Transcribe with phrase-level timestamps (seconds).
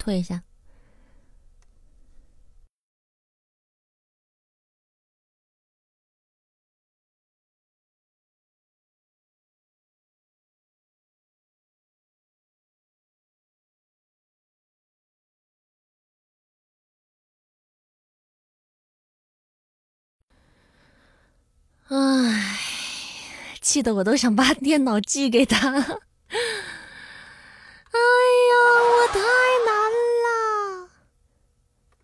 [0.00, 0.42] 退一下。
[21.88, 22.56] 唉，
[23.60, 25.68] 气得我都想把电脑寄给他。
[25.68, 25.92] 哎呀，
[28.92, 29.18] 我太
[29.66, 29.90] 难
[30.22, 30.88] 了。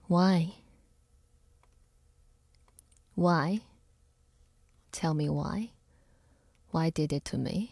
[0.09, 0.53] Why?
[3.15, 3.61] Why?
[4.93, 5.71] Tell me why?
[6.71, 7.71] Why did it to me?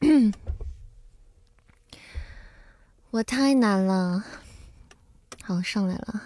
[3.10, 4.24] 我太难了。
[5.42, 6.22] 好，上来了。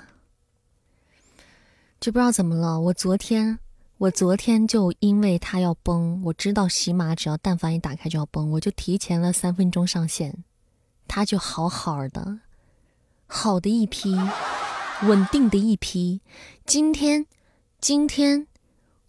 [2.01, 3.59] 就不知道怎么了，我昨天，
[3.99, 10.43] 我昨天就因为它要崩，我知道喜马只要但凡一打开就要崩，我就提前了三分钟上线，
[11.07, 12.41] 它就好好的，
[13.35, 14.15] 好的一批，
[15.05, 16.21] 稳定的一批。
[16.66, 17.27] 今天，
[17.80, 18.47] 今天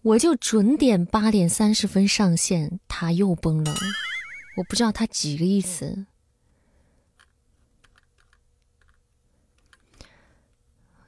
[0.00, 3.76] 我就准点八点三十分上线，他又崩了，
[4.56, 6.06] 我不知道他几个意思，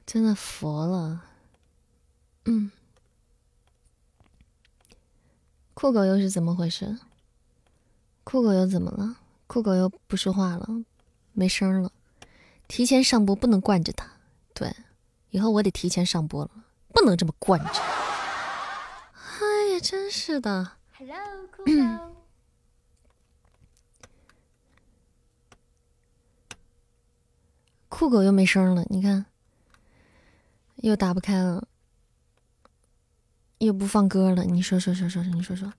[0.06, 1.24] 真的服了。
[2.44, 2.70] 嗯，
[5.72, 6.98] 酷狗又是怎么回事？
[8.24, 9.16] 酷狗又怎么了？
[9.46, 10.68] 酷狗又不说话了，
[11.32, 11.90] 没声了。
[12.68, 14.06] 提前上播不能惯着他，
[14.54, 14.74] 对，
[15.30, 16.50] 以后我得提前上播了，
[16.92, 17.70] 不能这么惯着。
[19.40, 20.72] 哎呀，真是的。
[20.98, 21.16] Hello，
[21.50, 21.72] 酷狗。
[27.88, 29.26] 酷狗又没声了，你看，
[30.76, 31.66] 又打不开了。
[33.58, 35.72] 又不放歌了，你说说说说说，你说说。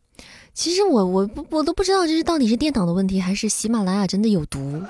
[0.52, 4.82] 其实我我不我都不知道这是到底是电脑的问题，还是喜马拉雅真的有毒。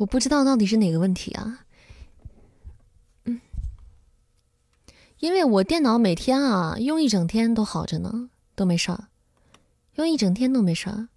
[0.00, 1.66] 我不知道到底是哪个问题啊。
[3.24, 3.38] 嗯，
[5.18, 9.08] 因为我电脑每天啊用一整天都好着呢，都没事儿，
[9.96, 11.08] 用一整天都没事儿，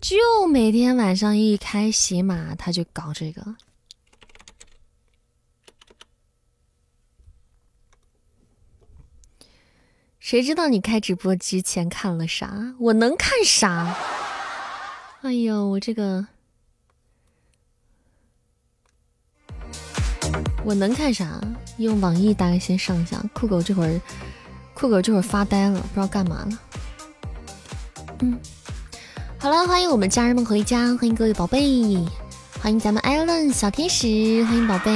[0.00, 0.16] 就
[0.50, 3.56] 每天晚上一开喜马，他就搞这个。
[10.18, 12.74] 谁知道你开直播之前看了啥？
[12.80, 13.94] 我能看啥？
[15.20, 16.26] 哎呦，我这个
[20.64, 21.40] 我能看啥？
[21.78, 23.16] 用网易大概先上一下。
[23.32, 24.00] 酷狗这会儿，
[24.74, 26.48] 酷狗这会儿发呆了，不知道干嘛了。
[28.20, 28.38] 嗯，
[29.38, 32.06] 好了，欢迎我们家人们回家，欢迎各位宝贝，
[32.60, 34.06] 欢迎咱们艾伦小天使，
[34.44, 34.90] 欢迎宝贝，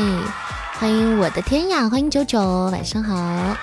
[0.75, 2.41] 欢迎我的天呀，欢迎九九，
[2.71, 3.57] 晚上好。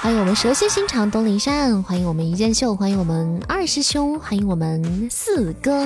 [0.00, 5.84] 欢迎我们蛇蝎心肠东林善，欢迎我们一剑秀，欢迎我们二师兄，欢迎我们四哥，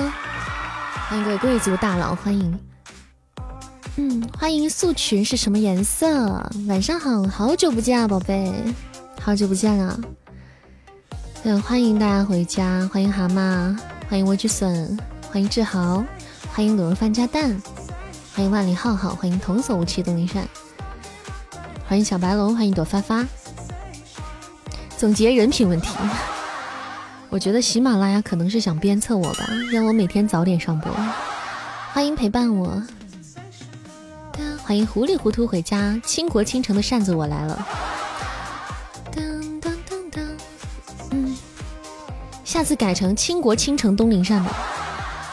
[1.09, 2.57] 欢迎各位贵族大佬，欢迎，
[3.95, 6.43] 嗯，欢迎素裙是什么颜色？
[6.67, 8.51] 晚上好，好久不见啊，宝贝，
[9.21, 9.99] 好久不见了。
[11.43, 13.77] 对，欢迎大家回家，欢迎蛤蟆，
[14.09, 14.97] 欢迎莴苣笋，
[15.31, 16.03] 欢迎志豪，
[16.51, 17.55] 欢迎卤肉饭加蛋，
[18.33, 20.43] 欢迎万里浩浩，欢迎童叟无欺东林善，
[21.87, 23.23] 欢迎小白龙，欢迎朵发发。
[24.97, 25.89] 总结人品问题，
[27.29, 30.91] 我觉得喜马拉雅可能是想鞭策我吧，让我每天早点上播。
[31.91, 32.81] 欢迎陪伴我，
[34.65, 37.67] 欢迎糊里糊涂回家，倾国倾城的扇子我来了。
[41.11, 41.37] 嗯，
[42.45, 44.55] 下次改成倾国倾城东林扇吧。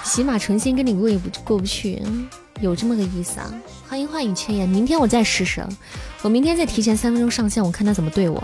[0.05, 2.03] 起码诚心跟你过意不过不去，
[2.61, 3.55] 有这么个意思啊？
[3.89, 5.65] 欢迎幻雨千言，明天我再试试，
[6.23, 8.43] 我明天再提前三分钟上线，我看他怎么对我。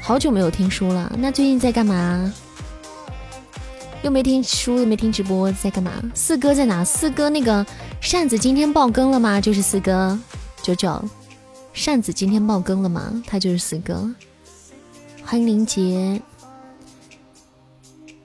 [0.00, 2.32] 好久没有听书了，那最近在干嘛？
[4.04, 5.90] 又没听书，又没听直播，在干嘛？
[6.14, 6.84] 四哥在哪？
[6.84, 7.64] 四哥那个
[8.02, 9.40] 扇子今天爆更了吗？
[9.40, 10.18] 就是四哥
[10.62, 11.02] 九九，
[11.72, 13.24] 扇子今天爆更了吗？
[13.26, 14.14] 他就是四哥。
[15.24, 16.20] 欢迎林杰，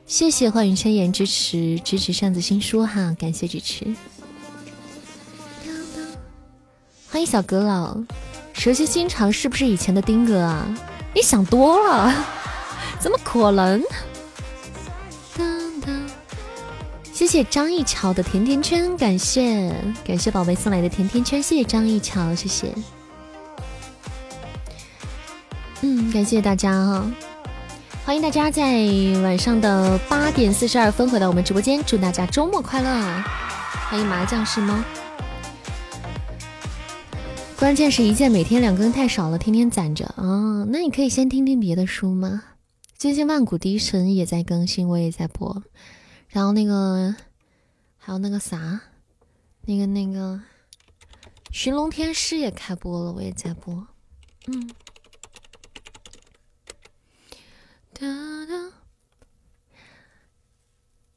[0.05, 3.95] 谢谢幻雨千言支持支持扇子新书哈，感谢支持。
[7.09, 7.97] 欢迎小阁老，
[8.51, 10.67] 蛇蝎心肠是不是以前的丁哥啊？
[11.15, 12.13] 你想多了，
[12.99, 13.81] 怎么可能？
[17.19, 19.69] 谢谢张一桥的甜甜圈，感谢
[20.05, 22.73] 感谢宝贝送来的甜甜圈，谢谢张一桥，谢谢。
[25.81, 27.11] 嗯，感谢大家哈，
[28.05, 28.63] 欢迎大家在
[29.21, 32.89] 晚上的八点四十二分回到我们直播间，祝大家周末快乐！
[33.89, 34.85] 欢迎麻将是吗？
[37.57, 40.63] 关键是一件每天两更太少了，天天攒着啊。
[40.69, 42.43] 那你可以先听听别的书吗？
[42.97, 45.61] 最近万古笛神也在更新，我也在播。
[46.29, 47.13] 然后那个
[47.97, 48.81] 还有那个啥，
[49.61, 50.35] 那个那个
[51.51, 53.87] 《寻龙天师》也开播了，我也在播。
[54.47, 54.69] 嗯。
[57.93, 58.07] 哒
[58.45, 58.73] 哒。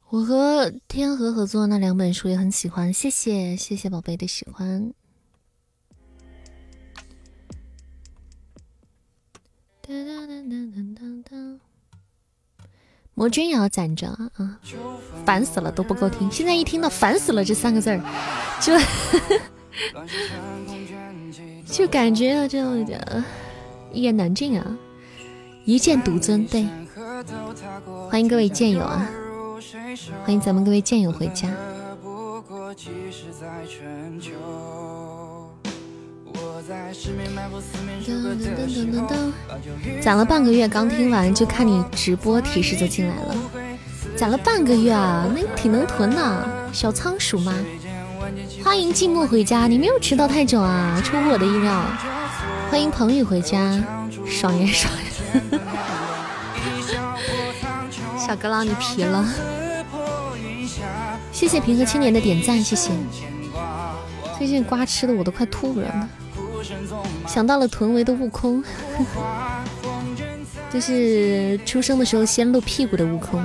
[0.08, 4.92] 我和天河合作那两本书也很喜欢，谢谢谢谢宝贝的喜欢。
[9.80, 10.91] 哒哒哒哒哒哒。
[13.14, 14.30] 魔君也要攒着啊！
[15.24, 16.30] 烦死了，都不够听。
[16.30, 18.00] 现在一听到“烦死了”这三个字儿，
[18.60, 18.72] 就
[21.84, 22.58] 就感觉这
[23.92, 24.78] 一言难尽啊！
[25.64, 26.66] 一剑独尊，对，
[28.10, 29.08] 欢迎各位剑友啊！
[30.24, 31.48] 欢迎咱们各位剑友回家。
[40.00, 43.34] 攒了半个月，刚听完就看你直播提示就进来了。
[44.14, 46.68] 攒了半个月啊，那挺能囤的。
[46.72, 47.52] 小仓鼠吗？
[48.62, 51.84] 欢迎寂寞回家，你没有迟到太久啊，出乎我的意料。
[52.70, 53.82] 欢迎彭宇回家，
[54.26, 54.92] 爽也爽。
[58.16, 59.28] 小哥郎，你皮了。
[61.32, 62.92] 谢谢平和青年的点赞，谢谢。
[64.38, 66.08] 最近瓜吃的我都快吐了，
[67.26, 68.62] 想到了臀围的悟空，
[70.72, 73.42] 就是出生的时候先露屁股的悟空。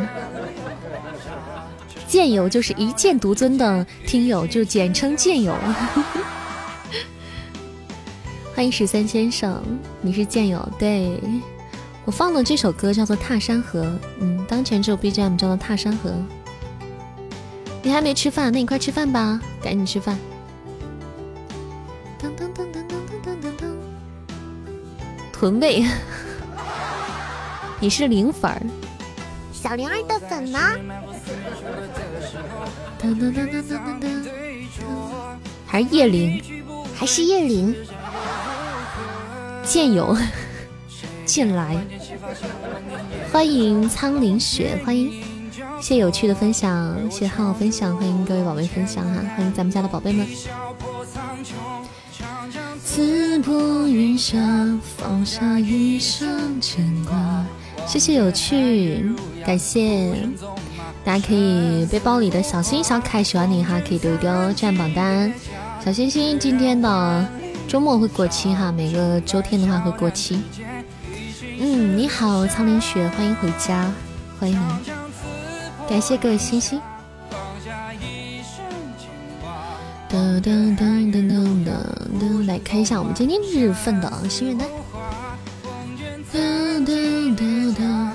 [2.07, 5.53] 剑友就是一剑独尊的听友，就简称剑友。
[8.55, 9.61] 欢迎十三先生，
[10.01, 10.67] 你是剑友？
[10.79, 11.19] 对
[12.05, 13.83] 我放的这首歌叫做《踏山河》，
[14.19, 16.09] 嗯，当前这首 BGM 叫做《踏山河》。
[17.83, 20.17] 你还没吃饭，那你快吃饭吧，赶紧吃饭。
[25.39, 25.85] 臀位，
[27.79, 28.59] 你是零粉儿，
[29.53, 30.73] 小灵儿的粉吗？
[32.99, 34.25] 噔噔噔噔噔噔噔，
[35.67, 36.41] 还是叶灵，
[36.95, 37.75] 还是叶灵，
[39.63, 40.17] 剑友。
[41.23, 41.77] 剑来，
[43.31, 45.21] 欢迎苍灵雪，欢迎。
[45.79, 50.25] 谢谢有趣的分享，谢谢浩浩分享，欢迎各位宝贝分享哈，欢迎咱们家的宝贝们。
[52.97, 54.39] 刺破云霞，
[54.97, 57.45] 放下一生牵挂。
[57.85, 59.05] 谢谢有趣，
[59.45, 60.15] 感谢
[61.05, 65.31] 大家可以背包里的小星小可爱喜欢你哈，可以丢一丢占榜单。
[65.85, 67.23] 小星星今天的
[67.67, 70.41] 周末会过期哈，每个周天的话会过期。
[71.59, 73.93] 嗯，你好，苍林雪，欢迎回家，
[74.39, 74.91] 欢迎你。
[75.87, 76.81] 感谢各位星星。
[80.09, 81.71] 噔噔噔噔噔噔
[82.17, 84.65] 噔，来看一下我们今天日份的心愿单。
[86.33, 88.11] 噔噔噔噔。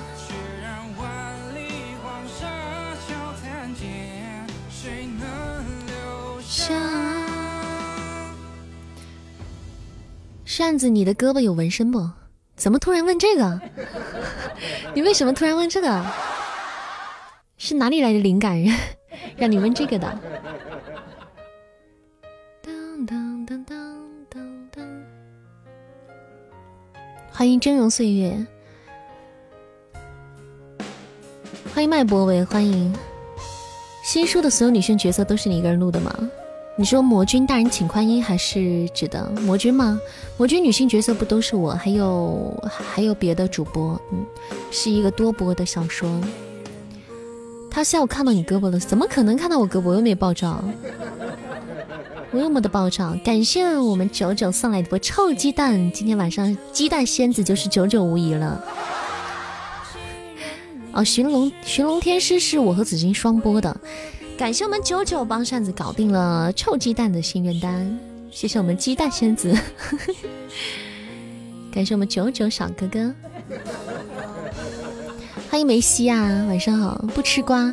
[10.45, 12.09] 扇子，你的胳膊有纹身不？
[12.55, 13.61] 怎么突然问这个？
[14.95, 16.05] 你为什么突然问这个？
[17.57, 18.63] 是哪里来的灵感，
[19.35, 20.19] 让你问这个的？
[27.35, 28.45] 欢迎峥嵘岁月，
[31.73, 32.93] 欢迎麦博维，欢迎
[34.03, 36.15] 新书的所有女性角色都是你一个人录的吗？
[36.77, 39.99] 你说魔君大人请宽衣，还是指的魔君吗？
[40.37, 44.23] 魔君女性角色不都是我，还有还有别的主播，嗯，
[44.69, 46.21] 是一个多播的小说。
[47.71, 49.89] 他下午看到你胳膊了，怎么可能看到我胳膊？
[49.89, 50.63] 我又没爆照，
[52.33, 53.15] 我又没得爆照。
[53.23, 58.61] 感谢我们九九送来的波臭鸡蛋，今天晚上鸡蛋仙子就是九九无疑了。
[60.91, 63.75] 哦，寻龙寻龙天师是我和紫金双播的，
[64.37, 67.99] 感谢我们九九帮扇子搞定了臭鸡蛋的心愿单，
[68.31, 69.55] 谢谢我们鸡蛋仙子，
[71.71, 73.13] 感谢我们九九小哥哥。
[75.49, 77.05] 欢迎梅西啊，晚上好！
[77.13, 77.71] 不吃瓜，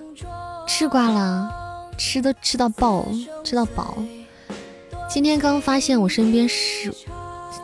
[0.67, 1.51] 吃瓜了，
[1.97, 3.07] 吃都吃到爆，
[3.43, 3.97] 吃到饱。
[5.13, 6.95] 今天刚发现我身边十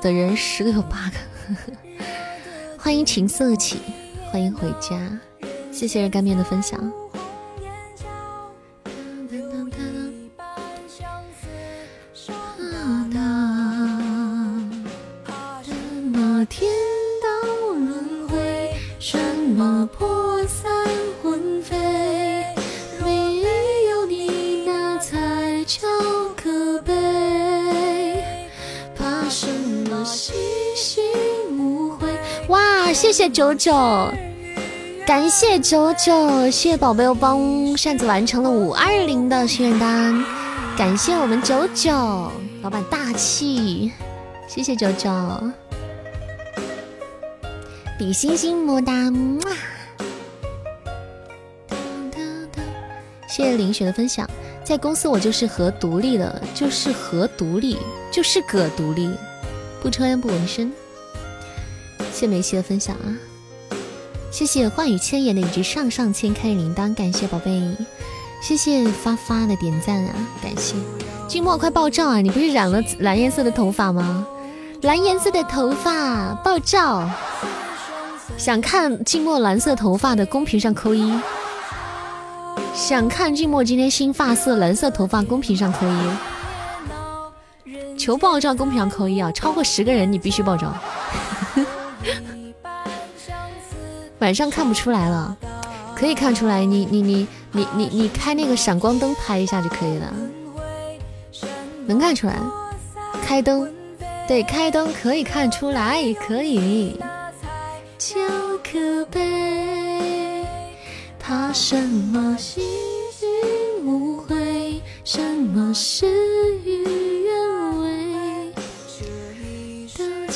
[0.02, 1.16] 的人十个有八个。
[2.76, 3.78] 欢迎情色起，
[4.32, 5.16] 欢迎回家，
[5.70, 6.92] 谢谢热干面的分享。
[12.18, 12.32] 什
[16.02, 16.68] 么天
[17.22, 17.28] 道
[17.72, 19.16] 轮回，什
[19.56, 20.15] 么破
[33.06, 33.72] 谢谢九九，
[35.06, 40.24] 感谢九九，谢谢宝贝，又帮扇子完成了五二零的心愿单，
[40.76, 41.92] 感谢我们九九
[42.62, 43.92] 老板大气，
[44.48, 45.08] 谢谢九九，
[47.96, 48.92] 比心心么哒，
[53.28, 54.28] 谢谢林雪的分享。
[54.64, 57.78] 在公司我就是和独立的，就是和独立，
[58.10, 59.08] 就是个独立，
[59.80, 60.72] 不抽烟不纹身。
[62.16, 63.12] 谢梅西的分享啊，
[64.30, 67.76] 谢谢话语千言的一只上上签开铃铛，感谢宝贝，
[68.40, 70.74] 谢谢发发的点赞啊，感谢。
[71.28, 72.22] 静默快爆照啊！
[72.22, 74.26] 你不是染了蓝颜色的头发吗？
[74.80, 77.06] 蓝颜色的头发爆照，
[78.38, 81.12] 想看静默蓝色头发的公屏上扣一。
[82.72, 85.86] 想看静默今天新发色蓝色头发，公屏上扣
[87.66, 89.30] 一，求爆照，公屏上扣一啊！
[89.32, 90.74] 超过十个人你必须爆照。
[94.20, 95.36] 晚上看不出来了，
[95.94, 100.12] 可以看出来，你你你你你你开那个闪光灯拍一下就可以了，
[101.86, 102.38] 能看出来。
[103.22, 103.70] 开灯，
[104.28, 106.98] 对，开灯可以看出来，可以。
[111.18, 112.62] 怕什么心
[113.84, 114.80] 无悔？
[115.02, 116.06] 什么事
[116.64, 117.15] 与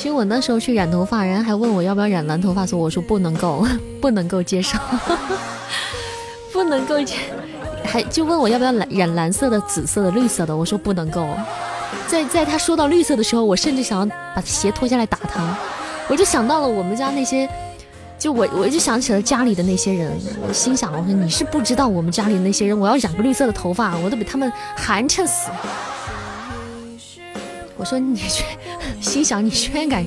[0.00, 3.66] 其实我那时候去染头发，人家还问我要不要染蓝头发，所以我说不能够，
[4.00, 4.78] 不能够接受，
[6.54, 7.16] 不能够接，
[7.85, 11.28] 还就问我要不要染染蓝色的、紫色的、绿色的，我说不能够。
[12.09, 15.54] 在在他说到绿色的时候，我甚至想要把鞋脱下来打他，
[16.09, 17.47] 我就想到了我们家那些。
[18.19, 20.11] 就我，我就想起了家里的那些人，
[20.47, 25.50] 我心想，我说你是不知道我们家里那些人，我要染个绿色的头发，我都比他们寒碜死。
[27.81, 28.45] 我说你却，
[29.01, 30.05] 心想你居然敢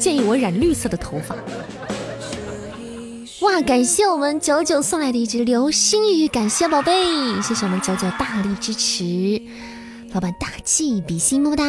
[0.00, 1.36] 建议我染绿色的头发？
[3.42, 6.92] 哇，感谢我们九九送来的一只流星雨，感谢宝贝，
[7.42, 9.42] 谢谢我们九九大力支持，
[10.12, 11.64] 老板大气，比心么么哒。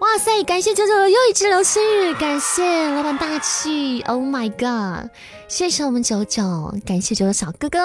[0.00, 0.42] 哇塞！
[0.42, 5.10] 感谢九九又一只流星雨，感谢老板大气，Oh my god！
[5.46, 7.78] 谢谢我们九九，感谢九九小哥哥，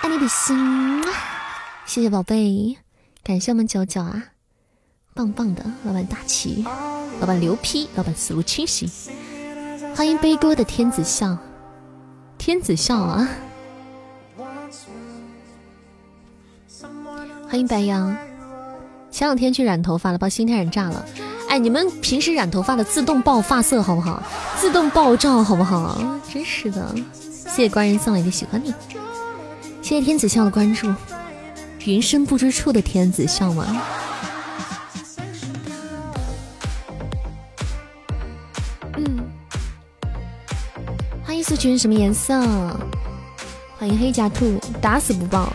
[0.00, 1.02] 爱你比心，
[1.86, 2.76] 谢谢宝贝，
[3.22, 4.24] 感谢我们九九啊，
[5.14, 6.64] 棒棒的老板大气，
[7.20, 8.88] 老板牛批，老板思路清晰，
[9.94, 11.36] 欢迎悲歌的天子笑，
[12.38, 13.28] 天子笑啊，
[17.48, 18.16] 欢迎白羊。
[19.10, 21.04] 前两天去染头发了，把心态染炸了。
[21.48, 24.22] 哎，你们平时染头发的自动爆发色好不好？
[24.58, 26.00] 自动爆照好不好？
[26.32, 26.94] 真是的。
[27.12, 28.72] 谢谢官人送来的喜欢你，
[29.82, 30.88] 谢谢天子笑的关注。
[31.84, 33.82] 云深不知处的天子笑吗？
[41.50, 42.40] 这群什么颜色？
[43.76, 45.52] 欢迎黑甲兔，打死不报。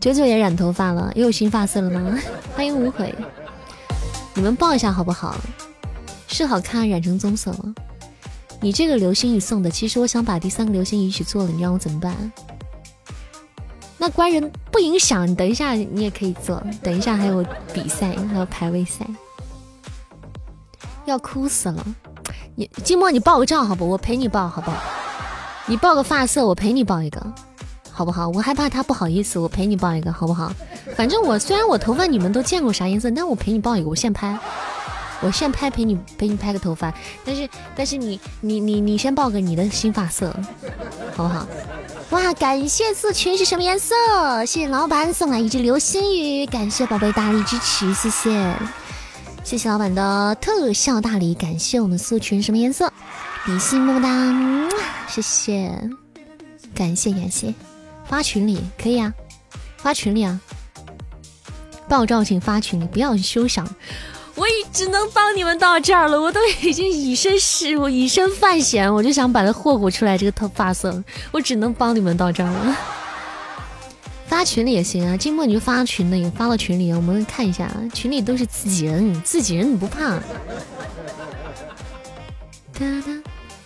[0.00, 2.18] 九九也染头发了，又有新发色了吗？
[2.56, 3.14] 欢迎无悔，
[4.32, 5.36] 你们报一下好不好？
[6.26, 7.74] 是好看，染成棕色了。
[8.62, 12.32] 你这个流星雨送的，其实我想把第三个流星雨一起做了，你让我怎么办？
[13.98, 16.64] 那官人不影响，你等一下你也可以做。
[16.82, 19.06] 等一下还有比赛，还有排位赛，
[21.04, 21.86] 要哭死了。
[22.58, 23.86] 你静默，你报个照好不？
[23.86, 24.78] 我陪你报好不好？
[25.66, 27.20] 你报个发色，我陪你报一个。
[27.92, 28.28] 好不好？
[28.28, 30.50] 我害怕他不好意思，我陪你报一个，好不好？
[30.96, 34.38] 反正我虽然我头发你们都见过啥颜色，但我陪你报一个，我现拍，
[35.20, 36.92] 我现拍陪你陪你拍个头发。
[37.24, 40.34] 但是但是你你你你先报个你的新发色，
[41.14, 41.46] 好不好？
[42.10, 43.94] 哇，感谢四群是什么颜色？
[44.46, 48.54] 谢谢老板送来一只流星雨，感谢宝贝大力支持，谢谢
[49.46, 52.92] 谢谢老板的特效大礼，感谢我们素群什么颜色？
[53.44, 54.68] 比心么么哒，
[55.06, 55.72] 谢谢，
[56.74, 57.54] 感谢感谢。
[58.08, 59.14] 发群里可以啊，
[59.76, 60.40] 发群里啊，
[61.88, 63.64] 爆照请发群里，不要休想，
[64.34, 72.76] 我已只能帮你们到这儿了，我都已经以身试，我以身犯险，我就想把它霍霍出来这个头发色，我只能帮你们到这儿了。
[74.36, 80.18] 发群里也行啊，静默你就发群里，发到群里，我们看一下，群里都是自己人，自己人你不怕？
[82.74, 83.22] 哒哒，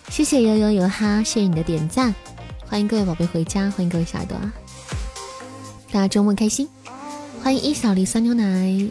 [0.09, 2.15] 谢谢悠悠悠哈，谢谢你的点赞。
[2.69, 4.53] 欢迎各位宝贝回家，欢迎各位小耳朵啊！
[5.91, 6.69] 大家周末开心！
[7.43, 8.89] 欢迎一小粒酸牛奶。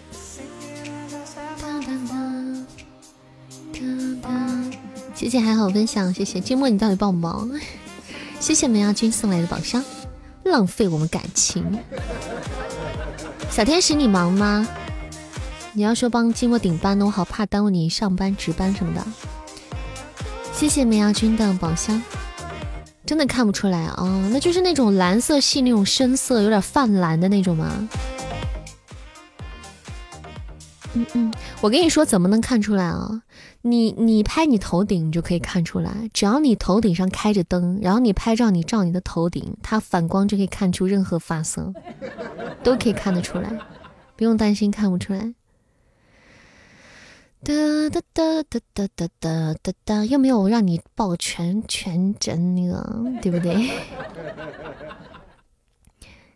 [5.16, 6.42] 谢谢还好分享，谢谢。
[6.42, 7.48] 寂寞你到底爆不爆？
[8.42, 9.82] 谢谢梅亚君送来的宝箱，
[10.50, 11.80] 浪费我们感情。
[13.50, 14.68] 小天使你忙吗？
[15.74, 19.06] 你要说帮寂寞顶班呢，我好怕耽误你上班值班什么的。
[20.52, 22.02] 谢谢梅亚君的宝箱。
[23.06, 24.30] 真的看不出来啊？
[24.32, 27.88] 那就是那种蓝色系，那种深色，有点泛蓝的那种吗？
[30.96, 33.22] 嗯嗯，我跟你说，怎么能看出来啊？
[33.62, 41.72] 你你拍你头顶就可以看出来，只要你头顶上开着灯，然后你拍照，你照你的头顶，它反光就可以看出任何发色，
[42.64, 43.52] 都可以看得出来，
[44.16, 45.36] 不用担心看不出来。
[47.44, 47.54] 哒
[47.90, 53.70] 哒哒哒哒哒哒哒哒，又没有让你抱全全真那个，对不对？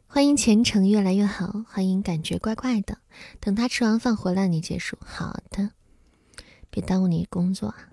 [0.08, 3.00] 欢迎前程越来越好，欢迎感觉怪怪的。
[3.39, 4.98] 等他吃完饭回来，你结束。
[5.03, 5.72] 好的，
[6.70, 7.89] 别耽误你工作啊。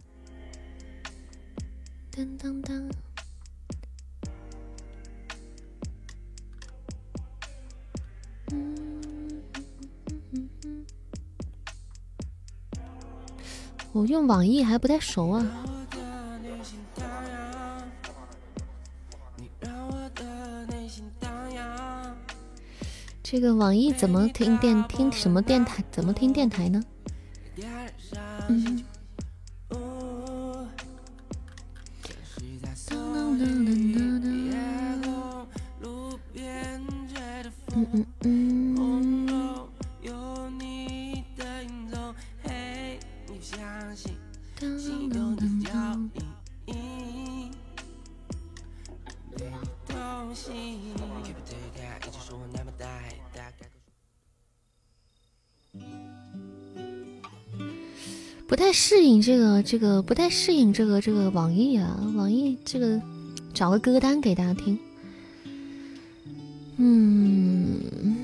[13.92, 15.79] 我用网易还不太熟啊。
[23.30, 25.84] 这个网易怎么听电听什么电台？
[25.92, 26.82] 怎么听电台呢？
[28.48, 28.82] 嗯。
[37.72, 38.04] 嗯嗯。
[38.24, 38.80] 嗯。
[58.50, 63.00] 不太适应这个，这个不太适应这个，这个网易啊，网易这个
[63.54, 64.76] 找个歌单给大家听。
[66.76, 68.16] 嗯，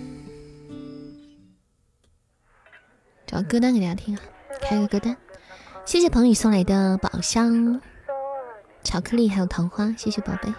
[3.25, 4.23] 找歌单给大家听啊，
[4.61, 5.17] 开个歌单。
[5.85, 7.81] 谢谢彭宇送来的宝箱、
[8.83, 10.53] 巧克力还有桃花，谢谢宝贝。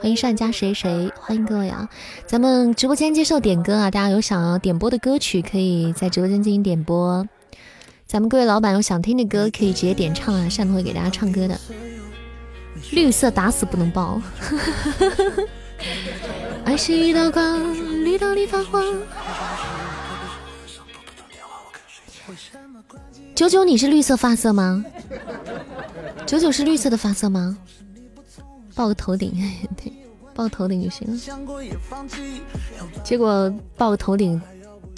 [0.00, 1.90] 欢迎上家谁谁，欢迎各位啊！
[2.24, 7.28] 咱们直播间接受点歌啊，大家有想要点播的歌曲，可以在直播间进行点播。
[8.10, 11.56] 咱们各位老板有想听的歌，可以直接点唱啊，汕头会给大家唱歌的。
[12.90, 14.20] 绿色打死不能爆，
[16.64, 17.72] 爱是一道光，
[18.04, 18.84] 绿到你发慌。
[23.32, 24.84] 九九，你是绿色发色吗？
[26.26, 27.56] 九九是绿色的发色吗？
[28.74, 29.32] 报个头顶，
[29.80, 29.92] 对，
[30.34, 31.16] 报个头顶就行了。
[33.04, 34.42] 结果报个头顶。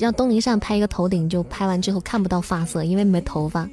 [0.03, 3.69] 让东林善拍一个头顶，就拍完之后看不到发色，因为没头发。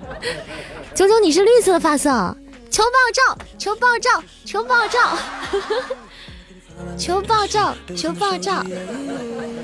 [0.94, 2.36] 九九，你是绿色发色，
[2.70, 5.16] 求爆照，求爆照，求爆照，
[6.98, 8.62] 求爆照，求爆照。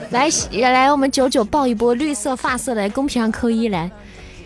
[0.09, 3.91] 来来，我们九九爆一波绿色发色来，公屏上扣一来。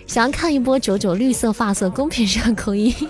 [0.09, 2.93] 想要看一波九九绿色发色，公屏上扣一。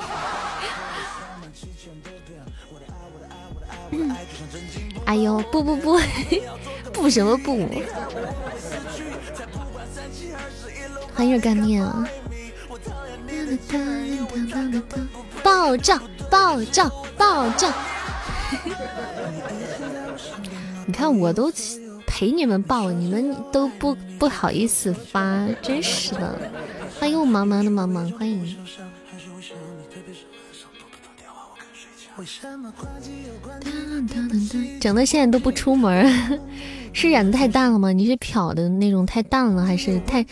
[5.07, 5.99] 哎呦，不不不。
[7.01, 7.67] 不什么不？
[11.15, 12.07] 欢迎热干面啊！
[15.43, 15.99] 爆照
[16.31, 17.73] 爆照爆照！
[20.87, 21.51] 你看我都
[22.07, 26.39] 陪你们爆，你们都不不好意思发，真是的！
[26.99, 28.57] 欢迎我茫茫的茫茫，欢迎。
[34.79, 36.39] 整的现在都不出门。
[36.93, 37.93] 是染的太淡了吗？
[37.93, 40.25] 你是漂的那种太淡了，还是太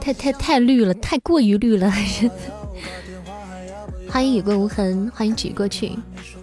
[0.00, 1.90] 太太太绿了，太过于绿了？
[1.90, 2.30] 还是？
[4.10, 5.92] 欢迎雨过无痕，欢迎举过去。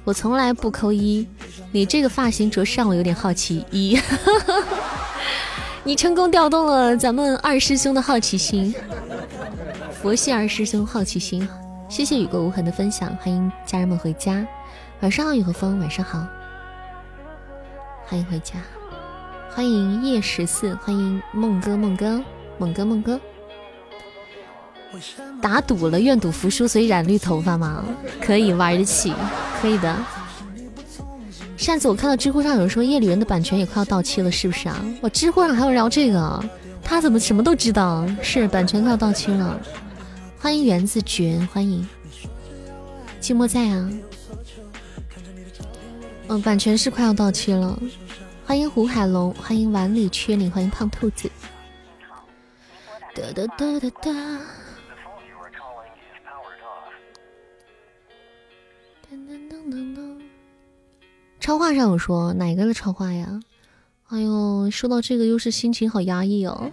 [0.03, 1.27] 我从来不扣一，
[1.71, 3.65] 你这个发型着实让我有点好奇。
[3.71, 3.99] 一，
[5.83, 8.73] 你成功调动了咱们二师兄的好奇心，
[9.91, 11.47] 佛系二师兄好奇心。
[11.89, 14.45] 谢谢雨过无痕的分享，欢迎家人们回家。
[15.01, 16.25] 晚上好，雨和风，晚上好，
[18.05, 18.55] 欢迎回家。
[19.55, 22.21] 欢迎叶十四，欢迎梦哥梦哥
[22.57, 23.17] 梦哥梦哥。
[25.41, 27.85] 打赌了，愿赌服输，所以染绿头发吗？
[28.19, 29.13] 可以玩得起，
[29.61, 29.95] 可以的。
[31.55, 34.85] 上次我看到知乎上有人说夜里人的版权也快要到期了，是不是啊？
[34.99, 36.43] 我知乎上还有聊这个，
[36.83, 38.05] 他怎么什么都知道？
[38.21, 39.57] 是版权快要到期了。
[40.37, 41.87] 欢迎园子绝，欢迎
[43.21, 43.89] 寂寞在啊。
[46.27, 47.79] 嗯，版权是快要到期了。
[48.47, 51.31] 欢迎胡海龙，欢迎碗里缺你，欢迎胖兔子。
[53.15, 54.39] 哒哒哒哒哒。
[61.39, 63.39] 超话上有说哪个的超话呀？
[64.09, 66.71] 哎呦，说到这个又是心情好压抑哦。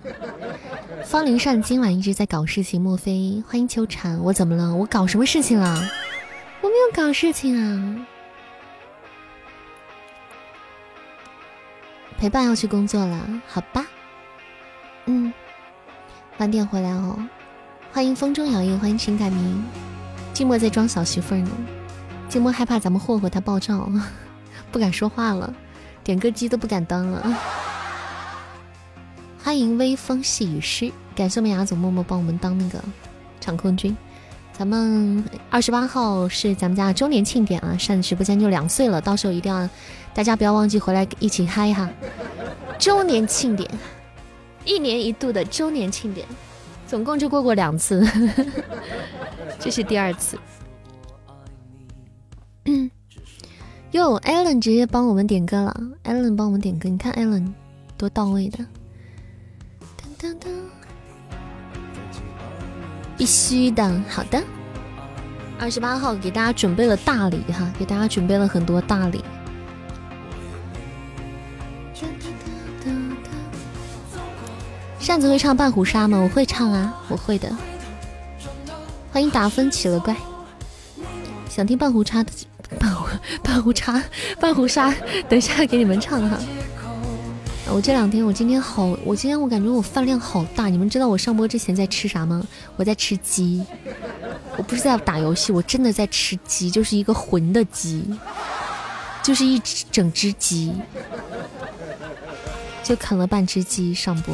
[1.05, 3.43] 方林善今晚一直在搞事情，莫非？
[3.49, 4.75] 欢迎秋蝉，我怎么了？
[4.75, 5.75] 我搞什么事情了？
[6.61, 8.07] 我没有搞事情啊。
[12.23, 13.85] 陪伴要去工作了，好吧。
[15.07, 15.33] 嗯，
[16.39, 17.19] 晚点回来哦。
[17.93, 19.61] 欢迎风中摇曳，欢迎情改名。
[20.33, 21.51] 寂寞在装小媳妇儿呢。
[22.31, 23.91] 寂寞害怕咱们霍霍他爆照，
[24.71, 25.53] 不敢说话了，
[26.05, 27.37] 点歌机都不敢当了。
[29.43, 32.79] 欢迎微风细雨诗，感谢我们雅总默默帮我们当那个
[33.41, 33.97] 场控军。
[34.53, 39.69] 咱们二十八号是咱们家周年庆典啊，上直播间就两岁了，到时候一定要
[40.15, 41.89] 大家不要忘记回来一起嗨哈！
[42.79, 43.71] 周年庆典，
[44.65, 46.27] 一年一度的周年庆典，
[46.87, 48.07] 总共就过过两次，
[49.59, 50.39] 这是第二次。
[52.67, 52.91] 嗯，
[53.93, 57.53] 哟，Allen 直接帮我们点歌了，Allen 帮我们点歌，你看 Allen
[57.97, 58.59] 多到位的。
[63.17, 64.43] 必须的，好的。
[65.59, 69.25] 二十八号给大家准备了大礼哈，给大家准备了很多大礼。
[75.03, 76.17] 扇子会唱半壶纱吗？
[76.17, 77.51] 我会唱啊，我会的。
[79.13, 80.15] 欢迎达芬奇了怪，
[81.51, 82.31] 想听半壶茶的
[82.79, 83.09] 半壶
[83.43, 84.01] 半壶茶
[84.39, 84.95] 半壶纱，
[85.29, 86.39] 等一下给你们唱哈。
[87.67, 90.69] 我这两天，我今天好，我今天我感觉我饭量好大。
[90.69, 92.41] 你们知道我上播之前在吃啥吗？
[92.77, 93.67] 我在吃鸡，
[94.57, 98.05] 我不是在打游戏，我真的在吃鸡，就是一个浑的鸡，
[99.21, 100.73] 就是一只整只鸡，
[102.85, 104.33] 就啃了半只鸡上播，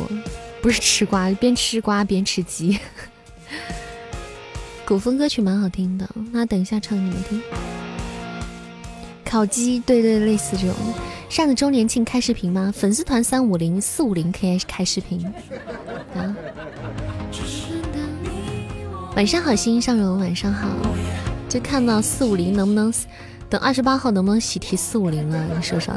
[0.61, 2.79] 不是吃瓜，边吃瓜边吃鸡。
[4.87, 7.43] 古风歌曲蛮好听的，那等一下唱给你们听。
[9.25, 10.75] 烤鸡，对对，类似这种。
[11.29, 12.73] 上次周年庆开视频吗？
[12.75, 15.23] 粉丝团三五零四五零 K 开视频
[16.15, 16.35] 啊！
[19.15, 20.69] 晚上好，欣欣向荣，晚上好。
[21.49, 22.93] 就看到四五零能不能
[23.51, 25.47] 等二十八号能不能喜提四五零了？
[25.55, 25.95] 你说说。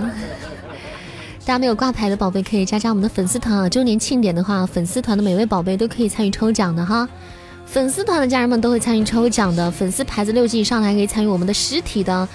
[1.44, 3.68] 大家没有挂牌的宝贝可以加加我们的粉丝团啊！
[3.68, 7.08] 周年庆典的话，粉丝团的每位宝贝都可以参与抽奖的哈。
[7.66, 12.28] 粉丝团的家人们都会参与抽奖的，粉丝牌子六级以上还可以参与我们的实体的。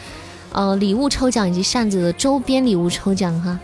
[0.53, 3.59] 呃，礼物抽奖以及扇子的周边礼物抽奖哈。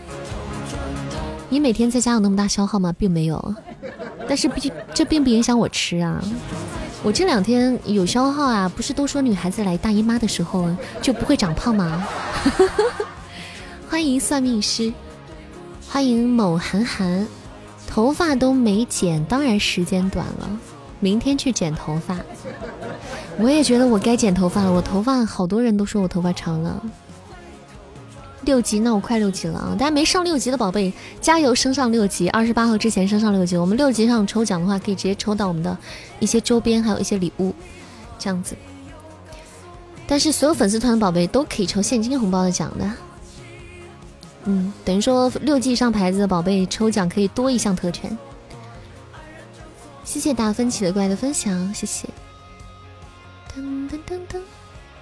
[1.49, 2.93] 你每天在家有那么大消耗吗？
[2.97, 3.55] 并没有，
[4.27, 6.23] 但是并这并不影响我吃啊。
[7.03, 12.07] 我这两天有消耗啊，不是都说女孩子来大姨妈的时候就不会长胖吗？
[13.89, 14.91] 欢迎算命师，
[15.93, 17.27] 欢迎某韩寒，
[17.85, 20.49] 头发都没剪，当然时间短了，
[20.99, 22.17] 明天去剪头发。
[23.37, 26.81] 我也觉得我该剪头发了，我头发好多人都说我头发长了。
[28.41, 29.75] 六级，那我快六级了啊！
[29.77, 32.27] 大家没上六级的宝贝，加油升上六级！
[32.29, 35.77] 二十八号之前升上六级，我们六级上抽奖的话，可以直接抽到我们的
[36.19, 37.53] 一些周边，还有一些礼物，
[38.17, 38.55] 这样子。
[40.07, 42.91] 但是所有粉丝团的宝贝都可以抽现金红包的奖的。
[44.45, 48.17] 嗯，等于说六级以上牌子的宝贝抽奖可以多一项特权。
[50.03, 52.09] 谢谢达芬奇的怪的分享，谢谢。
[53.55, 54.19] 噔噔噔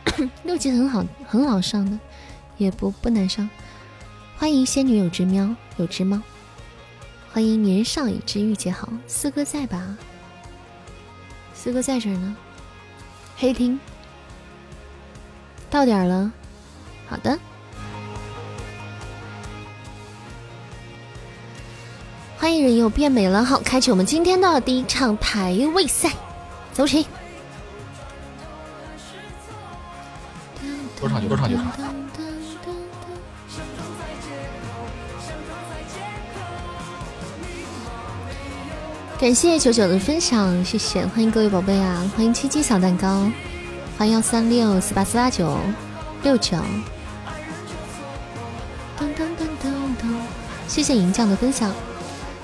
[0.06, 1.98] 噔， 六级很好，很好上的，
[2.58, 3.50] 也不不难上。
[4.38, 6.22] 欢迎仙女有只喵，有只猫。
[7.34, 9.98] 欢迎年少已知御姐好，四哥在吧？
[11.54, 12.36] 四哥在这儿呢。
[13.38, 13.80] 黑厅，
[15.70, 16.32] 到点了。
[17.08, 17.40] 好的。
[22.42, 26.10] 欢迎人又变美了，好，开启我们今天的第一场排位赛，
[26.74, 27.06] 走起。
[31.00, 31.68] 多唱就多唱就唱。
[39.20, 43.32] 感谢九九的分享，谢谢，欢迎各位宝贝啊，欢迎七七小蛋糕，
[44.00, 45.60] 欢迎幺三六四八四八九
[46.24, 46.58] 六九。
[50.68, 51.72] 谢谢银匠的分享，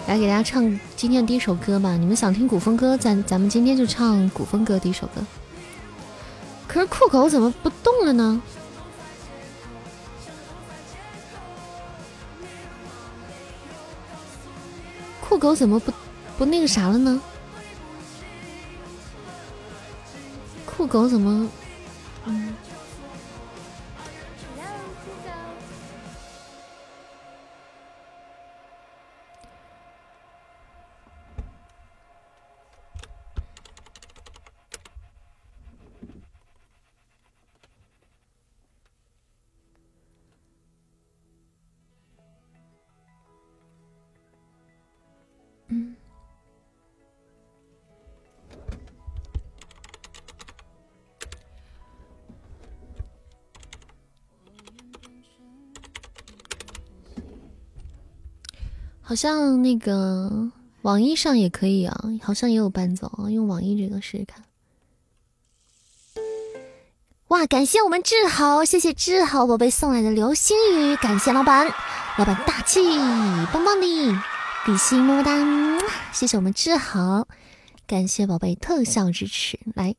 [0.08, 0.64] 来给大家唱
[0.96, 1.98] 今天的第一首歌吧。
[1.98, 5.22] 你们想听古风歌，咱咱们今天就唱古风歌第一首歌。
[6.66, 8.42] 可是酷狗怎么不动了呢？
[15.20, 15.92] 酷狗怎么不
[16.38, 17.22] 不那个啥了呢？
[20.66, 21.50] 酷狗怎么？
[59.08, 64.44] 好像那个网易上也可以啊，好像也有伴奏啊，用网易这个试试看。
[67.30, 71.66] 哇，感谢我们志豪，谢谢志豪宝贝送来的流星雨，感谢老板，
[72.18, 72.82] 老板大气，
[73.54, 74.22] 棒棒的，
[74.66, 75.32] 比心么么哒，
[76.12, 77.30] 谢谢我们志豪，
[77.88, 79.58] 感谢宝贝特效支持。
[79.74, 79.96] 来，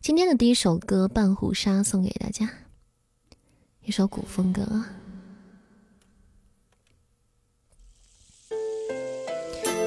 [0.00, 2.48] 今天的第一首歌《半壶纱》送给大家，
[3.84, 4.84] 一首古风歌。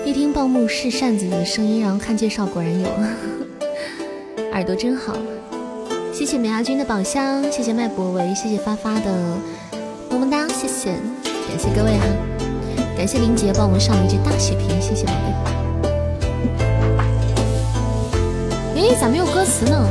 [0.06, 2.88] 一听报幕是扇子的声音，然后看介绍，果然有，
[4.54, 5.15] 耳朵真好。
[6.13, 9.12] 谢谢美亚君的宝箱，谢谢麦博维，谢谢发发的
[10.12, 10.91] 么么哒，谢谢，
[11.48, 12.06] 感谢各位哈，
[12.96, 15.20] 感谢林杰帮我们上了一只大血瓶，谢谢宝贝。
[18.76, 19.89] 哎，咋没有歌词呢？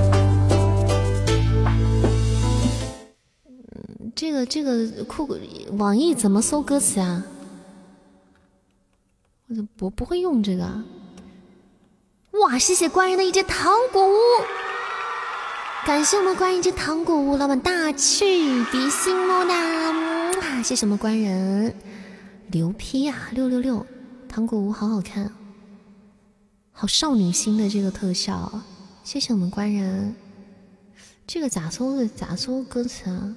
[3.49, 5.29] 嗯，这个这个酷
[5.77, 7.25] 网易怎么搜歌词啊？
[9.49, 10.65] 我怎不不会用这个？
[12.41, 12.59] 哇！
[12.59, 14.15] 谢谢官人的一只糖果屋，
[15.87, 20.63] 感谢我们官人一只糖果屋，老板大气，比心么哒！
[20.63, 21.75] 谢谢我们官人，
[22.49, 23.29] 牛批啊！
[23.33, 23.87] 六六六，
[24.29, 25.31] 糖果屋好好看，
[26.73, 28.51] 好少女心的这个特效，
[29.05, 30.17] 谢谢我们官人。
[31.27, 32.09] 这个咋搜的？
[32.09, 33.35] 咋搜歌词啊？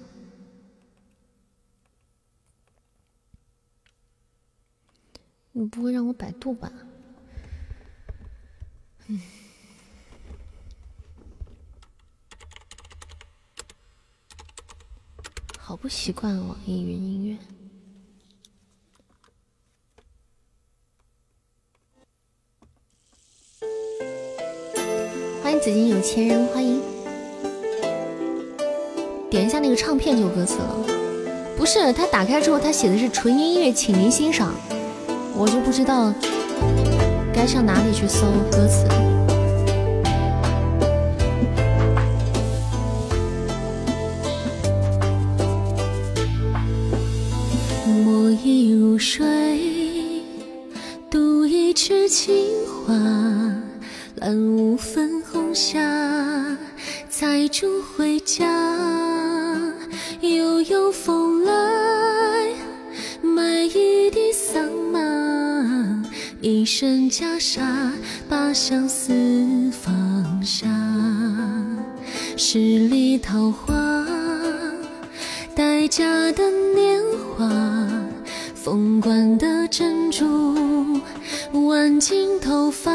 [5.60, 6.72] 你不会让我百度吧？
[9.08, 9.20] 嗯，
[15.58, 17.38] 好不习惯网易云音乐。
[25.42, 26.80] 欢迎紫金有钱人，欢迎。
[29.28, 30.86] 点一下那个唱片就有歌词了，
[31.58, 31.92] 不是？
[31.94, 34.54] 他打开之后，他写的是纯音乐，请您欣赏。
[35.40, 36.12] 我就不知道
[37.32, 38.88] 该上哪里去搜歌词。
[47.86, 49.24] 墨已入水，
[51.10, 52.34] 独一池青
[52.66, 52.96] 花，
[54.16, 55.80] 揽雾粉红霞，
[57.10, 58.44] 采竹回家，
[60.22, 61.54] 悠悠风来，
[63.22, 65.00] 买一地桑麻，
[66.40, 67.62] 一身袈裟，
[68.30, 69.12] 把相思
[69.72, 70.68] 放下，
[72.38, 74.06] 十里桃花。
[75.56, 76.44] 待嫁的
[76.76, 77.02] 年
[77.36, 77.50] 华，
[78.54, 81.02] 凤冠的珍珠，
[81.54, 82.92] 挽进头发，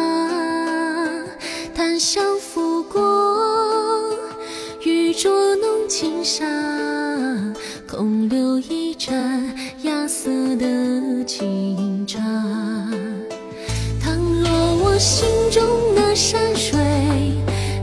[1.75, 4.17] 檀香拂过，
[4.85, 6.47] 玉镯弄轻纱，
[7.89, 9.53] 空留一盏
[9.83, 12.21] 芽色的清茶。
[15.03, 16.79] 心中的山水，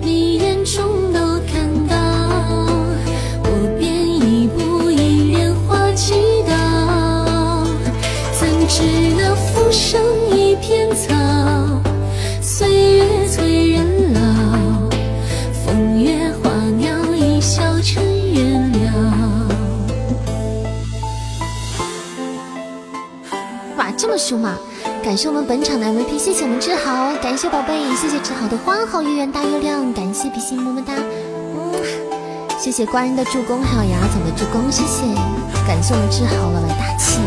[0.01, 1.08] 你眼中
[25.21, 31.73] 是我们本场的 MVP，谢谢我们志豪，感谢宝贝，谢谢志豪的花好月圆大月亮，感谢比心么么哒，嗯，
[32.57, 35.03] 谢谢官人的助攻，还有牙总的助攻，谢谢，
[35.67, 37.19] 感谢我们志豪老板大气。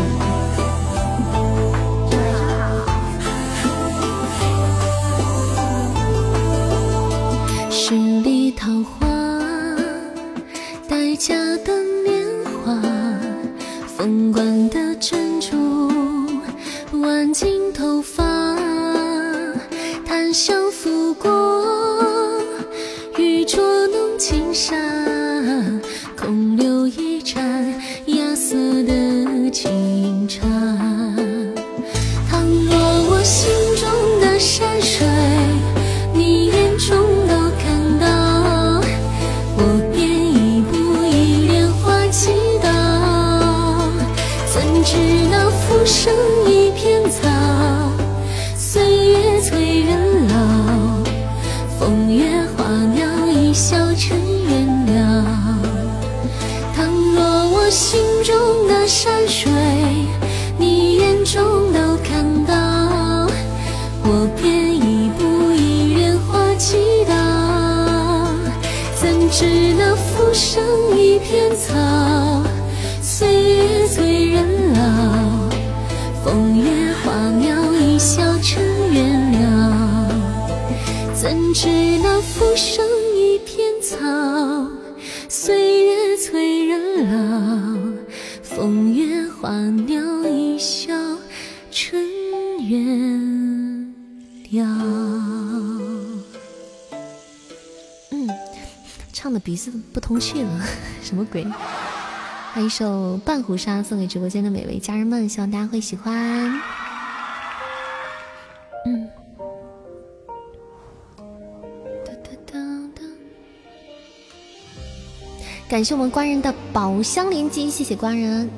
[102.75, 106.59] 首《半壶纱》送给直播间的每位家人们，希望大家会喜欢。
[108.87, 109.07] 嗯。
[115.69, 118.49] 感谢我们官人的宝箱连击，谢谢官人。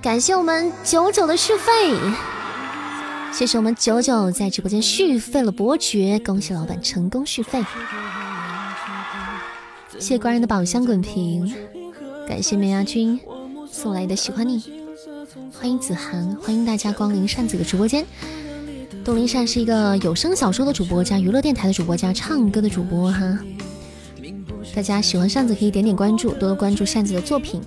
[0.00, 1.96] 感谢我们九九的续费，
[3.32, 7.60] 谢谢我们九九在直播间续费了伯爵，恭喜老板成功续费。
[9.94, 11.52] 谢谢官人的宝箱滚屏，
[12.28, 13.20] 感谢梅牙君
[13.78, 14.60] 送来的喜欢你，
[15.52, 18.04] 欢迎子涵，欢迎大家光临扇子的直播间。
[19.04, 23.38] 东林扇是一个有声小说的主播加娱乐电台的主播加唱歌的主播哈。
[24.74, 27.62] 大家喜欢扇子可以点点关注，多多关注扇子的作品。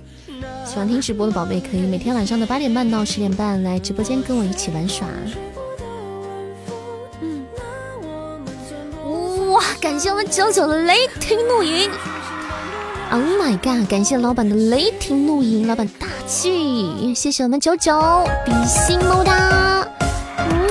[0.66, 5.08] 喜欢听直播的宝贝可以每天晚上的八点半到十点半来直播间跟我一起玩耍。
[7.22, 7.46] 嗯，
[9.50, 11.90] 哇，感谢我们九九的雷霆怒影。
[13.14, 13.86] Oh my god！
[13.90, 17.14] 感谢老板的雷霆怒影，老板大气。
[17.14, 19.86] 谢谢我们九九，比心么哒。
[20.38, 20.66] 嗯，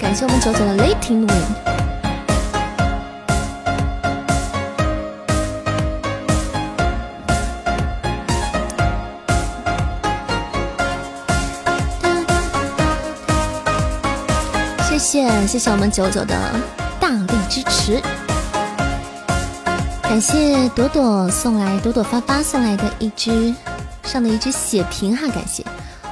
[0.00, 1.34] 感谢我们九九的雷霆怒影。
[14.82, 14.98] 谢
[15.46, 16.34] 谢谢我们九九的
[16.98, 18.00] 大力支持，
[20.10, 23.54] 感谢朵朵送来朵朵发发送来的一只
[24.02, 25.64] 上的一只血瓶哈，感谢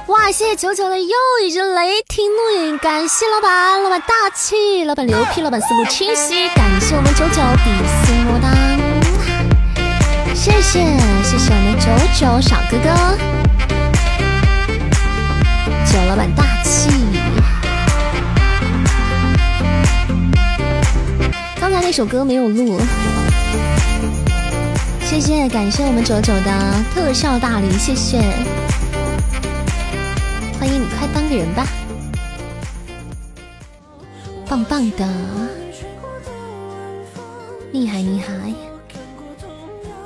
[0.07, 0.31] 哇！
[0.31, 1.09] 谢谢九九的又
[1.43, 7.69] 一只雷霆怒影，感谢老板，老板大气，老板牛批，老板思路清晰，感谢我们九九比
[8.05, 8.47] 心么哒，
[10.33, 10.79] 谢谢
[11.21, 13.17] 谢谢我们九九小哥哥，
[15.91, 16.89] 九老板大气。
[21.59, 22.79] 刚才那首歌没有录，
[25.09, 28.19] 谢谢，感谢我们九九的特效大礼，谢谢，
[30.59, 31.65] 欢迎你，快当个人吧，
[34.47, 35.07] 棒棒的，
[37.71, 38.53] 厉害厉害，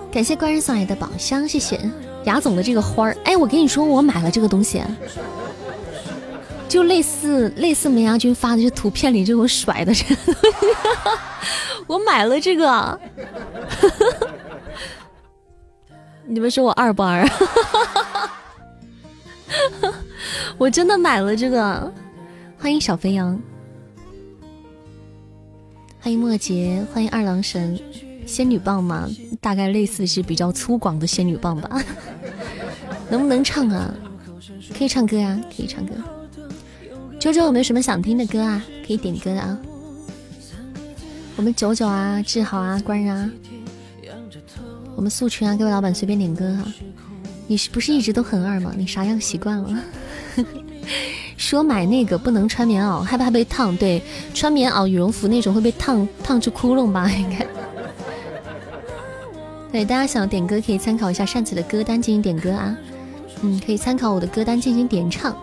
[0.09, 1.77] 感谢官人送来的宝箱，谢谢。
[2.23, 4.81] 雅总的这个花儿，哎，我跟你说，我买了这个东西，
[6.69, 10.39] 就类似类似梅亚军发的这图片里这种甩的这个东西。
[11.87, 12.97] 我买了这个，
[16.25, 17.27] 你们说我二不二？
[20.57, 21.91] 我真的买了这个，
[22.57, 23.37] 欢迎小肥羊，
[25.99, 27.77] 欢迎莫杰，欢迎二郎神，
[28.25, 29.07] 仙女棒嘛，
[29.41, 31.83] 大概类似是比较粗犷的仙女棒吧。
[33.09, 33.93] 能不能唱啊？
[34.77, 35.93] 可以唱歌啊，可以唱歌。
[37.19, 38.63] 周周有没有什么想听的歌啊？
[38.87, 39.57] 可以点歌的啊。
[41.35, 43.29] 我们九九啊，志豪啊，官人啊，
[44.95, 46.71] 我们素群啊，各位老板随便点歌哈。
[47.47, 48.73] 你是不是一直都很二吗？
[48.77, 49.83] 你啥样习惯了？
[51.35, 53.75] 说买那个不能穿棉袄，害怕被烫。
[53.75, 54.01] 对，
[54.33, 57.09] 穿棉袄、羽绒服那种会被烫烫出窟窿吧？
[57.11, 57.45] 应该。
[59.71, 62.77] 对，大家想点歌可以参考一下扇子的歌单进行点歌啊。
[63.41, 65.35] 嗯，可以参考我的歌单进行点唱。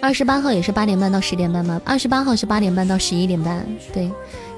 [0.00, 1.80] 二十八号也是八点半到十点半吗？
[1.84, 4.10] 二十八号是八点半到十一点半，对，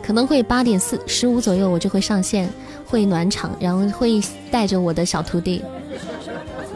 [0.03, 2.49] 可能会八点四十五左右我就会上线，
[2.97, 4.19] 会暖场，然后会
[4.51, 5.63] 带着我的小徒弟，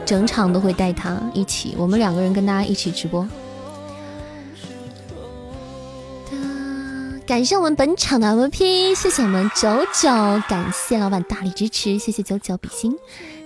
[0.04, 3.26] 整场都会带他一起，我们两个人跟大家一起直播。
[7.26, 10.10] 感谢我们本场的 MVP，谢谢我们九九，
[10.46, 12.94] 感谢老板大力支持，谢谢九九比心，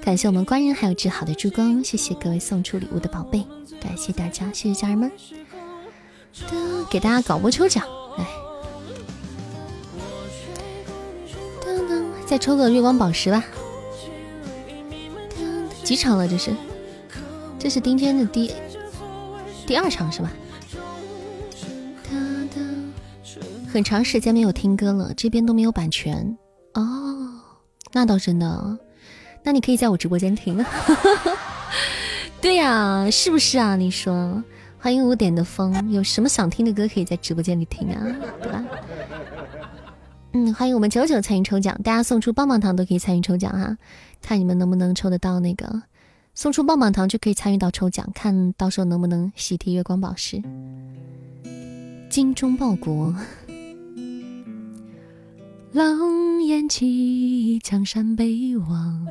[0.02, 3.46] 感谢我们官人还有志豪的助攻，谢谢各位送出礼物的宝贝。
[3.80, 5.12] 感谢大家，谢谢家人们，
[6.90, 7.84] 给大家搞波抽奖，
[8.18, 8.26] 来，
[12.34, 13.44] 再抽个月光宝石吧。
[15.84, 16.26] 几场了？
[16.26, 16.52] 这是，
[17.60, 18.50] 这是今天的第
[19.64, 20.32] 第二场是吧？
[23.72, 26.36] 很长时间没有听歌了，这边都没有版权
[26.72, 27.40] 哦。
[27.92, 28.78] 那倒真的，
[29.44, 30.66] 那你可以在我直播间听。
[32.42, 33.76] 对呀，是不是啊？
[33.76, 34.42] 你说，
[34.80, 38.04] 欢迎五点的风，有什么想听的歌可以在直播间里听啊，
[38.42, 38.64] 对吧？
[40.36, 43.78] 嗯，欢迎我们九九参与抽奖，大家送出棒棒糖都可以参与抽奖哈，
[44.20, 45.82] 看你们能不能抽得到那个，
[46.34, 50.42] 送出棒棒糖就可以参与到抽奖，看到时候能不能喜提月光宝石。
[52.10, 53.14] 精忠报国。
[55.70, 59.06] 狼烟起，江山北望，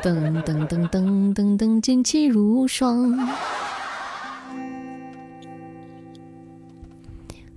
[0.00, 3.18] 噔噔噔噔噔噔，旌旗如霜。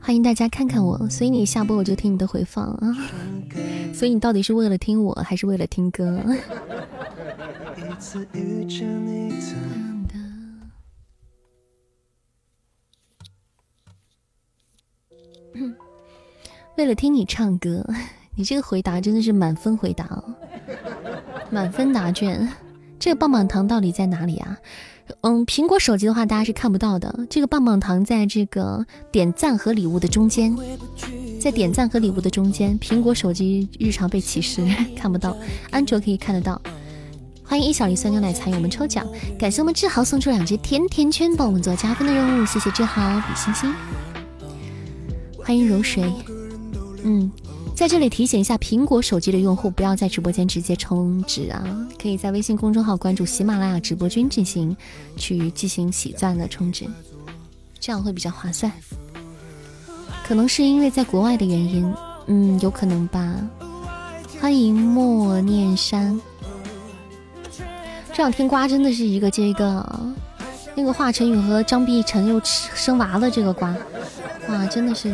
[0.06, 2.94] 欢迎大家看看我，所以你下播我就听你的回放啊。
[3.96, 6.22] 所以你到底是为了听我还是为了听歌？
[16.76, 17.86] 为了听你唱歌，
[18.36, 20.36] 你这个回答真的是满分回答哦，
[21.50, 22.52] 满分答卷。
[23.00, 24.58] 这个棒棒糖到底在哪里啊？
[25.22, 27.28] 嗯，苹果手机的话大家是看不到的。
[27.30, 30.56] 这个棒棒糖在这个点赞和礼物的中间，
[31.40, 32.80] 在点赞和礼物的中间。
[32.80, 35.36] 苹果手机日常被歧视，看不到。
[35.72, 36.62] 安卓可以看得到。
[37.46, 39.06] 欢迎一小粒酸牛奶参与我们抽奖，
[39.38, 43.74] 感谢我们志豪送出两只甜甜圈，帮我们做加分的任务，谢谢志豪，比心心。
[45.38, 46.12] 欢迎柔水。
[47.04, 47.30] 嗯，
[47.76, 51.62] 在这里提醒一下苹果手机的用户，不要在直播间直接充值啊，
[52.02, 54.76] 可以在微信公众号关注喜马拉雅直播君进行
[55.18, 56.86] 去进行喜钻的充值，
[57.80, 58.72] 这样会比较划算。
[60.24, 61.94] 可能是因为在国外的原因，
[62.28, 63.36] 嗯，有可能吧。
[64.40, 66.20] 欢迎莫念山，
[68.14, 70.14] 这两天瓜真的是一个接一个，
[70.76, 73.76] 那个华晨宇和张碧晨又生娃了，这个瓜，
[74.48, 75.14] 哇，真的是。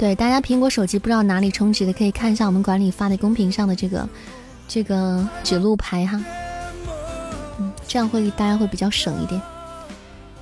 [0.00, 4.08] 对，大家苹果手机不知道哪里充值的，可以看一下我们管理发在公屏上的这个
[4.66, 6.18] 这个指路牌哈，
[7.58, 9.38] 嗯，这样会大家会比较省一点。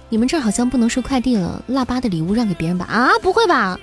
[0.09, 2.85] 你们这儿好像不能收快递了，腊八的礼物让给别人吧？
[2.85, 3.81] 啊，不会吧？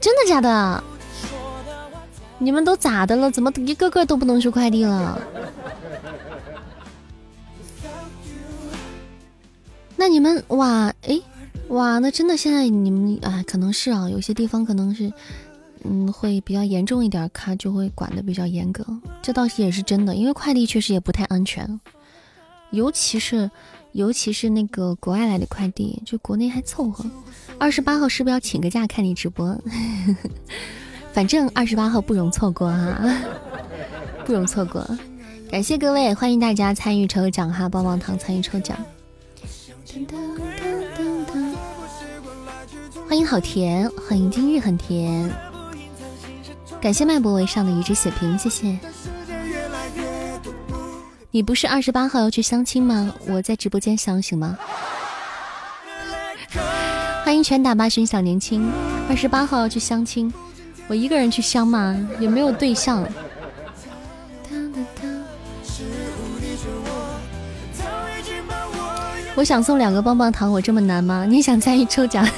[0.00, 0.82] 真的假的？
[2.38, 3.30] 你们都咋的了？
[3.30, 5.20] 怎么一个个都不能收快递了？
[9.94, 11.20] 那你们哇，哎。
[11.68, 15.12] 哇，那真的现在你们哎，可能是啊，有些地方可能是，
[15.82, 18.86] 嗯，会比较严重一点，卡就会管的比较严格。
[19.22, 21.80] 这倒是也是真的，因为快递确实也不太安全，
[22.70, 23.50] 尤其是
[23.92, 27.04] 尤其是那个国外来的快递，就国内还凑合。
[27.58, 29.56] 二十八号是不是要请个假看你直播？
[31.12, 33.00] 反正二十八号不容错过哈，
[34.24, 34.86] 不容错过。
[35.50, 38.76] 感谢各位，欢迎大家参与抽奖哈，棒棒糖参与抽奖。
[43.14, 45.30] 欢迎好甜，欢迎今日很甜，
[46.80, 48.76] 感谢脉搏为上的一只血瓶，谢谢。
[51.30, 53.14] 你不是二十八号要去相亲吗？
[53.28, 54.58] 我在直播间相行吗？
[57.24, 58.68] 欢迎拳打八旬小年轻，
[59.08, 60.34] 二十八号要去相亲，
[60.88, 61.96] 我一个人去相吗？
[62.18, 63.06] 也没有对象。
[69.36, 71.24] 我想送两个棒棒糖，我这么难吗？
[71.24, 72.28] 你想参与抽奖？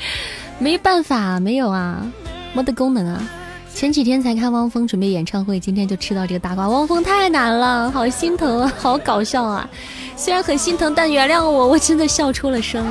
[0.58, 2.06] 没办法，没有啊，
[2.52, 3.28] 没得功能啊。
[3.72, 6.68] 前几天才看汪峰准备演唱会，今天就吃到这个大瓜。
[6.68, 9.68] 汪峰太难了，好心疼啊， 好搞笑啊。
[10.16, 12.84] 虽然很心疼，但原谅我，我真的笑出了声。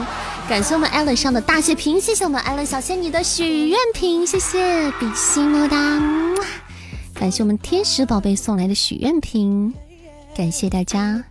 [0.48, 5.78] 感谢我们艾伦上的大血瓶，谢谢我们艾伦小仙女的许愿瓶，谢谢比心么哒。
[7.14, 9.72] 感谢我们天使宝贝送来的许愿瓶，
[10.36, 11.24] 感谢大家。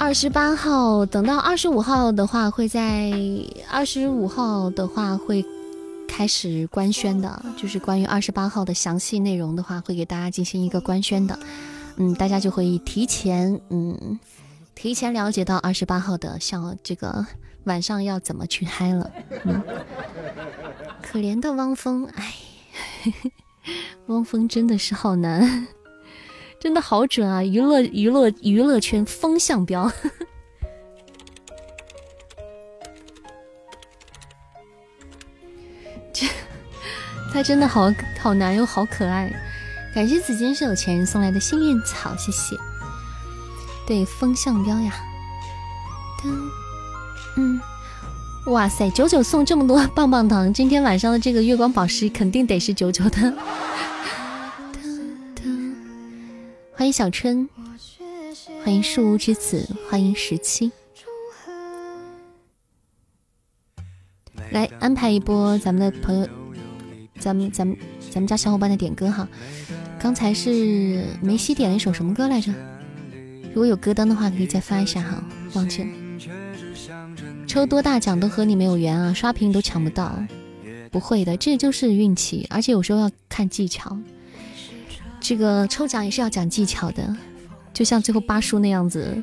[0.00, 3.12] 二十八号，等到二十五号的话，会在
[3.70, 5.44] 二十五号的话会
[6.08, 11.38] 开始官宣的，就是关于二十八号的详细内容的话，会给大家进行一个官宣的。
[11.96, 14.18] 嗯，大家就会提前，嗯，
[14.74, 17.26] 提前了解到二十八号的像这个
[17.64, 19.10] 晚上要怎么去嗨了。
[19.44, 19.62] 嗯，
[21.02, 22.34] 可怜的汪峰，哎，
[24.08, 25.68] 汪峰真的是好难。
[26.60, 27.42] 真的好准啊！
[27.42, 29.90] 娱乐娱乐娱乐圈风向标，
[36.12, 36.26] 这
[37.32, 37.90] 他真的好
[38.20, 39.32] 好难又好可爱。
[39.94, 42.54] 感谢紫金是有钱人送来的幸运草，谢谢。
[43.86, 44.92] 对，风向标呀。
[47.36, 47.58] 嗯，
[48.46, 53.32] 哇塞，九九送这么多棒棒糖，今天晚上的这个月光宝石肯定得是九九的。
[56.80, 57.46] 欢迎小春，
[58.64, 60.72] 欢迎树屋之子，欢迎十七。
[64.50, 66.26] 来安排一波咱们的朋友，
[67.18, 67.76] 咱们咱们
[68.08, 69.28] 咱们家小伙伴的点歌哈。
[69.98, 72.50] 刚才是梅西点了一首什么歌来着？
[73.48, 75.22] 如果有歌单的话，可以再发一下哈。
[75.52, 75.88] 忘记了。
[77.46, 80.18] 抽多大奖都和你没有缘啊，刷屏都抢不到。
[80.90, 83.98] 不会的，这就是运气，而且有时候要看技巧。
[85.20, 87.14] 这个抽奖也是要讲技巧的，
[87.72, 89.22] 就像最后八叔那样子，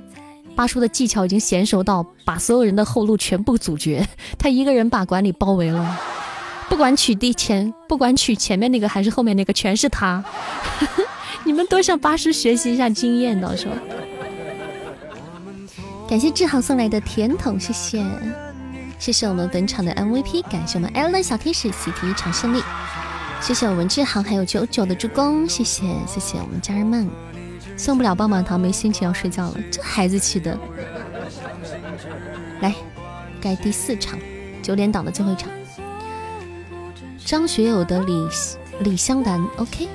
[0.56, 6.00] 八叔的技巧已经娴熟到把所有人的后路全部阻绝，他一个人把管理包围了，
[6.70, 10.24] 不管取第前，不管取前面那个还是后面那个，全是他。
[11.44, 13.74] 你们多向八叔学习一下经验，到时候。
[16.08, 18.06] 感谢志豪送来的甜筒，谢谢，
[18.98, 22.62] 谢谢我们本场的 MVP，感谢我们 Ellen 小天使喜提一场胜利。
[23.42, 27.08] 谢谢我们志航还有九九的助攻，谢谢谢谢我们家人们，
[27.78, 30.58] 送不了棒棒糖，没心情要睡觉了，这孩子气的。
[32.60, 32.76] 来，
[33.40, 34.20] 该第四场
[34.62, 35.50] 九点档的最后一场，
[37.26, 38.28] 张学友的李
[38.82, 39.88] 李香兰，OK。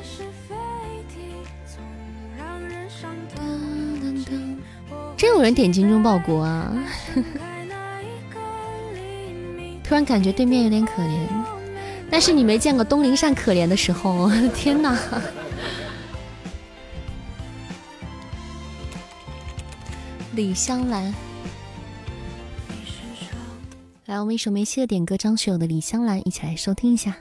[5.16, 6.72] 真有人点精忠报国啊！
[9.84, 11.28] 突然感觉对面有点可怜。
[12.12, 14.94] 但是你没见过东林善可怜的时候， 天哪！
[20.34, 21.14] 李香兰，
[24.04, 27.16] 来，我们一首没戏的点歌，张学友的《李香兰》，一起来收听一下。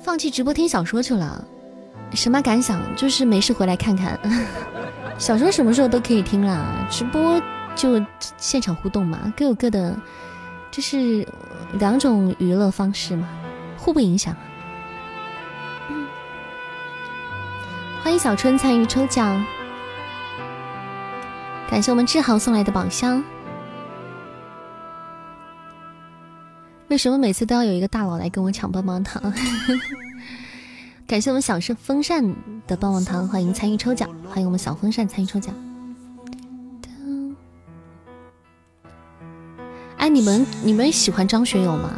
[0.00, 1.44] 放弃直播听小说去了，
[2.14, 2.80] 什么感想？
[2.94, 4.16] 就是没事回来看看。
[5.18, 7.42] 小说什么时候都可以听啦，直播。
[7.74, 8.00] 就
[8.36, 9.96] 现场互动嘛，各有各的，
[10.70, 11.26] 这是
[11.78, 13.28] 两种娱乐方式嘛，
[13.76, 14.36] 互不影响。
[18.02, 19.44] 欢迎小春参与抽奖，
[21.70, 23.22] 感谢我们志豪送来的宝箱。
[26.88, 29.32] 为什么每次都要有一个大佬来跟我抢棒棒糖？
[31.06, 32.22] 感谢我们小声风扇
[32.66, 35.54] 的棒棒糖，欢迎参与抽奖，欢迎我们小风扇参与抽奖。
[40.02, 41.92] 哎，你们你们喜欢张学友吗？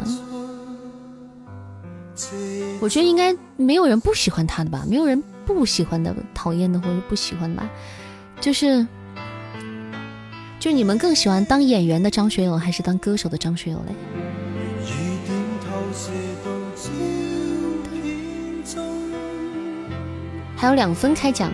[2.79, 7.71] 我觉得应该没有人不喜欢他的吧，没有人不喜欢的、讨厌的或者不喜欢的吧。
[8.43, 8.87] 就是，
[10.61, 13.95] 就你们更喜欢当演员的张学友，还是当歌手的张学友嘞？
[20.57, 21.51] 还有两分开奖，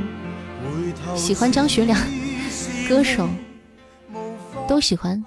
[1.15, 1.97] 喜欢张学良，
[2.89, 3.29] 歌手
[4.67, 5.25] 都喜欢。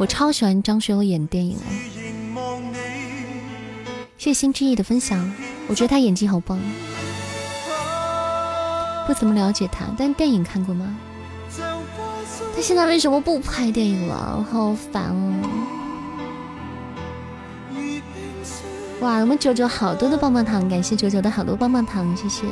[0.00, 2.62] 我超喜欢张学友演电影哦！
[4.16, 5.30] 谢谢心之意的分享，
[5.68, 6.58] 我觉得他演技好棒。
[9.06, 10.96] 不怎么了解他，但电影看过吗？
[12.56, 14.42] 他现在为什么不拍电影了？
[14.50, 15.34] 好烦哦！
[19.00, 22.46] 哇，我们九九好多的棒棒糖，感谢九九的好多棒棒糖，谢谢。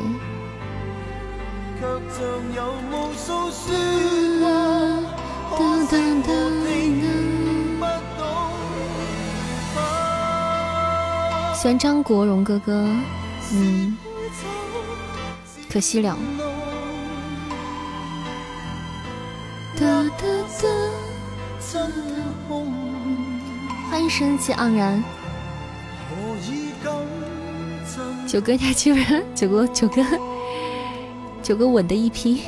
[11.60, 12.86] 喜欢张国荣哥哥，
[13.52, 13.96] 嗯，
[15.68, 16.16] 可惜了。
[23.90, 25.02] 欢迎生气盎然，
[28.24, 30.04] 九哥家居然九哥九哥
[31.42, 32.40] 九哥稳的一批。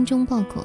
[0.00, 0.64] 精忠报国。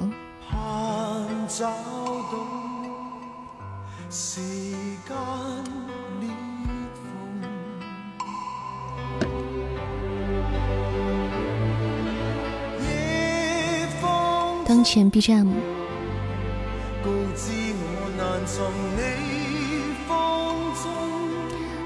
[14.64, 15.48] 当前 BGM，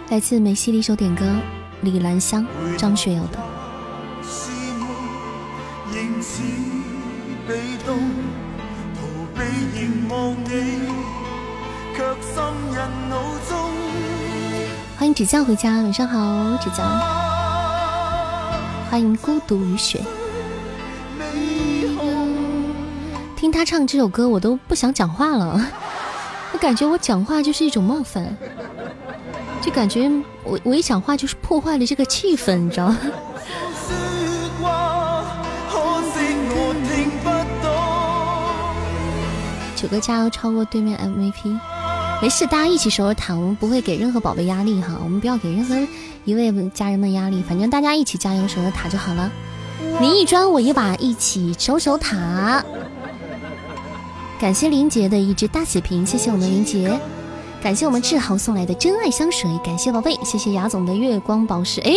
[0.08, 1.24] 来自梅西的一首点歌，
[1.82, 2.44] 《李兰香》，
[2.76, 3.49] 张学友的。
[14.96, 16.84] 欢迎指教回家，晚上好，指教。
[18.90, 20.00] 欢迎孤独雨雪。
[23.36, 25.58] 听他唱这首歌，我都不想讲话了。
[26.52, 28.36] 我感觉我讲话就是一种冒犯，
[29.62, 30.10] 就感觉
[30.44, 32.98] 我我一讲话就是破坏了这个气氛，你知道吗？
[39.74, 41.58] 九哥加油，超过对面 MVP，
[42.22, 45.74] 没事，大家一起守着塔，我们不会给任何宝贝压力哈，我们不要给任何
[46.26, 49.30] 一位家人们压力，反正大家一起加油守着塔就好了。
[49.98, 52.62] 你一砖我一瓦，一起守守塔。
[54.38, 57.00] 感谢林杰的一只大血瓶，谢谢我们林杰，
[57.62, 61.80] 感谢我们志豪送来的真爱香水，感谢宝贝，谢谢雅总的月光宝石。
[61.80, 61.94] 哎，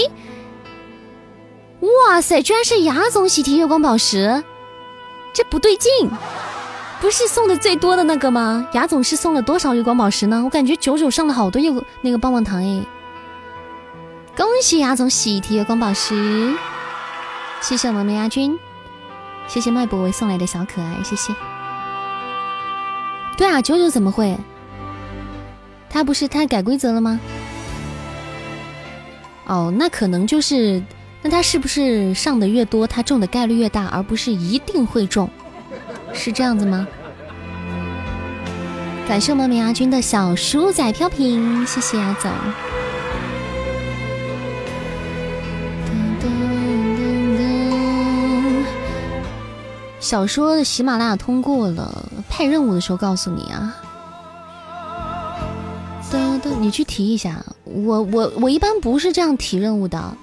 [1.82, 4.42] 哇塞，居然是雅总喜提月光宝石，
[5.34, 6.10] 这不对劲，
[7.04, 8.66] 不是送的最多的那个吗？
[8.72, 10.42] 牙总是送了多少月光宝石呢？
[10.42, 12.82] 我感觉九九上了好多月那个棒棒糖诶。
[14.38, 16.54] 恭喜牙总喜提月光宝石，
[17.60, 18.58] 谢谢我们梅牙君，
[19.50, 21.34] 谢谢麦博维送来的小可爱，谢谢。
[23.38, 24.38] 对啊，九九怎么会？
[25.90, 27.20] 他不是他改规则了吗？
[29.48, 30.82] 哦，那可能就是，
[31.22, 35.30] 那他是不是上的越多，他中的概率越大，而不是一定会中？
[36.14, 36.88] 是这样子吗？
[39.06, 42.32] 感谢我们梅牙君的小鼠仔飘屏，谢谢牙总。
[50.00, 53.76] 小说的喜马拉雅通过了，派任务的时候告诉你啊。
[56.12, 57.44] 的的，你去提一下。
[57.66, 60.16] 我我我一般不是这样提任务的。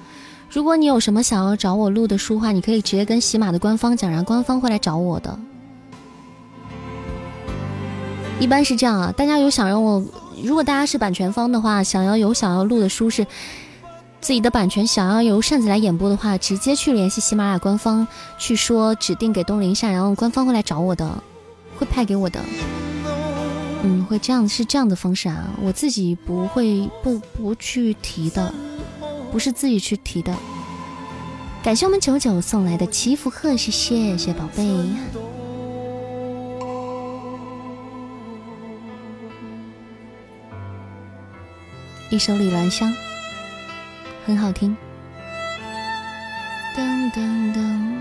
[0.50, 5.38] 如果你有什么想要找我录的书话，你可以直接跟喜马的官方讲，然后官方会来找我的。
[8.40, 9.12] 一般是这样啊。
[9.16, 10.02] 大家有想让我，
[10.42, 13.26] 如果大家是版权方的话，想要有想要录的书是。
[14.22, 21.22] 自己的版权想要由扇子来演播的话，直接去联系喜马拉雅官方，去说指定给东林扇，然后官方会来找我的，
[21.78, 22.38] 会派给我的。
[23.82, 28.52] 嗯，会这样是这样的方式啊，我自己不会不不去提的，
[29.32, 30.36] 不是自己去提的。
[31.62, 35.29] 感谢我们九九送来的祈福贺，谢谢谢宝贝。
[42.10, 42.92] 一首李兰香。
[44.26, 44.76] 很好听，
[46.76, 47.94] 噔噔噔，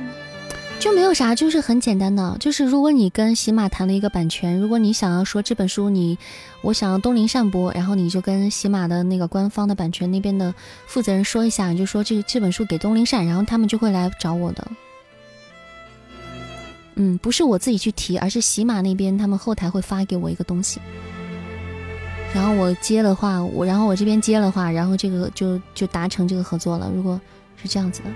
[0.80, 6.18] 就没有啥，就是很简单的，就是如果你跟喜马谈了一个版权，如果你想要说这本书你，
[6.62, 10.54] 我想要东林善播，然后你就跟喜马的那个官方的版权那边的
[10.88, 14.68] 负责人说一下，你就说这这本书给东林善，然后他们就会来找我的。
[16.96, 20.82] 嗯，不是我自己去提，而是喜马那边他们后台会发给我一个东西。
[22.34, 26.92] 然后我接的话，我然后我这边接的话，然后这个就就达成这个合作了。
[26.96, 27.20] 如果
[27.62, 28.10] 是这样子的，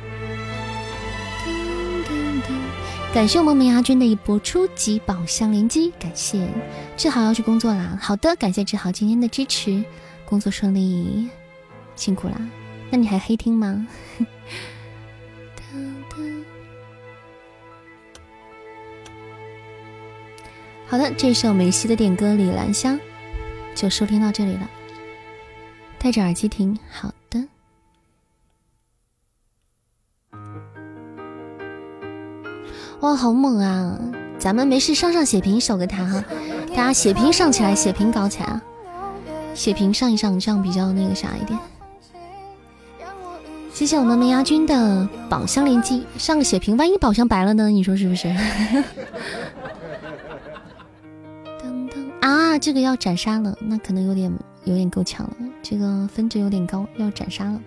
[3.14, 6.48] 感谢我们萌芽君的一波初级宝箱连击，感谢
[6.96, 7.98] 志豪要去工作啦。
[8.02, 9.84] 好的，感谢志豪今天的支持，
[10.26, 11.28] 工作顺利，
[11.96, 12.36] 辛苦啦。
[12.90, 13.88] 那你还黑听吗？
[20.88, 22.96] 好的，这首梅西的点歌《李兰香》。
[23.76, 24.70] 就收听到这里了，
[26.00, 26.78] 戴着耳机听。
[26.90, 27.44] 好的，
[33.02, 34.00] 哇，好猛啊！
[34.38, 36.24] 咱们没事上上血瓶守个塔哈，
[36.70, 38.62] 大家血瓶上起来，血瓶搞起来啊！
[39.56, 41.60] 血瓶上一上，这样比较那个啥一点。
[43.74, 47.70] 谢谢我们梅牙君的宝箱连击，上个血瓶，万一宝箱白了呢？
[47.70, 48.28] 你说是不是？
[52.24, 54.32] 啊，这个要斩杀了，那可能有点
[54.64, 57.62] 有点够呛了，这个分值有点高，要斩杀了。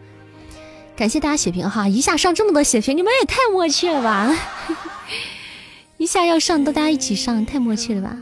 [0.97, 4.35] 感谢大家血瓶哈，一下上这么多血瓶，你们也太默契了吧！
[5.99, 8.17] 一下要上，都大家一起上，太默契了吧？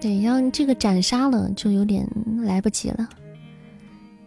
[0.00, 2.04] 对，要这个斩杀了就有点
[2.42, 3.08] 来不及了。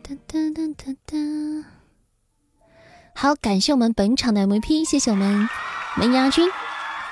[0.01, 1.17] 哒哒哒哒哒。
[3.13, 5.49] 好，感谢我们本场的 MVP，谢谢我们
[5.97, 6.49] 门牙君。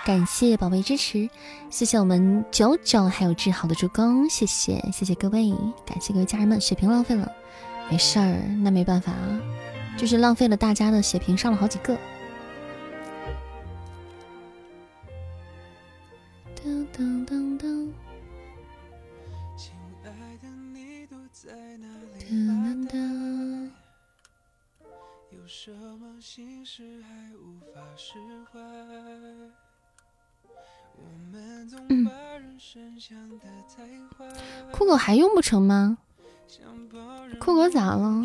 [0.09, 1.29] 感谢宝贝支持，
[1.69, 5.51] 谢谢我们九九还有志豪的助攻，谢谢谢谢各位，
[5.85, 7.31] 感谢各位家人们，血瓶浪费了，
[7.91, 9.41] 没事儿，那没办法啊，
[9.99, 11.95] 就是浪费了大家的血瓶，上了好几个。
[16.55, 17.91] 噔噔噔噔。
[22.27, 23.69] 噔噔。
[25.29, 28.17] 有什么心事还无法释
[28.51, 28.59] 怀？
[31.89, 32.09] 嗯，
[34.71, 35.97] 酷狗还用不成吗？
[37.39, 38.23] 酷狗咋了？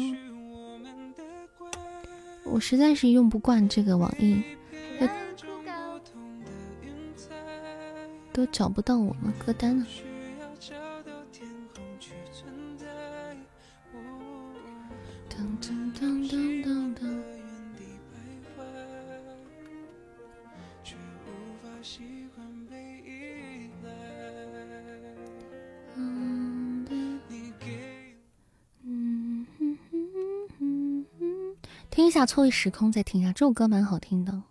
[2.44, 4.42] 我实在是用不惯这个网易，
[8.32, 9.86] 都找不到我们歌单了。
[9.86, 10.13] 听
[32.26, 34.42] 《错位时空》，再听一下这首歌，蛮好听的。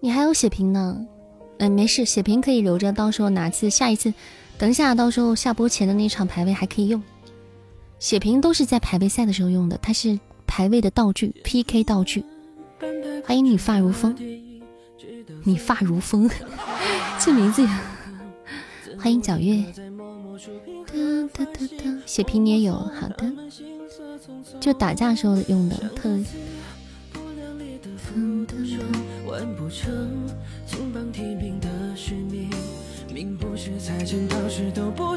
[0.00, 1.06] 你还有血瓶呢？
[1.58, 4.12] 嗯，没事，血瓶可以留着，到时候哪次下一次，
[4.58, 7.02] 等一下，到时候下播前的那场排位还可以用。
[7.98, 12.22] 血瓶都是在排位赛的时候用的，它是排位的道具，PK 道具。
[13.24, 14.14] 欢迎你发如风，
[15.44, 16.30] 你发如风，
[17.18, 17.80] 这名字呀！
[18.98, 19.64] 欢迎皎月，
[22.04, 23.32] 血瓶你也有，好的，
[24.60, 26.10] 就打架时候用的特。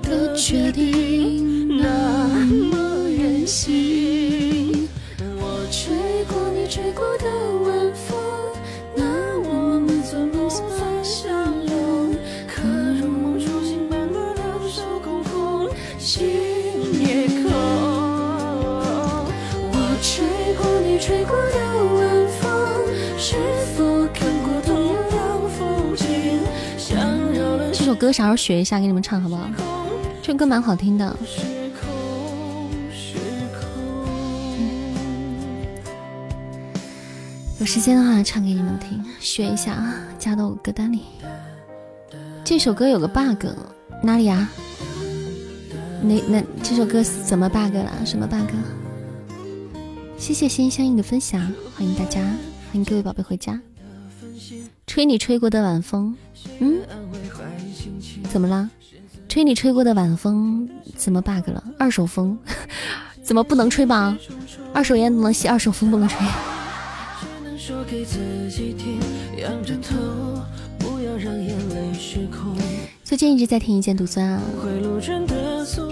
[0.01, 3.99] 的决定那么任性，
[28.00, 29.50] 歌啥时候学一下，给你们唱好不好？
[30.22, 31.14] 这歌蛮好听的，
[37.60, 41.02] 有时间的话唱给你们听，学一下啊，加到我歌单里。
[42.45, 43.47] 这首歌有个 bug，
[44.02, 44.50] 哪里啊？
[46.02, 47.91] 那那这首歌怎么 bug 了？
[48.06, 48.50] 什么 bug？
[50.18, 51.41] 谢谢心相印的分享，
[51.76, 53.60] 欢迎大家，欢迎各位宝贝回家。
[54.88, 56.16] 吹你吹过的晚风，
[56.60, 56.80] 嗯，
[58.30, 58.69] 怎么了？
[59.27, 61.63] 吹你吹过的晚风怎么 bug 了？
[61.77, 62.38] 二手风
[63.21, 64.17] 怎么不能吹吗？
[64.73, 66.17] 二手烟能吸，二手风不能吹。
[73.03, 74.39] 最近一直在听一剑独尊啊，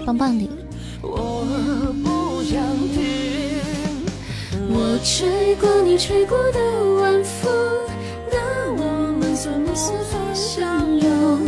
[0.06, 0.48] 棒棒的。
[4.70, 6.60] 我吹过你吹过的
[7.00, 7.50] 晚风，
[8.30, 9.90] 那我们算不算
[10.34, 11.40] 相拥？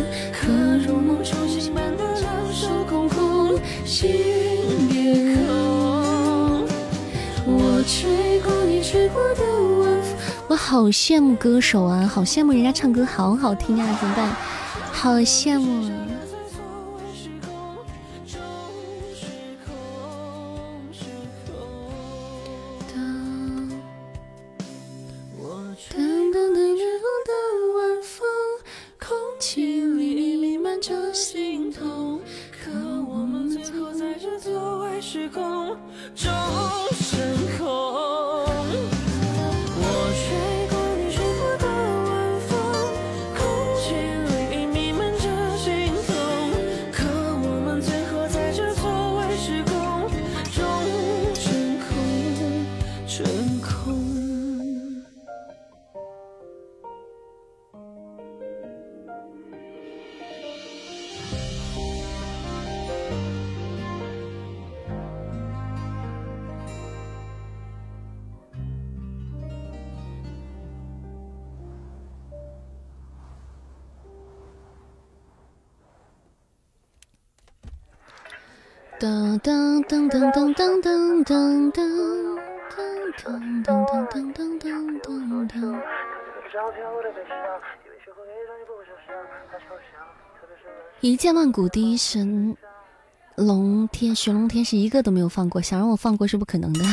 [0.51, 3.57] 可如梦初醒般的两手空空。
[3.85, 4.11] 心
[4.91, 6.67] 也空。
[7.47, 9.43] 我吹过你吹过的
[9.79, 10.17] 晚风，
[10.49, 14.29] 我好羡慕歌手啊，好羡慕人家唱歌好好听啊，怎么办？
[14.93, 16.00] 好羡慕啊！
[79.39, 81.73] 噔噔噔噔噔噔噔噔
[83.23, 85.81] 噔噔噔噔噔噔。
[91.01, 92.57] 一剑万古第一神
[93.37, 96.85] 龙天玄龙天是一个都没有放过，想让我放过是不可能的。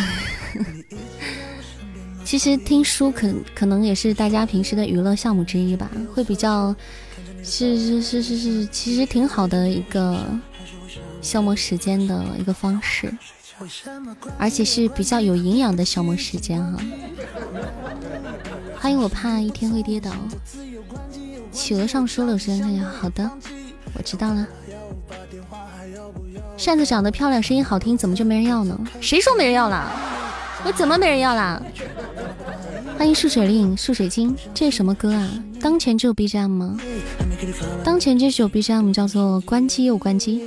[2.23, 6.75] 其实听书可可能也是大家平时的娱乐项目之一吧，会比较
[7.43, 10.23] 是是是是是，其实挺好的一个。
[11.28, 13.13] 消磨时间的一个方式，
[14.39, 16.80] 而且是比较有营养的消磨时间哈。
[18.80, 20.09] 欢迎我怕一天会跌倒，
[21.51, 22.86] 企鹅上书了，我先看一下。
[22.86, 23.30] 好的，
[23.93, 24.47] 我知道了。
[26.55, 28.80] 扇子长得漂亮，声音好听，怎么就没人要呢？
[29.01, 29.91] 谁说没人要了？
[30.63, 31.61] 我怎么没人要啦？
[32.97, 35.29] 欢迎树水令、树水晶，这是什么歌啊？
[35.61, 36.79] 当前只有 BGM 吗？
[37.83, 40.41] 当前这首 BGM 叫做关机又关机。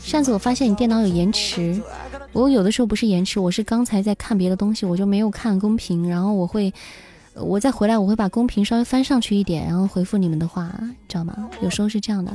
[0.00, 1.78] 上次我发现你电脑有延迟，
[2.32, 6.72] 我有的时候不是延迟，我是刚才在看别的东西，我就没有看公屏，然后我会，
[7.34, 10.72] 我再回来我会把公屏稍微翻上去一点，然后回复你们的话，
[11.06, 11.50] 知道吗？
[11.60, 12.32] 有时候是这样的。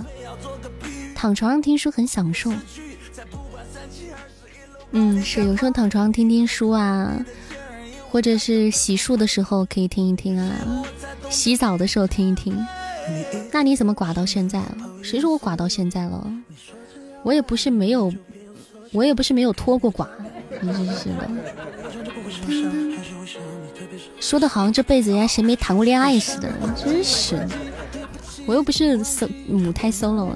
[1.15, 2.53] 躺床上听书很享受。
[4.91, 7.25] 嗯，是有时候躺床上听听书啊。
[8.11, 10.51] 或者是洗漱的时候可以听一听啊，
[11.29, 12.57] 洗澡的时候听一听。
[13.51, 14.77] 那你怎么寡到现在了？
[15.01, 16.31] 谁说我寡到现在了？
[17.23, 18.11] 我也不是没有，
[18.91, 20.07] 我也不是没有脱过寡。
[20.61, 21.29] 你真是的，
[24.19, 27.47] 说的好像这辈子人家谁没谈过恋爱似的，真是。
[28.45, 30.31] 我又不是 so 母胎 solo。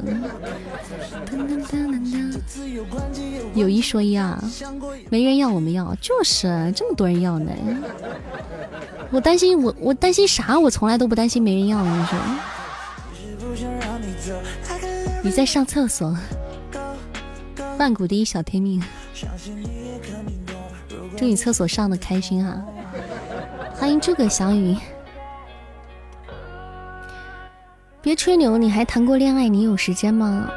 [3.56, 4.43] 有一说一啊，
[5.10, 7.51] 没人要我们要，就是这么多人要呢。
[9.12, 10.60] 我担心我我担心啥？
[10.60, 11.78] 我从来都不担心没人要。
[11.78, 12.18] 我跟你说，
[15.22, 16.18] 你在上厕所。
[17.78, 18.82] 万古第一小天命，
[21.18, 22.62] 祝你厕所上的开心哈！
[23.76, 24.78] 欢迎诸葛小雨。
[28.01, 29.47] 别吹牛，你还谈过恋爱？
[29.47, 30.49] 你有时间吗？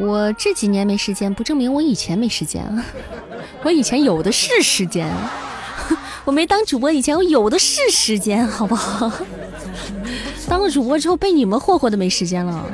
[0.00, 2.84] 我这几年没时间，不证明我以前没时间啊！
[3.64, 5.12] 我以前有的是时间，
[6.24, 9.10] 我没当主播以前，我有的是时间，好不好？
[10.48, 12.64] 当了主播之后，被你们霍霍的没时间了。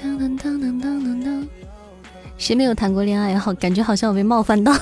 [0.00, 1.48] 当当当当当当当，
[2.38, 3.36] 谁没有谈过恋爱？
[3.38, 4.72] 好，感觉好像我被冒犯到。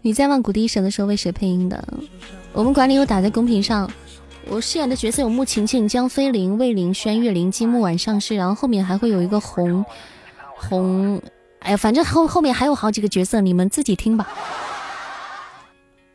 [0.00, 1.82] 你在万古第一神的时候为谁配音的？
[2.52, 3.90] 我们管理有打在公屏上。
[4.50, 9.84] 我饰演的角色有穆晴晴、江飞林、魏凌轩、岳灵、金木晚上市，然后后面还会有一个红
[10.56, 11.20] 红，
[11.60, 14.28] 哎呀，反正后后面还有好几个角色，你们自己听吧。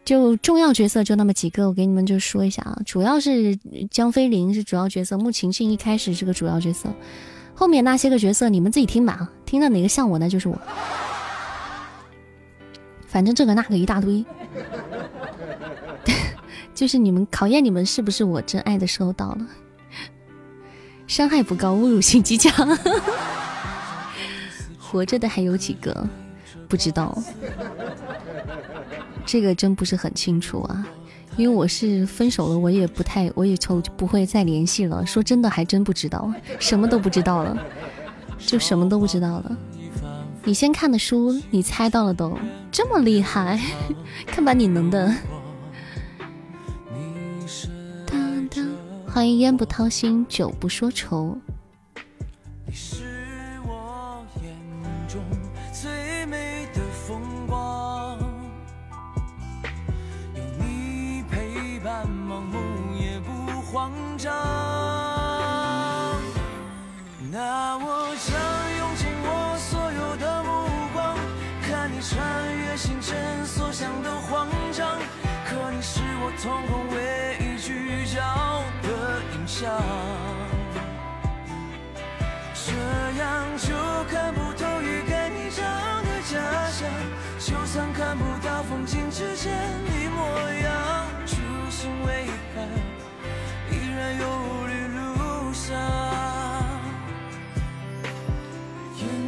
[0.06, 2.78] 就重要角色就那么几个，我给你们就说一下啊。
[2.86, 3.56] 主要是
[3.92, 6.90] 江飞林是主要角色，穆晴晴一开始是个主要角色，
[7.54, 10.58] 后面那些个角色你们自己听吧，听到哪个像我那就是我。
[13.08, 14.24] 反正这个那个一大堆，
[16.80, 19.46] 就是你们考验你们是不是我真爱的时候到了。
[21.08, 22.78] 伤害不高，侮辱性极强。
[24.80, 26.08] 活着的还有几个？
[26.70, 27.22] 不知道，
[29.26, 30.88] 这个真不是很清楚啊。
[31.36, 35.06] 因为我是分手了，我也不太，我也就不会再联系了。
[35.06, 37.58] 说真的，还真不知道，什么都不知道了，
[38.40, 39.58] 就什么都不知道了。
[40.46, 42.38] 你先看的书，你猜到了都
[42.72, 43.60] 这么厉害，
[44.26, 45.14] 看把你能的！
[49.20, 51.38] 欢迎烟不掏心，酒不说愁。
[52.66, 53.04] 你是
[53.68, 54.56] 我眼
[55.10, 55.22] 中
[55.74, 58.18] 最美的风光，
[60.34, 64.34] 有你陪伴，盲目也不慌张。
[67.30, 68.40] 那我将
[68.78, 70.50] 用尽我所有的目
[70.94, 71.18] 光，
[71.68, 74.98] 看你穿越星辰所想的慌张。
[75.46, 78.59] 可你是我瞳孔唯一聚焦。
[79.50, 79.68] 像，
[82.54, 82.72] 这
[83.20, 83.74] 样就
[84.08, 85.66] 看不透欲盖弥彰
[86.04, 86.38] 的假
[86.70, 86.88] 象。
[87.40, 90.24] 就算看不到风景之间的模
[90.62, 91.38] 样，初
[91.72, 92.62] 心未改，
[93.72, 94.24] 依然有
[94.68, 95.76] 绿路上。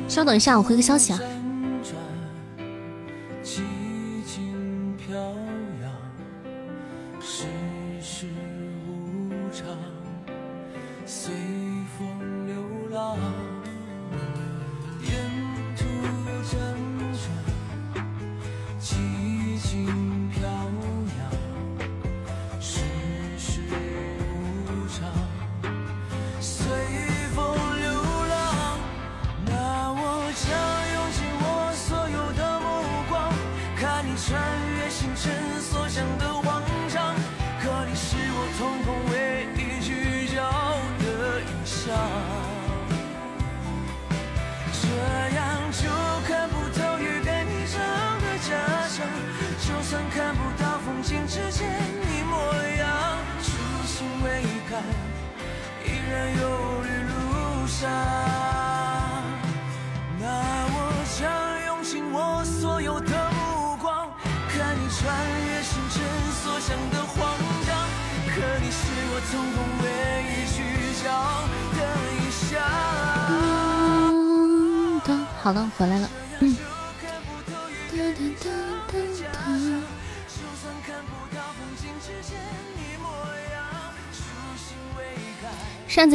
[0.08, 1.20] 稍等一下，我回个消息啊。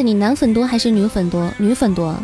[0.03, 1.53] 你男粉多还是女粉多？
[1.59, 2.15] 女粉多。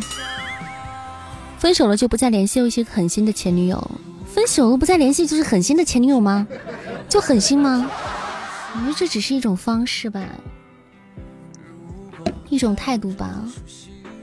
[1.59, 3.91] 分手了就不再联系，有一些狠心的前女友。
[4.27, 6.47] 分手了不再联系就是狠心的前女友吗？
[7.09, 7.91] 就狠心吗？
[8.75, 10.25] 我觉得这只是一种方式吧，
[12.49, 13.45] 一种态度吧。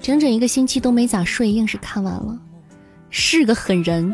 [0.01, 2.37] 整整一个星期都没咋睡，硬是看完了，
[3.09, 4.13] 是个狠人。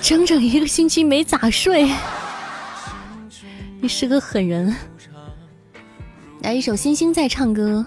[0.00, 1.88] 整整一个星期没咋睡，
[3.80, 4.74] 你是个狠人。
[6.42, 7.84] 来一首《星星在唱歌》，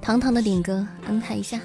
[0.00, 1.60] 堂堂的点歌，安排一下。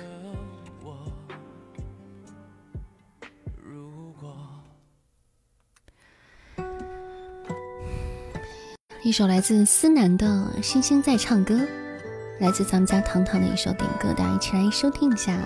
[9.02, 10.28] 一首来自思南的
[10.62, 11.56] 《星星在唱歌》。
[12.40, 15.38] 来自咱们家糖糖的一首点歌，大家一起来收听一下。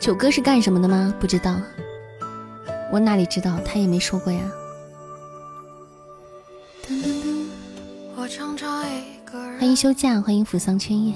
[0.00, 1.14] 九哥是干什么的吗？
[1.20, 1.60] 不知道，
[2.90, 3.60] 我哪里知道？
[3.66, 4.40] 他也没说过呀。
[9.68, 11.12] 欢迎休假，欢迎扶桑千叶。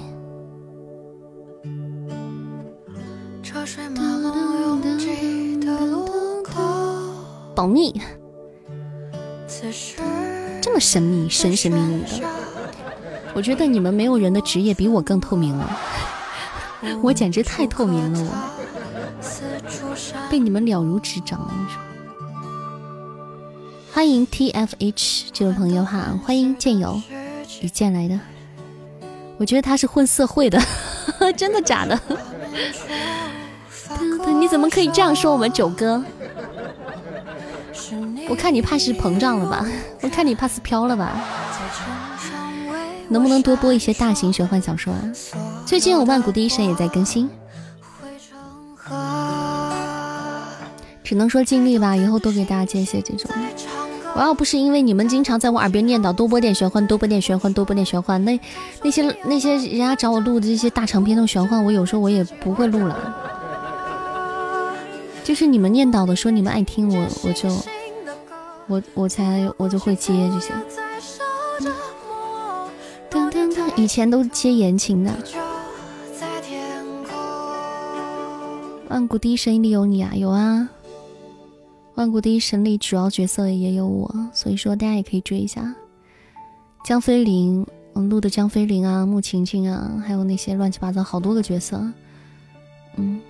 [7.55, 7.99] 保密，
[10.61, 12.29] 这么神秘，神神秘秘的。
[13.33, 15.75] 我觉得你们没有人的职业比我更透明了，
[17.01, 18.53] 我简直太透明了，
[19.19, 21.41] 我被你们了如指掌。
[21.41, 21.81] 我跟你说，
[23.91, 27.01] 欢迎 T F H 这位朋友哈，欢迎剑友
[27.59, 28.19] 一剑来的。
[29.43, 30.57] 我觉得他是混社会的，
[31.35, 31.99] 真的假的？
[34.39, 36.01] 你怎么可以这样说我们九哥？
[38.29, 39.67] 我看你怕是膨胀了吧？
[39.99, 41.11] 我看你怕是飘了吧？
[43.09, 45.03] 能不能多播一些大型玄幻小说啊？
[45.65, 47.29] 最近我万古第一神也在更新，
[51.03, 53.29] 只能说尽力吧，以后多给大家接一些这种。
[54.15, 58.39] 我要不是因为你们经常在我耳边念叨多播点玄幻，多播点玄幻，多播点玄幻，那
[58.83, 63.15] 那些那些人家找我录的这些大长篇的玄幻，我有时候我也不会录了。
[65.23, 67.49] 就是你们念叨的，说你们爱听我，我就
[68.67, 70.53] 我我才我就会接这些。
[73.75, 75.11] 以前都接言情的。
[78.89, 80.69] 万古第一声音里有你啊，有啊。
[81.95, 85.73] 万古第一神里主要角色也有我，所以说大家也可以追一下。
[86.83, 91.81] 江飞林，嗯，录的江飞林啊，穆晴晴啊，还有那些乱七八糟好多个角色，
[92.97, 93.21] 嗯。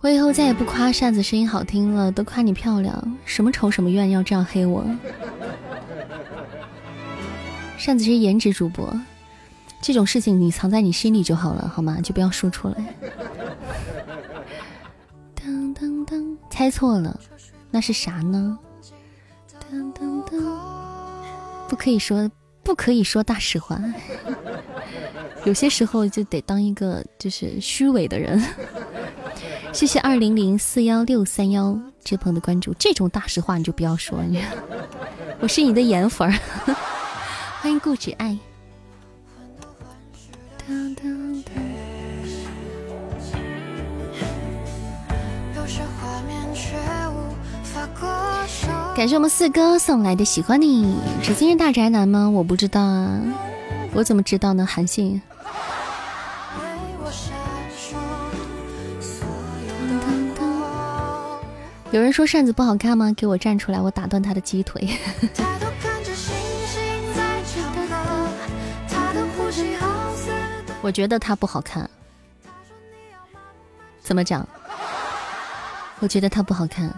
[0.00, 3.18] 我以后再也不夸扇子声音好听了，都夸你漂亮。
[3.24, 4.84] 什么仇什么怨，要这样黑我？
[7.76, 8.98] 扇子是颜值主播，
[9.80, 11.98] 这种事情你藏在你心里就好了，好吗？
[12.02, 12.74] 就不要说出来。
[15.36, 17.18] 噔噔噔，猜错了，
[17.70, 18.58] 那是啥呢？
[19.70, 20.40] 噔噔噔，
[21.68, 22.30] 不可以说，
[22.62, 23.80] 不可以说大实话。
[25.44, 28.42] 有些时候就得当一个就是虚伪的人。
[29.72, 34.42] 谢谢二零零四幺六三幺这朋友的关注，这种大实话你就不要说，你
[35.40, 36.34] 我是你的颜粉儿，
[37.60, 38.36] 欢迎固执爱。
[48.98, 52.28] 感谢我们四哥送来的喜欢你，是今日大宅男吗？
[52.28, 53.22] 我不知道啊，
[53.94, 54.66] 我怎么知道呢？
[54.66, 55.22] 韩信。
[61.92, 63.14] 有人说扇子不好看吗？
[63.16, 64.98] 给我站出来，我打断他的鸡腿。
[70.82, 71.88] 我觉得他不好看。
[74.00, 74.44] 怎么讲？
[76.00, 76.92] 我觉得他不好看。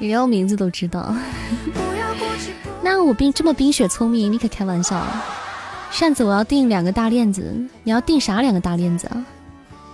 [0.00, 1.14] 你连我名字都知道？
[2.82, 5.06] 那我冰这么冰雪聪明，你可开玩笑。
[5.90, 9.24] 扇子，我要订两个大链子，你要订啥两个大链子啊？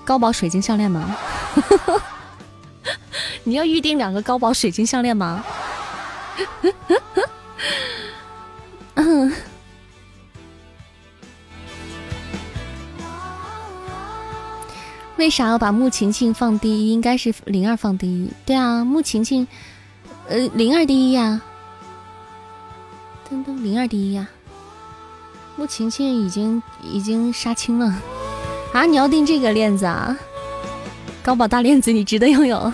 [0.04, 1.16] 高宝水晶项链吗？
[3.42, 5.44] 你要预定两个高宝水晶项链吗？
[8.94, 9.32] 嗯。
[15.16, 16.92] 为啥要把穆晴晴放第一？
[16.92, 18.30] 应该是灵儿放第一。
[18.44, 19.48] 对啊，穆晴晴，
[20.28, 21.40] 呃，灵儿第一呀。
[23.30, 24.26] 噔噔，灵儿第一呀。
[25.54, 27.94] 穆晴晴已经已经杀青了。
[28.72, 28.84] 啊！
[28.84, 30.16] 你要订这个链子啊？
[31.22, 32.72] 高宝大链子，你值得拥有。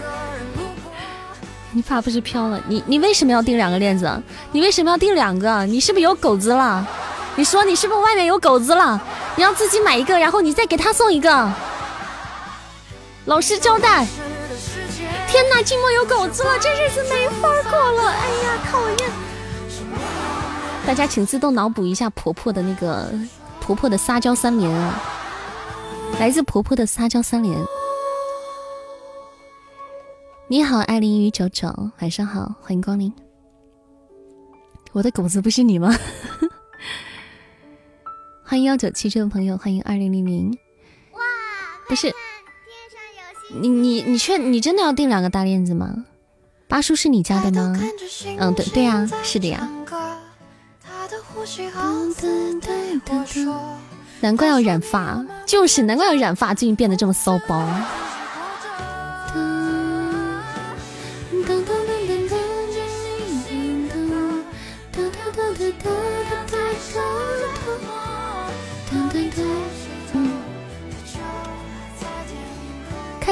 [1.72, 2.60] 你怕不是飘了？
[2.66, 4.22] 你你为什么要订两个链子？
[4.50, 5.64] 你为什么要订两个？
[5.66, 6.86] 你是不是有狗子了？
[7.36, 9.00] 你说你是不是外面有狗子了？
[9.36, 11.52] 你要自己买一个，然后你再给他送一个。
[13.26, 14.06] 老实交代。
[15.32, 18.10] 天哪，寂寞有狗子了，这日子没法过了。
[18.10, 19.10] 哎呀，讨厌！
[20.86, 23.10] 大家请自动脑补一下婆婆的那个
[23.58, 25.02] 婆婆的撒娇三连啊。
[26.20, 27.58] 来自婆婆的撒娇三连。
[30.48, 33.10] 你好，艾琳与九九，晚上好，欢迎光临。
[34.92, 35.96] 我的狗子不是你吗？
[38.44, 40.50] 欢迎幺九七这位朋友，欢迎二零零零。
[41.12, 41.20] 哇，
[41.88, 42.14] 不是，
[43.60, 46.04] 你你你确你真的要订两个大链子吗？
[46.68, 47.78] 八叔是你家的吗？
[48.38, 49.68] 嗯，对对呀，是的呀。
[54.20, 57.68] 难怪要染发，就是难怪要染发，最近变得这么骚包。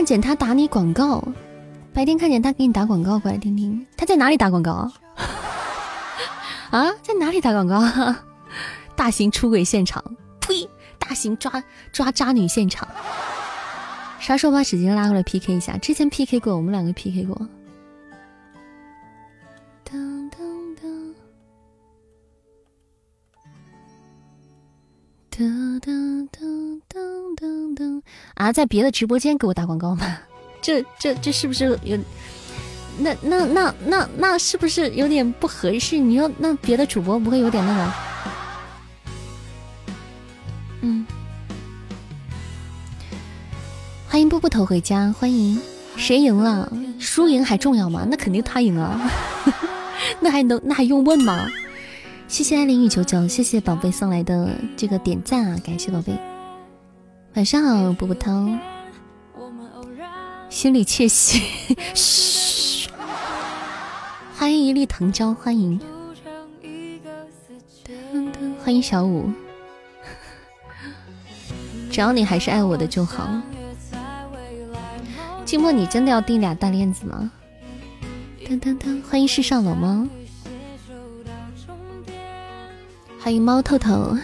[0.01, 1.23] 看见他打你广告，
[1.93, 4.73] 白天看见他给你打广告，过来听听，他在哪里打广告
[6.73, 6.91] 啊？
[7.03, 7.83] 在哪里打广告？
[8.97, 10.03] 大型出轨现场，
[10.41, 10.67] 呸！
[10.99, 12.89] 大型抓抓渣女现场。
[14.19, 15.77] 啥时候把纸巾拉过来 PK 一下？
[15.77, 17.37] 之前 PK 过，我们两个 PK 过。
[19.85, 20.39] 噔噔
[20.81, 21.15] 噔，
[25.31, 28.03] 噔噔噔噔噔噔
[28.35, 28.53] 啊！
[28.53, 30.19] 在别的直播间给我打广告吗？
[30.61, 31.97] 这这这是不是有？
[32.99, 35.97] 那那那那那是不是有点不合适？
[35.97, 37.93] 你说那别的主播不会有点那个？
[40.83, 41.07] 嗯。
[44.09, 45.61] 欢迎步步头回家，欢迎。
[45.97, 46.71] 谁赢了？
[46.99, 48.05] 输赢还重要吗？
[48.11, 49.11] 那肯定他赢啊！
[50.21, 51.49] 那还能那还用问吗？
[52.27, 55.57] 谢谢爱零一九九，谢谢宝贝送来的这个点赞啊！
[55.65, 56.30] 感谢宝贝。
[57.35, 58.49] 晚上好，波波涛。
[60.49, 61.41] 心里窃喜。
[61.95, 62.91] 嘘。
[64.37, 65.81] 欢迎一粒藤椒，欢迎。
[68.65, 69.31] 欢迎小五。
[71.89, 73.29] 只要你还是爱我的就好。
[75.47, 77.31] 寂寞，你真的要订俩大链子吗？
[78.45, 80.05] 噔噔噔，欢迎世上老猫，
[83.21, 84.17] 欢迎猫透透，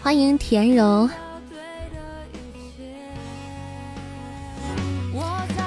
[0.00, 1.10] 欢迎甜柔，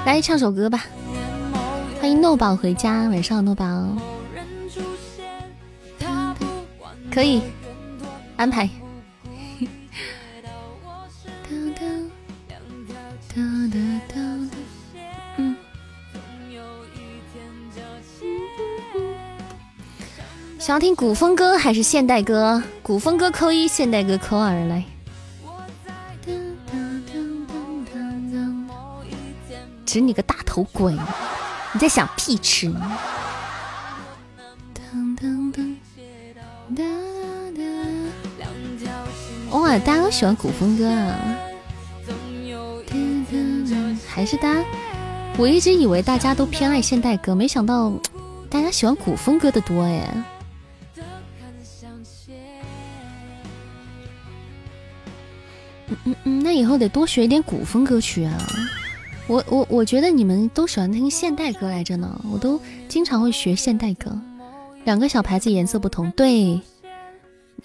[0.06, 0.86] 来唱首歌吧。
[2.00, 3.94] 欢迎诺宝回家，晚上好，诺宝，
[7.10, 7.42] 可以。
[8.38, 8.66] 安排。
[20.60, 22.62] 想要听古风歌还是现代歌？
[22.82, 24.84] 古风歌扣一，现代歌扣二来。
[29.86, 30.92] 指你个大头鬼！
[31.72, 32.70] 你在想屁吃？
[39.50, 41.18] 哇，大家都喜欢古风歌啊！
[44.06, 44.64] 还是大家，
[45.38, 47.90] 我一直以为大家都偏爱现代歌，没想到
[48.50, 50.06] 大家喜欢古风歌的多哎。
[56.04, 58.38] 嗯嗯，那以后得多学一点古风歌曲啊！
[59.26, 64.18] 我我我觉得你们都喜欢听现代歌来着呢，我都经常会学现代歌。
[64.84, 66.60] 两个小牌子颜色不同，对。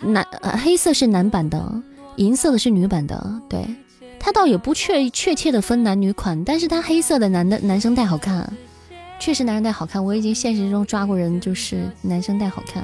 [0.01, 0.25] 男
[0.61, 1.81] 黑色是男版的，
[2.17, 3.41] 银色的是女版的。
[3.49, 3.65] 对，
[4.19, 8.51] 它倒也不确确切的分男女款，但是它黑色的男的男生戴好看，
[9.19, 10.03] 确实男生戴好看。
[10.03, 12.83] 我已经现实中抓过人，就是男生戴好看，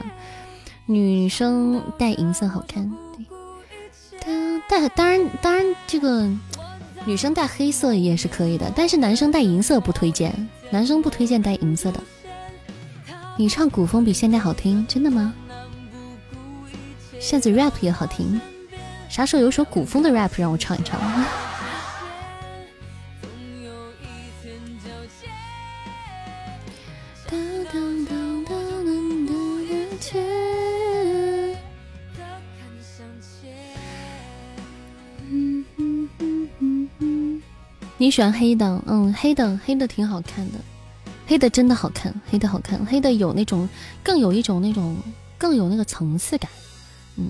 [0.85, 2.89] 女生戴银色好看。
[4.67, 6.27] 对，戴当然当然这个
[7.05, 11.99] 女生戴黑色也是可以的，但是男生戴银色不推荐，男生不推荐戴银色的。
[13.37, 15.33] 你唱古风比现代好听，真的吗？
[17.19, 18.39] 扇子 rap 也好听，
[19.09, 20.99] 啥时候有首古风的 rap 让我唱一唱？
[38.01, 38.81] 你喜欢黑的？
[38.87, 40.57] 嗯，黑的黑的挺好看的，
[41.27, 43.69] 黑的真的好看，黑的好看，黑的有那种
[44.01, 44.97] 更有一种那种
[45.37, 46.49] 更有那个层次感。
[47.17, 47.29] 嗯，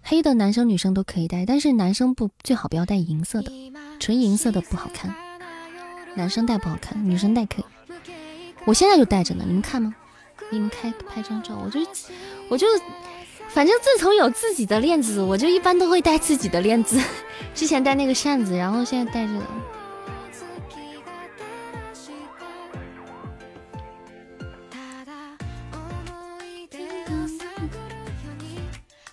[0.00, 3.50] 黑的男生女生都可以戴，但是男生不最好不要戴银色的，
[3.98, 5.12] 纯银色的不好看，
[6.14, 7.64] 男生戴不好看，女生戴可以。
[8.64, 9.92] 我现在就戴着呢，你们看吗？
[10.48, 11.80] 给你们开拍张照，我就
[12.48, 12.68] 我就
[13.54, 16.98] 反正自从有自己的链子，我就一般都会戴自己的链子。
[17.54, 19.40] 之前戴那个扇子，然后现在戴这个。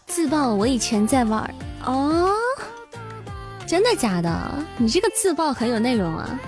[0.07, 1.53] 自爆，我以前在玩
[1.85, 2.33] 哦，
[3.67, 4.65] 真的假的？
[4.77, 6.39] 你这个自爆很有内容啊。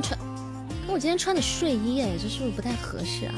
[0.00, 0.18] 穿，
[0.86, 3.34] 我今天穿的睡衣，哎，这是不是不太合适啊？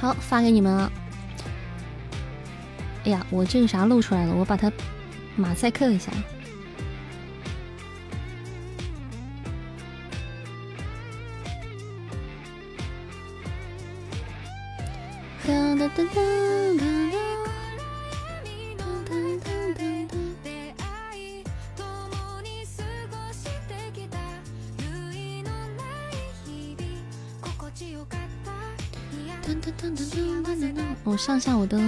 [0.00, 0.92] 好，发给你们了。
[3.04, 4.34] 哎呀，我这个啥露出来了？
[4.34, 4.72] 我把它
[5.36, 6.10] 马赛克一下。
[15.46, 16.20] 哒哒哒哒。
[31.04, 31.78] 我上下我的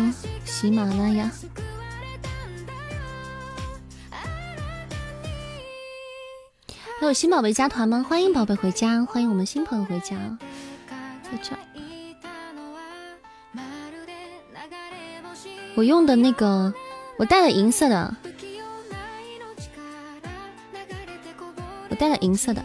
[0.59, 1.31] 喜马拉雅。
[6.99, 8.03] 还有新宝贝加团吗？
[8.09, 10.17] 欢迎宝贝回家，欢迎我们新朋友回家，
[11.23, 11.51] 在这。
[15.75, 16.73] 我用的那个，
[17.19, 18.17] 我带了银色的，
[21.91, 22.65] 我带了银色的。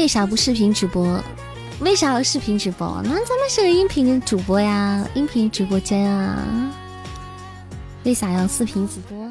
[0.00, 1.22] 为啥不视频直播？
[1.80, 3.02] 为啥要视频直播？
[3.04, 6.42] 那咱们是个音频主播呀，音频直播间啊。
[8.04, 9.30] 为啥要视频直播？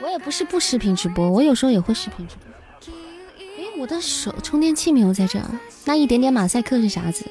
[0.00, 2.94] 我也不是不视频直播，我有时候也会视频直播。
[3.40, 5.50] 哎，我的手充电器没有在这儿，
[5.84, 7.24] 那一点点马赛克是啥子？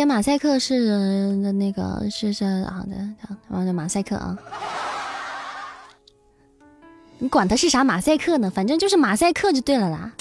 [0.00, 3.14] 点马赛克是那个是是好的，
[3.50, 4.38] 好的马赛克啊，
[7.18, 8.50] 你管它是啥马赛克呢？
[8.50, 10.14] 反正就是马赛克就对了啦。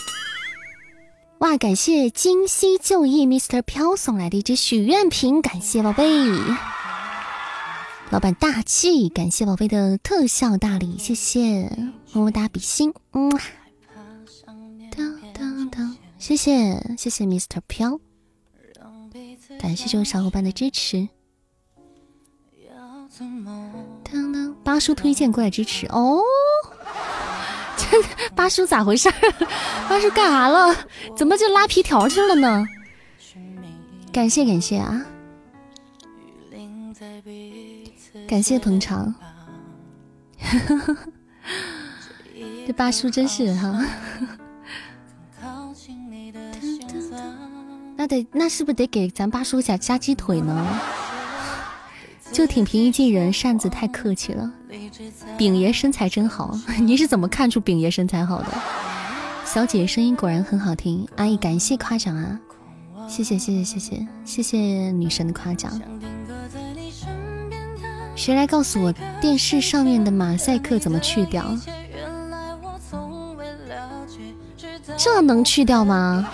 [1.37, 6.03] 哇，感谢今夕就义 Mr 飘送来的一只许愿瓶，感谢宝贝，
[8.09, 11.69] 老板大气，感谢宝贝的特效大礼，谢谢，
[12.11, 13.31] 么么哒，比心，嗯。
[16.17, 17.97] 谢谢谢谢 Mr 飘，
[19.59, 21.07] 感谢这位小伙伴的支持。
[24.03, 26.21] 当当，八叔推荐过来支持哦。
[27.75, 27.85] 这
[28.33, 29.11] 八叔咋回事？
[29.89, 30.73] 八叔干啥了？
[31.15, 32.65] 怎么就拉皮条去了呢？
[34.13, 35.05] 感谢感谢啊！
[38.27, 39.13] 感谢捧场。
[42.65, 43.85] 这八叔真是哈。
[47.99, 50.65] 那得那是不是得给咱八叔家加鸡腿呢？
[52.31, 54.49] 就挺平易近人，扇子太客气了。
[55.37, 58.47] 饼爷身材真好， 你是怎么看出饼爷身材好的？
[59.43, 62.39] 小姐声音果然很好听，阿姨感谢夸奖啊！
[63.09, 64.57] 谢谢谢谢谢谢谢谢
[64.91, 65.69] 女神的夸奖。
[68.15, 71.53] 谁来告诉我电视上面的马赛克怎么去掉？
[74.95, 76.25] 这能去掉吗？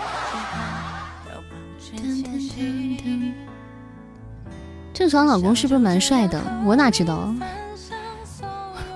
[5.06, 6.42] 郑爽老公是不是蛮帅的？
[6.64, 7.32] 我哪知道？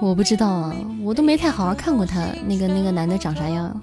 [0.01, 0.75] 我不知道啊，
[1.05, 3.81] 我都没太好好看过他那个那个男的长啥样，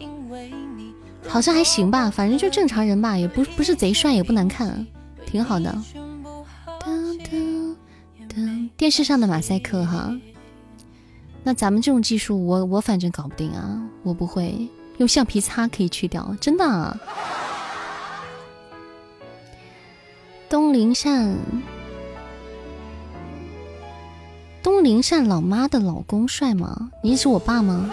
[1.26, 4.86] 好像还行吧，反正就正常人吧，也不不是贼帅，也不难看，
[5.26, 5.74] 挺好的。
[8.76, 10.14] 电视上的马赛克哈，
[11.46, 14.68] 那咱们这种技术，我我反正搞不定啊，我不会
[14.98, 17.00] 用橡皮擦可以去掉，真的。
[20.50, 21.34] 东林善。
[24.68, 26.92] 东林善老妈的老公帅吗？
[27.02, 27.90] 你是我爸吗？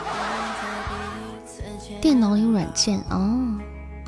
[2.00, 3.38] 电脑有软件哦，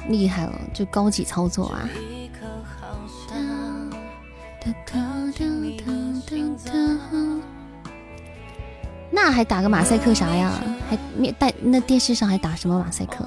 [0.08, 1.88] 厉害了，就高级操作啊！
[9.12, 10.52] 那还打个马赛克啥呀？
[10.90, 13.24] 还面带那电视上还打什么马赛克？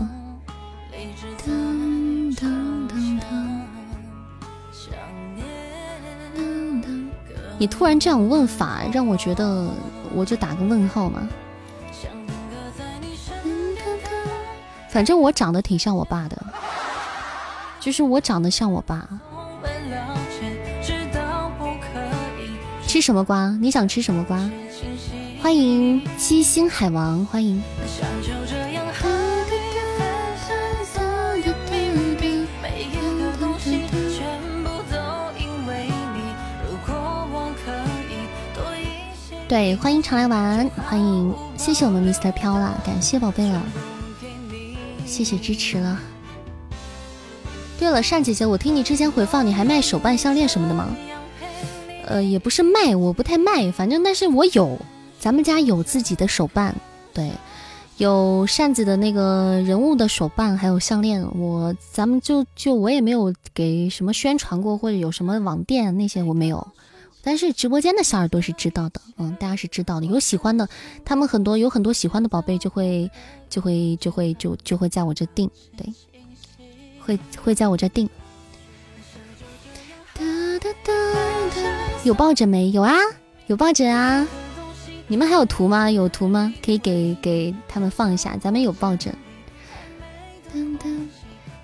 [7.60, 9.70] 你突然这样问法，让我觉得
[10.16, 11.28] 我就打个问号嘛。
[14.88, 16.42] 反正我长得挺像我爸的，
[17.82, 19.08] 就是我长得像我爸。
[22.88, 23.56] 吃什么瓜？
[23.62, 24.50] 你想吃什么瓜？
[25.42, 27.62] 欢迎七星海王，欢迎。
[39.50, 43.60] 对，欢迎常来玩，欢迎，谢谢我们 Mr 飘了，感谢宝贝了，
[45.08, 46.00] 谢谢支持了。
[47.80, 50.88] 对了，善姐姐，我听你之前回放，你还卖手办、项链什么的吗？
[52.06, 54.78] 呃，也不是卖，我不太卖，反正但是我有，
[55.20, 56.76] 咱们家有自己的手办，
[57.12, 57.32] 对，
[57.98, 66.68] 有扇子的那个人物的手办，还有项链，我咱们就就我也没有给什么宣传过，或者有什么网店那些我没有。
[67.30, 70.08] 但是直播间的小耳朵是知道的，嗯，大家是知道的。
[70.08, 70.68] 有喜欢的，
[71.06, 73.08] 他们很多有很多喜欢的宝贝，就会
[73.48, 75.48] 就会就会就就会在我这订，
[75.78, 75.94] 对，
[77.00, 78.10] 会会在我这订。
[82.04, 82.96] 有抱枕没有啊？
[83.46, 84.28] 有抱枕啊！
[85.08, 85.92] 你们还有图吗？
[85.92, 86.52] 有图吗？
[86.66, 88.36] 可以给给他们放一下。
[88.38, 89.16] 咱们有抱枕。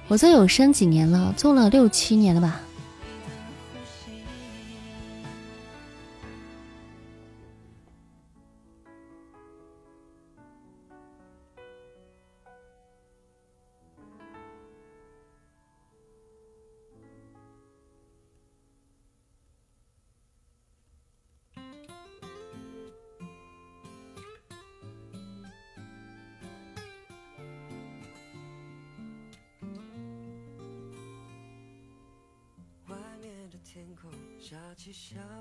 [0.08, 1.34] 我做有声几年了？
[1.36, 2.62] 做了六七年了吧。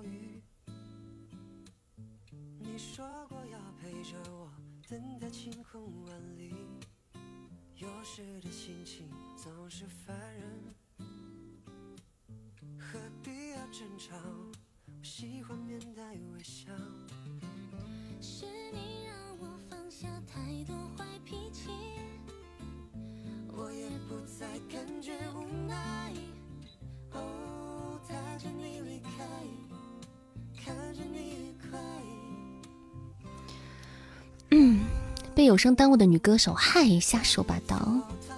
[0.02, 0.42] 雨。
[2.58, 4.50] 你说过要陪着我，
[4.88, 6.54] 等待晴空万里。
[7.76, 10.74] 有时的心情总是烦人，
[12.78, 14.14] 何必要争吵？
[14.86, 16.72] 我喜欢面带微笑。
[18.20, 21.68] 是你让我放下太多坏脾气，
[23.48, 26.03] 我也不再感觉无奈。
[35.34, 37.76] 被有声耽误的女歌手，嗨，瞎说八道。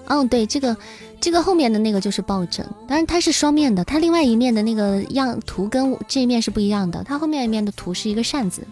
[0.07, 0.77] 嗯，对，这个，
[1.21, 8.67] 这个后面的那个就是抱枕，但是它是双面的，它另外一面的那个样图跟这一面是不一样的，它后面一面的图是一个扇子，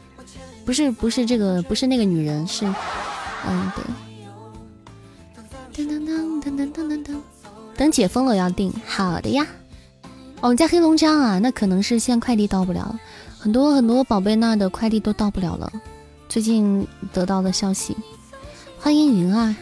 [0.65, 2.65] 不是，不是这个，不是那个女人，是，
[3.47, 3.85] 嗯，对。
[5.75, 7.17] 噔噔噔噔噔噔噔，
[7.77, 9.45] 等解封了要订，好的呀。
[10.41, 11.41] 哦，你在黑龙江啊？
[11.41, 12.97] 那可能是现在快递到不了，
[13.37, 15.73] 很多很多宝贝那的快递都到不了了，
[16.29, 17.97] 最近得到的消息。
[18.85, 19.57] 欢迎云儿，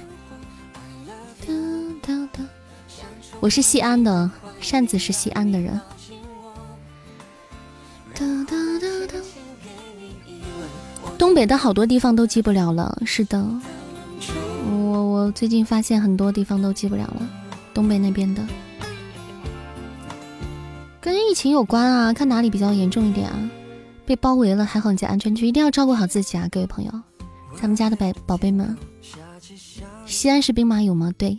[3.39, 4.29] 我是西安的，
[4.61, 5.81] 扇子是西安的人。
[11.17, 13.49] 东北的好多地方都寄不了了，是的，
[14.69, 17.23] 我我最近发现很多地方都寄不了了，
[17.73, 18.43] 东北那边的，
[21.01, 23.39] 跟疫情有关啊，看哪里比较严重一点啊，
[24.05, 26.91] 被包围了，还好你在安全区，一定要照顾好自己啊，各位朋友，
[27.55, 28.77] 咱们家的宝宝贝们。
[30.13, 31.11] 西安是兵马俑吗？
[31.17, 31.39] 对。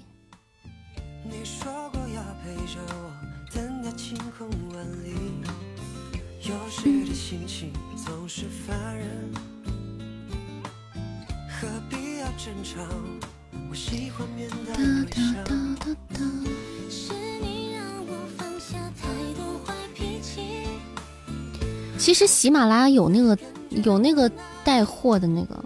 [21.99, 23.37] 其实喜马拉雅有那个
[23.69, 24.29] 有那个
[24.63, 25.63] 带货的那个。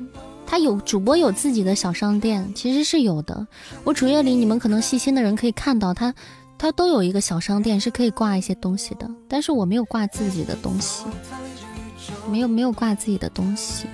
[0.58, 3.46] 有主播有自己的小商店，其实是有的。
[3.84, 6.14] 我主页里你们可能细心的人可以看到，他
[6.58, 9.10] 他都有一个小商店，是可以挂一些东西的。
[9.28, 11.06] 但是我没有挂自己的东西，
[12.30, 13.86] 没有没有挂自己的东西。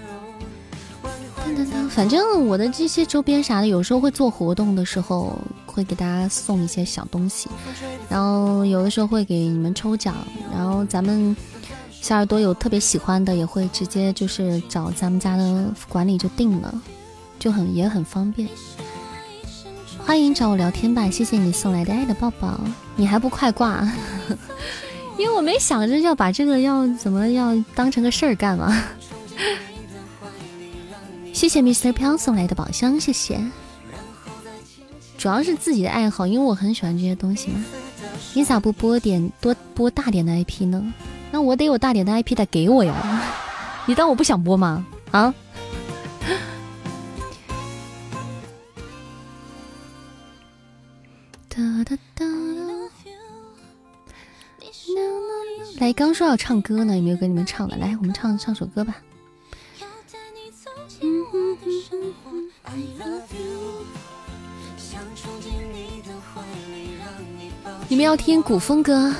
[1.45, 7.49] 噔噔噔反正我的这些周边啥的，有时候会做活动的时候会给大家送一些小东西，
[8.09, 10.15] 然后有的时候会给你们抽奖，
[10.51, 11.35] 然后咱们。
[12.03, 16.81] 小耳朵有特别喜欢的，也会直接就是找咱们家的管理就定了，
[17.39, 18.45] 就很也很方便。
[19.99, 22.59] 欢迎找我聊天吧，谢谢你送来的爱的抱抱，
[22.97, 23.89] 你还不快挂？
[25.17, 28.83] 因为我没想着要把这个要怎么要当成个事儿干嘛。
[31.31, 33.39] 谢谢 Mr 飘送来的宝箱，谢谢。
[35.17, 37.63] 主要是自己的爱好，因为我很喜欢这些东西嘛。
[38.33, 40.93] 你咋不播点多播大点的 IP 呢？
[41.33, 42.93] 那我得有大点的 IP 得给我呀！
[43.87, 44.85] 你当我不想播吗？
[45.09, 45.33] 啊！
[51.49, 52.23] 哒哒哒！
[55.79, 57.75] 来，刚说要唱歌呢，有没有跟你们唱的？
[57.77, 58.97] 来，我们唱唱首歌吧。
[67.87, 69.11] 你们要听古风歌。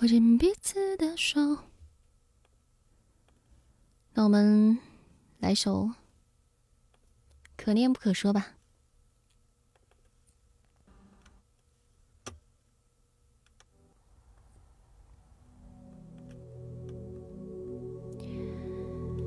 [0.00, 1.58] 握紧彼此的手。
[4.14, 4.78] 那我们
[5.40, 5.90] 来首
[7.54, 8.54] 可念不可说吧。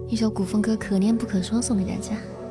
[0.07, 2.42] 一首古风歌可念不可说送给大家。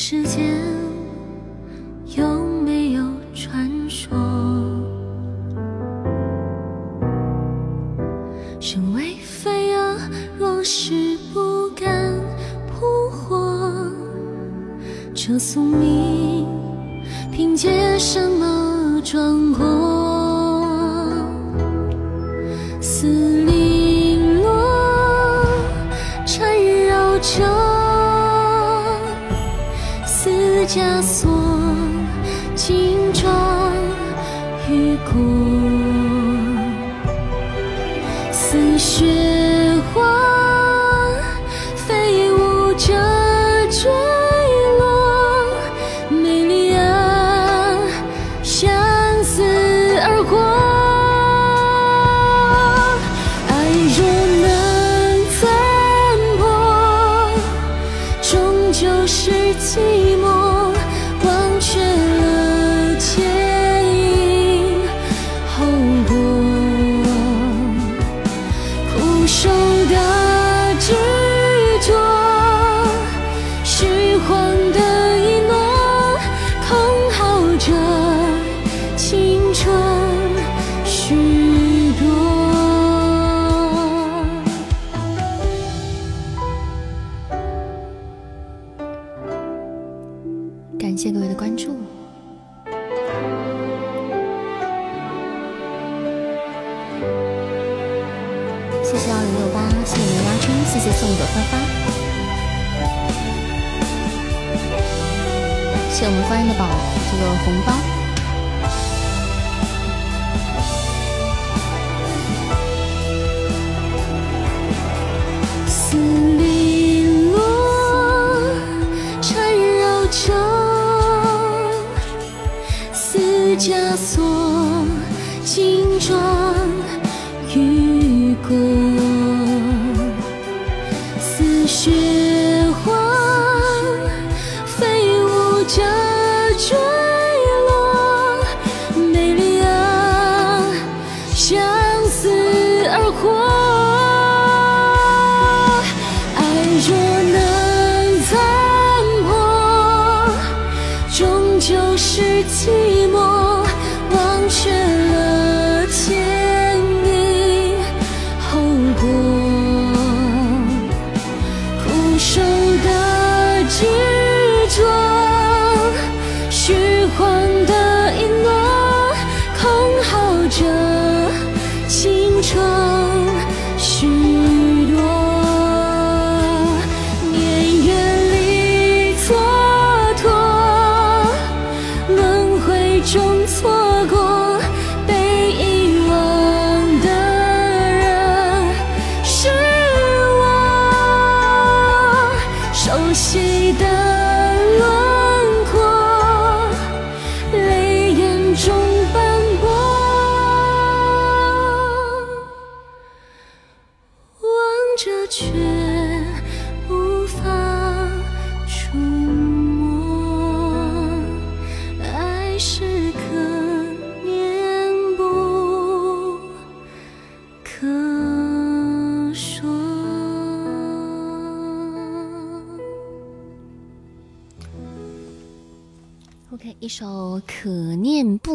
[0.00, 0.69] 时间。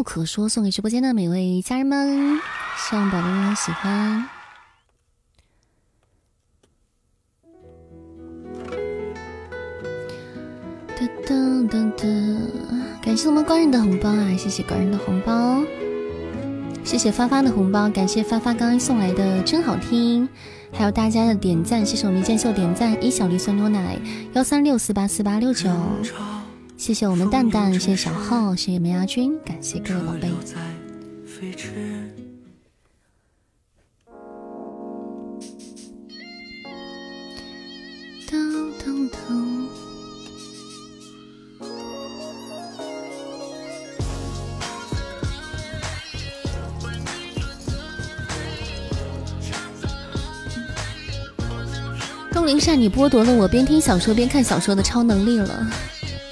[0.05, 2.39] 可说》送给直播间的每位家人们，
[2.77, 4.29] 希望宝贝们喜欢。
[10.95, 11.35] 哒哒
[11.69, 12.07] 哒哒，
[13.01, 14.37] 感谢我们官人的红包啊！
[14.37, 15.63] 谢谢官人的红包，
[16.83, 20.29] 谢谢发发的红包，感谢发发刚刚送来的真好听，
[20.71, 23.97] 还有大家的点赞，谢谢我们剑秀点赞一小粒酸牛奶
[24.33, 25.67] 幺三六四八四八六九。
[26.77, 30.29] 谢谢我们蛋蛋，谢谢小浩，谢谢梅亚军，感谢各位宝贝。
[38.27, 39.67] 噔噔噔。
[52.31, 55.67] 东林善，你剥夺了我边听小说边看小说的超能力了。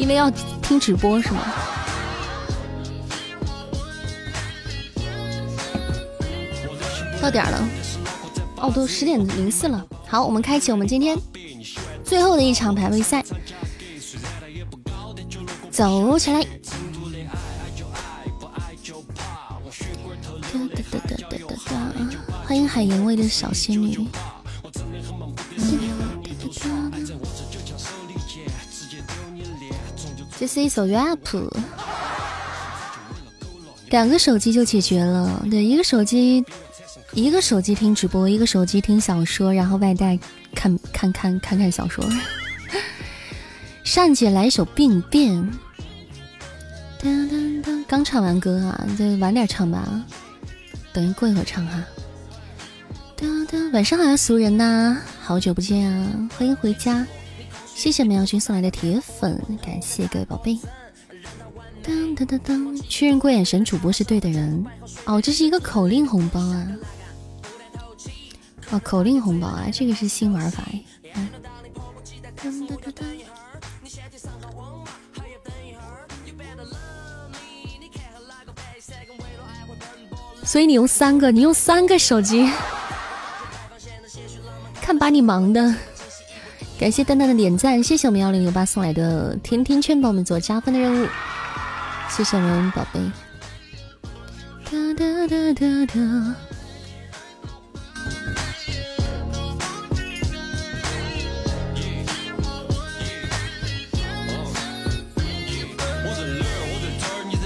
[0.04, 0.30] 因为要
[0.62, 1.40] 听直播是吗？
[7.22, 7.66] 到点了，
[8.58, 9.88] 哦，都十点零四了。
[10.06, 11.18] 好，我们开启我们今天
[12.04, 13.24] 最后的一场排位赛，
[15.72, 16.46] 走起来！
[22.46, 24.06] 欢迎海盐味的小仙女。
[30.40, 31.18] 这是一首 rap，
[33.90, 35.46] 两个手机就解决了。
[35.50, 36.44] 对，一个手机，
[37.14, 40.20] 一个手机听直播，一个手机听小说，然后外带
[40.54, 42.04] 看看看看看小说。
[43.84, 45.50] 善姐来一首病变。
[47.88, 49.88] 刚唱完歌啊，再晚点唱吧，
[50.92, 51.84] 等一过一会儿唱哈。
[53.72, 57.06] 晚上好呀，俗人呐，好久不见啊，欢迎回家。
[57.76, 60.58] 谢谢梅耀君送来的铁粉，感谢各位宝贝。
[61.84, 64.66] 当当当当，确认过眼神，主播是对的人。
[65.06, 66.68] 哦，这是一个口令红包啊！
[68.72, 70.84] 哦，口令红包啊，这个是新玩法哎。
[80.46, 82.50] 所以你用三个，你用三个手机，
[84.82, 85.76] 看把你忙的。
[86.84, 91.08] 感谢蛋蛋的点赞，谢谢我们幺零六八送来的甜甜圈，帮我们做加分的任务，
[92.10, 93.00] 谢谢我们宝贝。
[94.66, 96.02] 哒哒哒哒哒。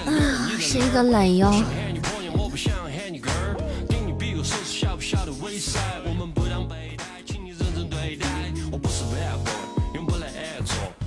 [0.08, 1.54] 啊，是一个懒腰。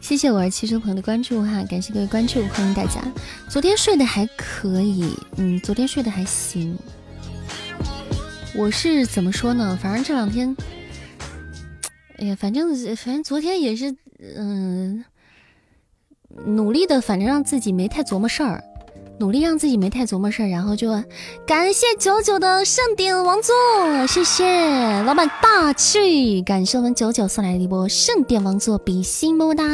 [0.00, 3.02] 谢谢我儿汽车朋友的关注哈，感谢各位关注，欢迎大家。
[3.48, 6.78] 昨天睡得还可以，嗯，昨天睡得还行。
[8.54, 9.78] 我是怎么说呢？
[9.82, 10.56] 反正这两天，
[12.18, 13.94] 哎呀，反正反正昨天也是，
[14.36, 15.04] 嗯。
[16.44, 18.62] 努力的，反正让自己没太琢磨事儿，
[19.18, 20.90] 努力让自己没太琢磨事儿，然后就
[21.46, 23.54] 感谢九九的盛典王座，
[24.06, 25.02] 谢谢。
[25.04, 29.64] 老板霸气，感谢我们九九送来的一波盛典王座比心么么哒，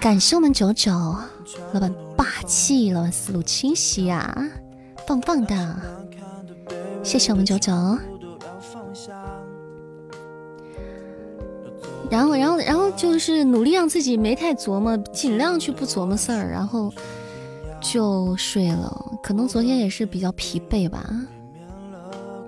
[0.00, 0.92] 感谢我们九九
[1.72, 4.36] 老板霸气，老板思路清晰啊，
[5.06, 5.76] 棒棒的，
[7.02, 7.72] 谢谢我们九九。
[12.10, 16.92] 然后，然后，然后就是努力让自己没太琢磨，尽量去不琢磨事儿，然后
[17.80, 19.18] 就睡了。
[19.22, 21.08] 可能昨天也是比较疲惫吧，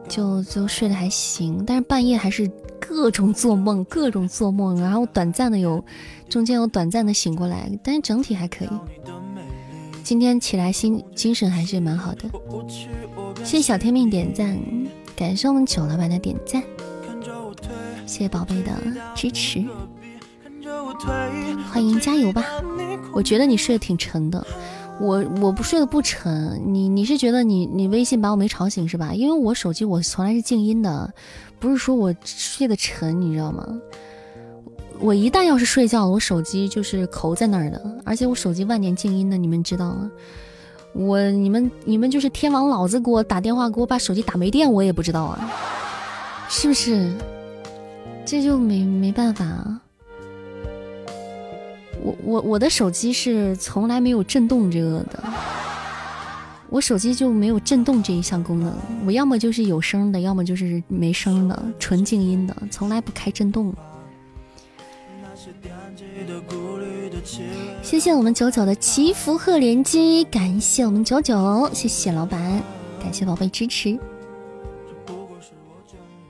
[0.08, 2.50] 就就睡得还行，但是半夜还是
[2.80, 5.84] 各种做梦，各种做梦，然后短暂的有，
[6.28, 8.68] 中间有短暂的醒过来，但是整体还可以。
[10.02, 12.24] 今天起来心精神还是蛮好的。
[13.44, 14.58] 谢谢小天命点赞，
[15.14, 16.62] 感谢我们九老板的点赞。
[18.10, 18.72] 谢谢宝贝的
[19.14, 19.64] 支持，
[21.70, 22.44] 欢迎加油吧！
[23.12, 24.44] 我觉得你睡得挺沉的，
[24.98, 29.14] 我我不睡得不沉，你你是觉得你你微信把我没吵醒是吧？
[29.14, 31.14] 因为我手机我从来是静音的，
[31.60, 33.64] 不是说我睡得沉，你知道吗？
[34.98, 40.10] 我一旦要是睡觉了，我手机就是扣在那儿的，而且我手机万年静音的，你们知道吗？
[40.94, 45.48] 我你们你们就是天王老子给我打电话，给我把手机打没电，我也不知道啊，
[46.48, 47.08] 是不是？
[48.30, 49.80] 这就没没办法啊。
[52.00, 55.20] 我我我的手机是从来没有震动这个的，
[56.68, 58.72] 我手机就没有震动这一项功能。
[59.04, 63.74] 我要么就是有声的，要么就是没声的，纯静音的，从来不开震动。
[67.82, 72.62] 谢谢我们九九的祈福贺连击，感谢我们九九，谢谢老板，
[73.02, 73.98] 感谢宝贝支持。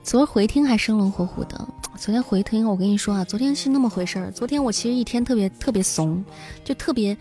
[0.03, 4.31] 昨儿回听还生龙活虎的，昨天回听我跟你说啊，昨天是那么回事儿。
[4.31, 6.23] 昨天我其实一天特别特别怂，
[6.65, 7.15] 就特别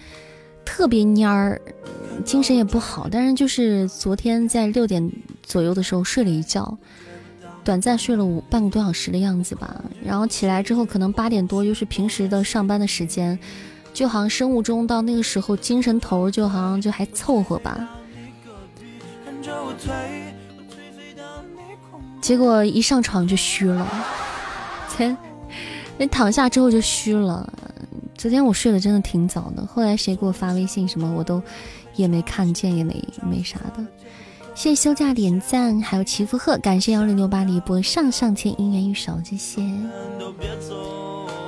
[0.64, 1.60] 特别蔫儿，
[2.24, 3.06] 精神也不好。
[3.10, 5.12] 但是就是昨天在六点
[5.42, 6.76] 左右的时候睡了一觉。
[7.62, 13.38] 短暂睡了五半个多小时的样子吧，然后起来之后可能八点多又是平时的上班的时间，
[13.92, 17.86] 就好像生物钟到那个时候精神头就好像就还凑合吧。
[22.20, 23.86] 结果一上床就虚了，
[24.96, 25.16] 天
[25.98, 27.50] 那躺下之后就虚了。
[28.16, 31.42] 昨天我睡得真的挺早的，后来谁给我发微信什么我都
[31.96, 33.84] 也没看见，也没没啥的。
[34.54, 39.62] 谢谢休假点赞，还有祈福贺，感谢幺零六八的一波上上签姻缘玉手，谢谢。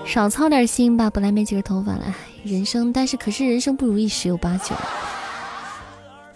[0.06, 4.74] 少操点心吧，本来没几根头发了，人生，但是可是人生不如意十有八九。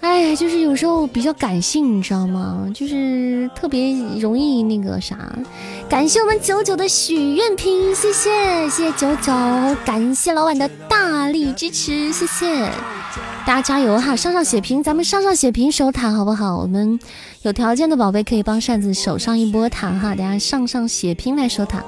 [0.06, 2.70] 哎，就是有时候比较感性，你知道吗？
[2.72, 5.18] 就是特别容易那个啥。
[5.88, 9.32] 感谢我们九九的许愿瓶，谢谢谢谢九九，
[9.84, 12.70] 感谢老板的大力支持，谢谢。
[13.44, 14.16] 大家加油哈！
[14.16, 16.56] 上上血瓶，咱们上上血瓶守塔好不好？
[16.56, 16.98] 我们
[17.42, 20.14] 有条件的宝贝可以帮扇子守上一波塔哈！
[20.14, 21.84] 大家上上血瓶来守塔。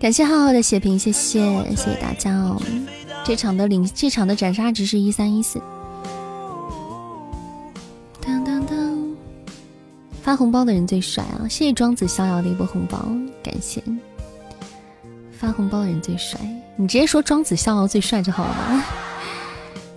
[0.00, 2.60] 感谢浩浩的血瓶，谢谢谢谢大家哦！
[3.24, 5.58] 这场的领这场的斩杀值是一三一四。
[8.20, 9.16] 当当当！
[10.22, 11.48] 发红包的人最帅啊！
[11.48, 12.98] 谢谢庄子逍遥的一波红包，
[13.42, 13.82] 感谢。
[15.32, 16.38] 发红包的人最帅。
[16.76, 18.84] 你直接说庄子逍遥最帅就好了。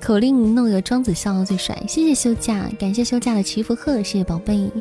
[0.02, 4.72] 口令弄个庄子逍遥最帅，谢谢休假，感谢休假的祈福贺，谢谢宝贝，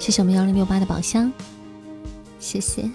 [0.00, 1.32] 谢谢我们幺零六八的宝箱，
[2.40, 2.90] 谢谢。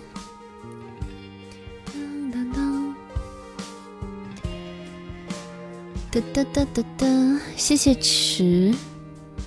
[6.19, 8.73] 哒哒哒哒哒，谢谢池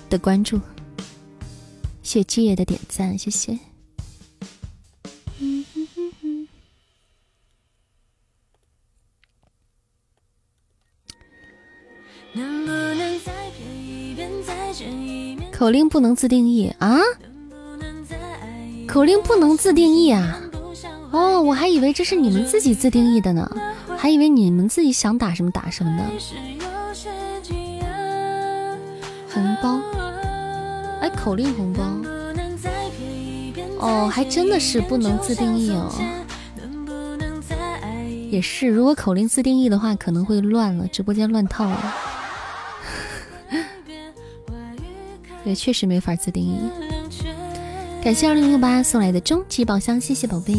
[0.09, 0.57] 的关注，
[2.01, 3.59] 谢谢基爷的点赞，谢谢。
[15.51, 16.97] 口令不能自定义啊！
[18.87, 20.41] 口令不能自定义啊！
[21.11, 23.47] 哦，我还以为这是你们自己自定义的呢，
[24.01, 26.03] 还以为你们自己想打什么打什么呢。
[29.31, 29.79] 红包，
[31.01, 31.83] 哎，口令红包，
[33.77, 35.93] 哦，还真的是不能自定义哦。
[38.31, 41.93] 也是，如果口令自定义的话，可能会乱了，直播间乱套了。
[45.43, 46.57] 也，确实没法自定义。
[48.03, 50.55] 感谢二零六八送来的终极宝箱，谢谢宝贝。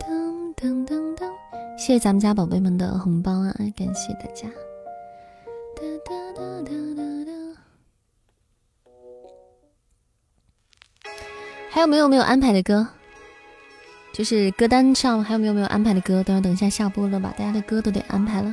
[0.00, 0.95] 噔噔噔，
[1.86, 3.54] 谢谢咱们家宝贝们的红包啊！
[3.76, 4.48] 感谢大家。
[5.76, 7.30] 哒哒哒哒哒哒。
[11.70, 12.88] 还有没有没有安排的歌？
[14.12, 16.24] 就是歌单上还有没有没有安排的歌？
[16.24, 18.52] 等会等一下下播了吧，大家的歌都得安排了。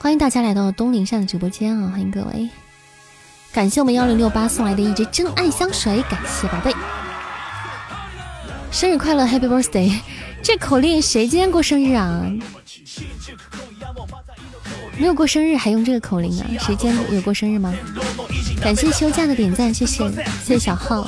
[0.00, 1.88] 欢迎大家来到东林善的直播间啊！
[1.92, 2.50] 欢迎各位。
[3.52, 6.72] 感谢我们幺零六八送来的一支真爱香水，感谢宝贝，
[8.70, 9.98] 生日快乐，Happy Birthday！
[10.42, 12.30] 这口令谁今天过生日啊？
[14.98, 16.46] 没有过生日还用这个口令啊？
[16.60, 17.74] 谁今天有过生日吗？
[18.60, 21.06] 感谢休假的点赞，谢谢谢谢小号。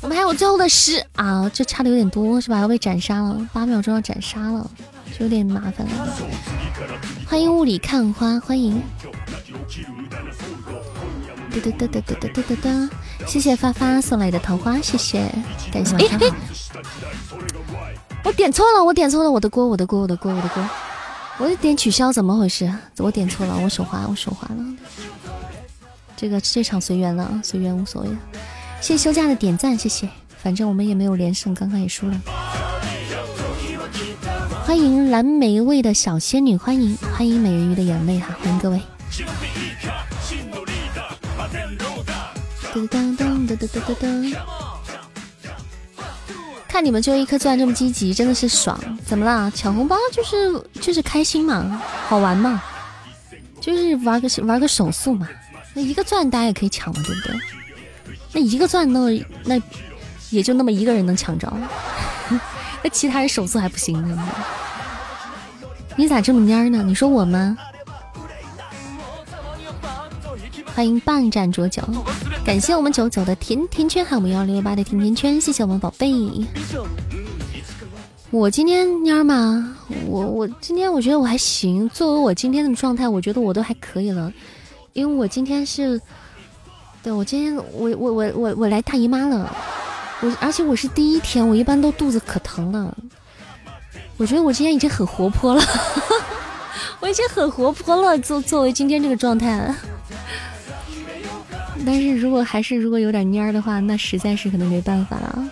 [0.00, 2.60] 我们还有最后的十啊，这差的有点多是吧？
[2.60, 4.70] 要被斩杀了，八秒钟要斩杀了。
[5.18, 6.16] 就有点麻烦了，
[7.26, 8.82] 欢迎雾里看花，欢迎，
[11.60, 12.90] 哒哒哒哒哒哒哒哒，
[13.26, 15.30] 谢谢发发送来的桃花，谢谢，
[15.70, 15.94] 感谢。
[15.96, 16.32] 哎哎，
[18.24, 20.64] 我点错了，我点错了，我的锅，我的锅，我的锅，我的锅，
[21.38, 22.72] 我点取消，怎么回事？
[22.98, 24.64] 我点错了，我手滑，我手滑了。
[26.16, 28.08] 这个这场随缘了，随缘无所谓。
[28.80, 30.08] 谢谢休假的点赞，谢谢，
[30.42, 32.20] 反正我们也没有连胜，刚刚也输了。
[34.64, 38.80] 欢迎蓝莓味的小仙女，欢迎欢迎美人鱼的眼泪哈，欢迎各位。
[46.68, 48.78] 看你们就一颗钻这么积极，真的是爽。
[49.04, 49.50] 怎么了？
[49.50, 52.62] 抢红包就是就是开心嘛，好玩嘛，
[53.60, 55.28] 就是玩个玩个手速嘛。
[55.74, 57.36] 那一个钻大家也可以抢嘛，对不对？
[58.32, 59.60] 那一个钻那那
[60.30, 61.52] 也就那么一个人能抢着，
[62.82, 64.28] 那其他人手速还不行呢。
[65.94, 66.82] 你咋这么蔫呢？
[66.82, 67.58] 你说我吗？
[70.74, 71.82] 欢迎半盏浊酒，
[72.44, 76.12] 感谢我们九九的甜甜圈，还有我们幺六六八的甜甜圈，谢谢我们宝贝。
[78.30, 79.76] 我今天蔫儿吗？
[80.06, 84.32] 我我今天我觉得我还行，作为我今天的状态，我觉得我都还可以了，
[84.92, 86.00] 因为我今天是，
[87.02, 89.54] 对我今天我我我我我来大姨妈了，
[90.20, 92.94] 我而且我是第一天，我一般都肚子可疼了，
[94.16, 95.62] 我觉得我今天已经很活泼了，
[97.00, 99.74] 我已经很活泼了，作作为今天这个状态。
[101.84, 105.48] 但是如果还是如果有点蔫儿的话，那实在是可能没办法了。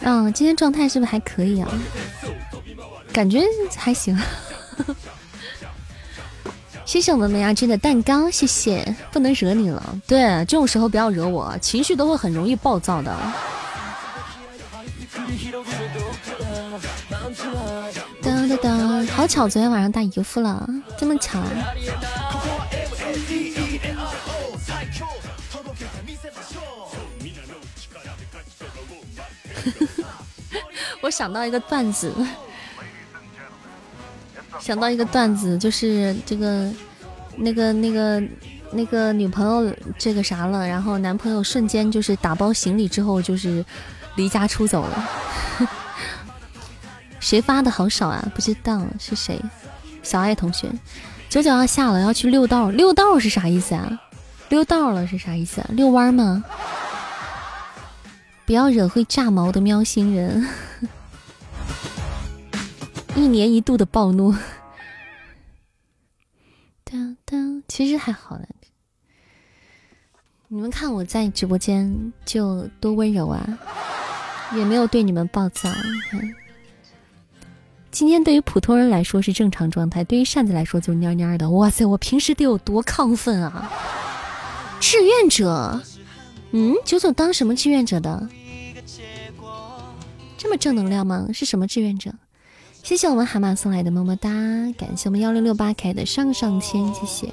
[0.00, 1.68] 嗯，今天状态是不是还可以啊？
[3.12, 3.42] 感觉
[3.76, 4.16] 还行。
[6.84, 9.98] 谢谢我们梅亚君的蛋糕，谢谢，不能惹你了。
[10.06, 13.12] 对，这种时候不要惹我，情绪都会很容易暴躁的。
[18.48, 20.64] 哒哒哒，好巧，昨天晚上大姨夫了，
[20.96, 21.50] 这么巧啊！
[31.02, 32.12] 我想到一个段子，
[34.60, 36.70] 想到一个段子，就是这个
[37.36, 38.22] 那个那个
[38.70, 43.64] 那个女朋友这个啥了，然后男朋友瞬间就是打包行李之后就是
[44.14, 45.08] 离家出走了。
[47.26, 48.30] 谁发的好少啊？
[48.36, 49.36] 不知道是谁？
[50.00, 50.70] 小爱同学，
[51.28, 52.70] 九九要下了，要去溜道。
[52.70, 54.00] 溜道是啥意思啊？
[54.48, 55.68] 溜道了是啥意思啊？
[55.72, 56.44] 遛弯吗？
[58.44, 60.46] 不要惹会炸毛的喵星人。
[63.16, 64.32] 一年一度的暴怒。
[66.84, 68.46] 当当，其实还好了。
[70.46, 73.44] 你们看我在直播间就多温柔啊，
[74.54, 75.68] 也没有对你们暴躁。
[77.96, 81.48] 今天对于普通人来说是正常状态，对于扇子来说就是蔫蔫的。
[81.48, 83.72] 哇塞，我平时得有多亢奋啊！
[84.78, 85.80] 志愿者，
[86.50, 88.28] 嗯，九九当什么志愿者的？
[90.36, 91.28] 这么正能量吗？
[91.32, 92.12] 是什么志愿者？
[92.82, 94.28] 谢谢我们蛤蟆送来的么么哒，
[94.76, 97.32] 感谢我们幺六六八开的上上签，谢谢。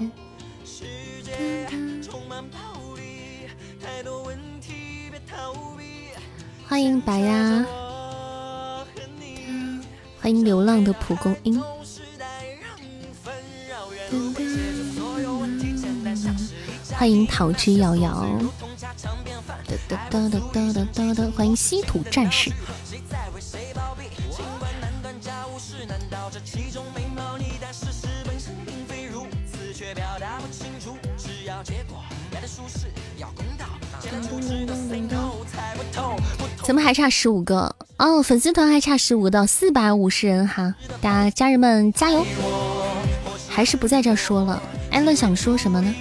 [6.66, 7.66] 欢迎白呀。
[10.24, 11.62] 欢迎流浪的蒲公英，
[16.94, 18.50] 欢迎桃之夭夭，
[19.90, 22.50] 哒哒哒哒哒哒哒，欢迎稀土战士。
[36.64, 37.76] 咱们还差十五个。
[37.98, 42.26] 哦，粉丝团还差十五到四百五十人哈，大家家人们加油！
[43.48, 44.62] 还是不在这说了，
[44.92, 45.96] 艾乐想说什么呢？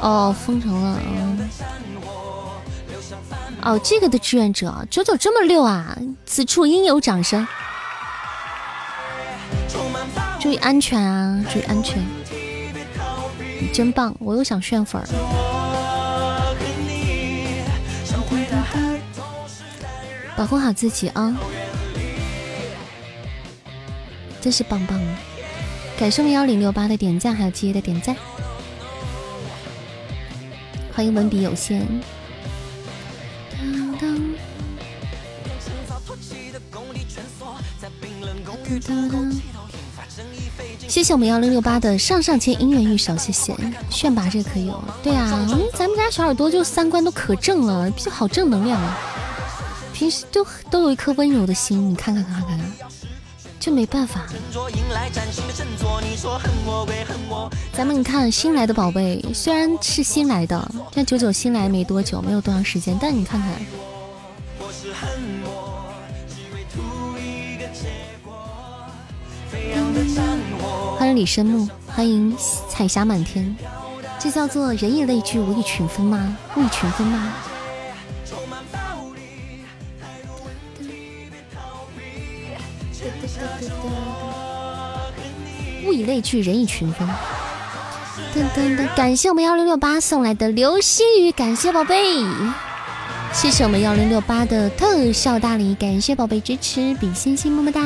[0.00, 1.50] 哦，封城了，嗯
[3.62, 7.46] 哦，这个的志愿者九九这么溜啊，此处应有掌声。
[10.38, 12.02] 注意安全啊，注意安全，
[13.60, 15.06] 你真棒，我又想炫粉儿。
[20.40, 21.36] 保护好自己啊！
[24.40, 25.06] 真是棒棒的！
[25.98, 28.16] 感谢我们幺零六八的点赞，还有七爷的点赞。
[30.94, 31.86] 欢迎文笔有限。
[40.88, 43.54] 谢谢我们幺零六八的上上签姻缘玉手，谢谢
[43.90, 44.82] 炫拔这个可以哦。
[45.02, 48.80] 对啊，咱们家小耳朵就三观都可正了，就好正能量。
[50.00, 52.60] 平时都都有一颗温柔的心，你看看看看看，
[53.60, 54.24] 这没办法。
[57.74, 63.50] 咱们你看新来的宝贝，虽然是新来的，像九九新来没多久，没有多长时间，但你看看。
[70.98, 72.34] 欢迎李生木，欢迎
[72.70, 73.54] 彩霞满天，
[74.18, 76.38] 这叫做人以类聚，物以群分吗？
[76.56, 77.34] 物以群分吗？
[85.90, 87.08] 物以类聚，人以群分。
[88.32, 88.94] 噔噔噔！
[88.94, 92.24] 感谢我们幺六六八送来的流星雨，感谢宝贝。
[93.32, 97.80] 谢谢我们幺零六八的特效大礼，感谢宝贝支持，比心心么么哒。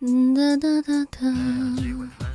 [0.00, 2.29] 哒哒哒哒。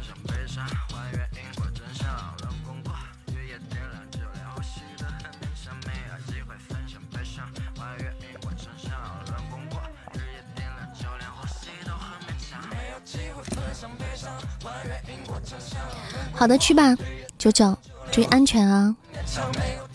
[16.34, 16.96] 好的，去吧，
[17.38, 17.78] 九九，
[18.12, 18.96] 注意安全啊！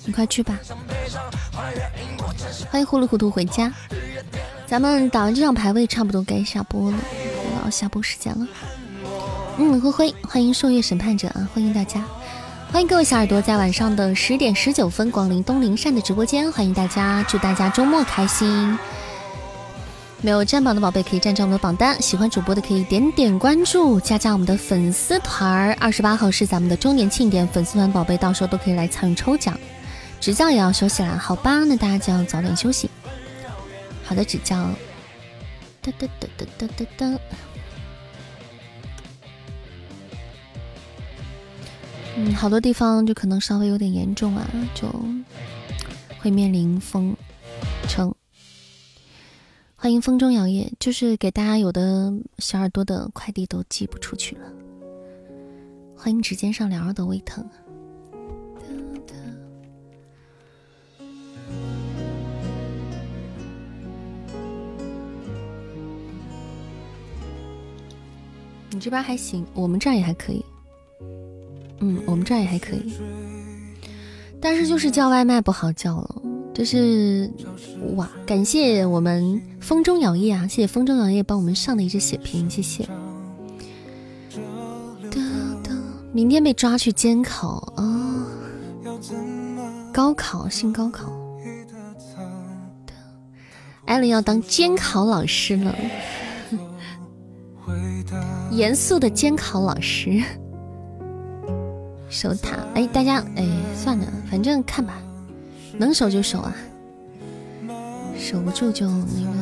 [0.05, 0.59] 你快去吧。
[2.71, 3.73] 欢迎糊里糊涂回家。
[4.67, 6.97] 咱们打完这场排位，差不多该下播了，
[7.63, 8.47] 到下播时间了。
[9.59, 11.49] 嗯，灰灰，欢迎受月审判者啊！
[11.53, 12.03] 欢迎大家，
[12.73, 18.79] 欢迎各位小耳朵在晚上的十点十九分光临东林善的直播间，欢迎大家，祝大家周末开心。
[20.23, 25.75] 没有占榜的宝贝可以占占我们的榜单，喜欢主播的可以点点关注，加加我们的粉丝团儿。
[25.81, 29.59] 二十八号是咱们的周年庆典，粉丝团宝贝到时候都可以来参与抽奖。
[30.21, 32.91] 执教也要休息啦，好吧，那大家就要早点休息。
[34.05, 34.57] 好的，执教。
[35.81, 37.19] 哒哒哒哒哒哒哒。
[42.17, 44.87] 嗯，好多地方就可能稍微有点严重啊，就
[46.19, 47.17] 会面临封
[47.89, 48.15] 城。
[49.83, 54.43] 欢迎风中摇曳，就是给大家有的小耳朵的快递都寄不出去了。
[55.97, 57.43] 欢迎指尖上凉的胃疼。
[68.69, 70.45] 你这边还行，我们这儿也还可以。
[71.79, 72.93] 嗯，我们这儿也还可以，
[74.43, 76.20] 但是就是叫外卖不好叫了。
[76.61, 77.33] 就是
[77.97, 80.47] 哇，感谢我们风中摇曳啊！
[80.47, 82.87] 谢谢风中摇曳帮我们上的一只血瓶，谢谢。
[86.13, 88.27] 明天被抓去监考啊！
[89.91, 91.11] 高考，新高考。
[93.87, 95.75] 艾伦要当监考老师了，
[98.51, 100.23] 严肃的监考老师。
[102.11, 105.01] 守塔，哎，大家，哎，算了，反正看吧。
[105.81, 106.55] 能守就守啊，
[108.19, 109.33] 守不住就那个，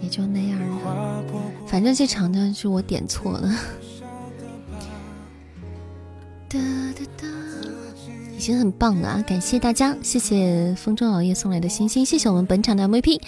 [0.00, 1.24] 也就那样了。
[1.66, 3.52] 反正这场呢是我点错了。
[8.38, 9.24] 已经很棒了啊！
[9.26, 13.20] 感谢大家，谢谢风中熬夜送来的星星，谢谢我们本场的 MVP，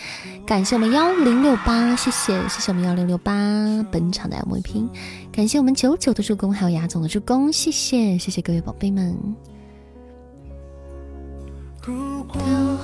[0.47, 3.33] 感谢我们幺零六八，谢谢谢谢我们幺零六八
[3.91, 4.87] 本场的 MVP，
[5.33, 9.19] 感谢我们九九的助攻，还有牙总的助攻，谢谢谢谢各位宝贝们。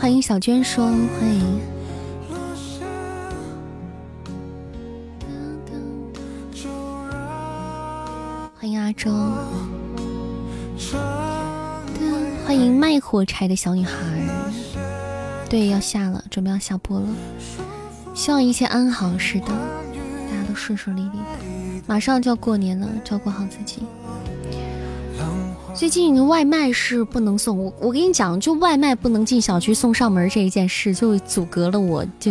[0.01, 0.97] 欢迎小娟说，欢
[1.35, 1.61] 迎，
[8.59, 9.11] 欢迎阿周，
[12.47, 13.93] 欢迎卖火柴的小女孩，
[15.49, 17.07] 对，要下了，准备要下播了，
[18.15, 23.83] 希望一切安好，是的，大家都顺顺利利的，马上就要过年了，照顾好自己。
[25.75, 32.31] 最近外卖是不能送我，我跟你讲，就外卖不能进小区送上门这一件事，就阻隔了我，就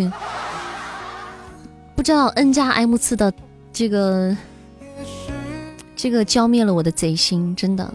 [1.93, 3.31] 不知道 N 加 M 次的
[3.73, 4.35] 这个
[5.93, 7.93] 这个浇灭了我的贼心，真的，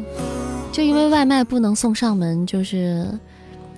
[0.70, 3.08] 就因为外卖不能送上门，就是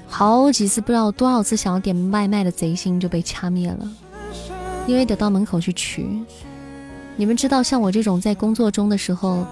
[0.09, 3.89] 好几次不知道多少次想要点外卖的贼心就被掐灭了，
[4.89, 6.05] 因为得到门口去取。
[7.15, 9.47] 你们知道，像我这种在工作中的时候。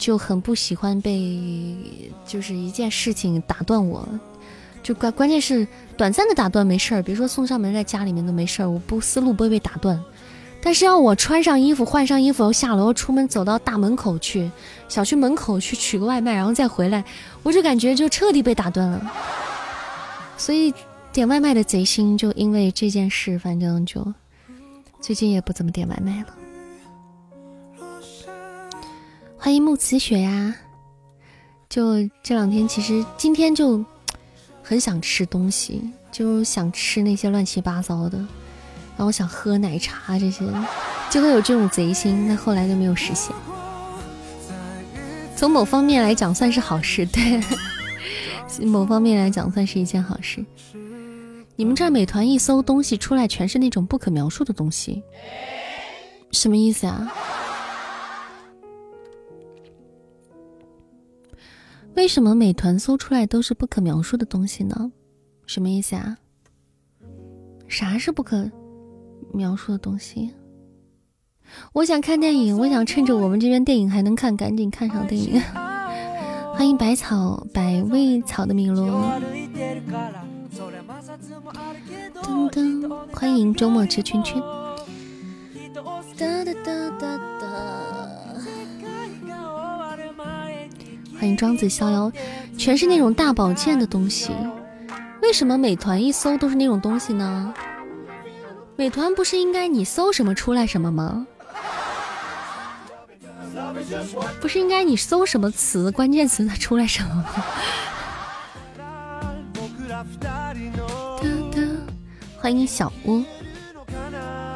[0.00, 1.76] 就很不喜欢被
[2.26, 4.08] 就是一件事情打断我，
[4.82, 10.02] 就关关键是短暂的打断没事儿，比如说送上门在家里面都没事儿，我不思路不会被打断。
[10.62, 14.50] 但是要我穿上衣服换上衣服下楼出门走到大门口去
[14.88, 17.04] 小区门口去取个外卖然后再回来，
[17.42, 19.12] 我就感觉就彻底被打断了。
[20.38, 20.72] 所以
[21.12, 24.14] 点外卖的贼心就因为这件事，反正就
[24.98, 26.39] 最近也不怎么点外卖了。
[29.42, 30.54] 欢迎木辞雪呀！
[31.66, 33.82] 就这两天，其实今天就
[34.62, 38.18] 很想吃东西，就想吃那些乱七八糟的，
[38.98, 40.44] 然后想喝奶茶这些，
[41.08, 42.26] 就会有这种贼心。
[42.28, 43.34] 但后来就没有实现。
[45.34, 47.06] 从某方面来讲，算是好事。
[47.06, 47.42] 对，
[48.66, 50.44] 某方面来讲，算是一件好事。
[51.56, 55.02] 你们这儿美团一搜东西出来，全是那种不可描述的东西，
[56.30, 57.10] 什么意思啊？
[61.94, 64.92] 为什么美团搜出来都是不可描述的东西呢？
[65.46, 66.16] 什么意思啊？
[67.68, 68.50] 啥是不可
[69.32, 70.30] 描述的东西？
[71.72, 75.40] 我想看电影，我想趁着我们这边电影还能看，赶紧看上电影。
[76.54, 78.86] 欢迎百草百味草的米罗。
[82.22, 84.40] 噔噔，欢迎周末吃圈圈。
[86.16, 87.39] 哒哒哒哒哒。
[91.20, 92.10] 欢迎庄子逍遥，
[92.56, 94.32] 全是那种大保健的东西。
[95.20, 97.52] 为什么美团一搜都是那种东西呢？
[98.74, 101.26] 美团不是应该你搜什么出来什么吗？
[104.40, 107.26] 不是应该你搜什么词关键词它出来什么吗？
[112.38, 113.22] 欢迎小窝，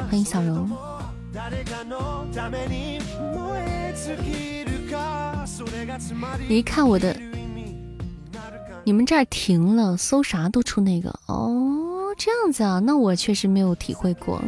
[0.09, 0.67] 欢迎小荣。
[6.47, 7.15] 你一看我的，
[8.83, 14.41] 你们这儿停了，搜啥都出那个哦，这样子啊，那我确实没有体会过。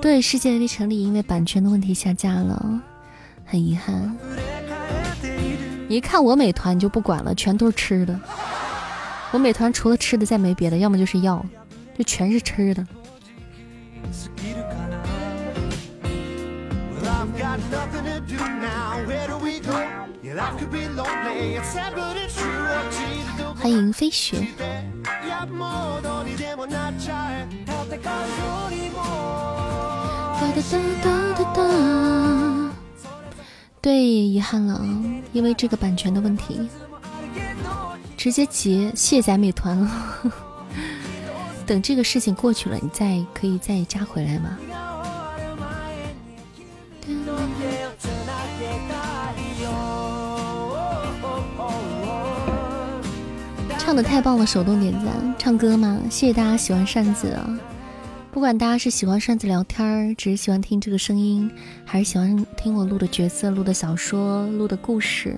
[0.00, 2.80] 对，世界历程里因为版权的问题下架了，
[3.44, 4.16] 很遗憾。
[5.88, 8.18] 一看我美团就不管了，全都是吃的。
[9.32, 11.44] 我美团除了吃的再没别的，要么就是药，
[11.96, 12.86] 就全是吃的。
[23.54, 24.46] 欢迎飞雪。
[33.80, 34.84] 对，遗憾了，
[35.32, 36.68] 因为这个版权的问题，
[38.16, 40.32] 直接截卸载美团了。
[41.66, 44.58] 等这个事情过去了，你再可以再加回来吗？
[53.86, 55.34] 唱的太棒了，手动点赞！
[55.38, 56.00] 唱歌吗？
[56.10, 57.56] 谢谢大家喜欢扇子啊！
[58.32, 61.48] 不管大家是喜欢扇子聊天儿，只是喜欢听这个声音，
[61.84, 65.36] 还是喜欢听我录的角色、录的小说、录的故事，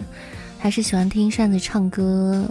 [0.58, 2.42] 还是喜欢听扇子唱歌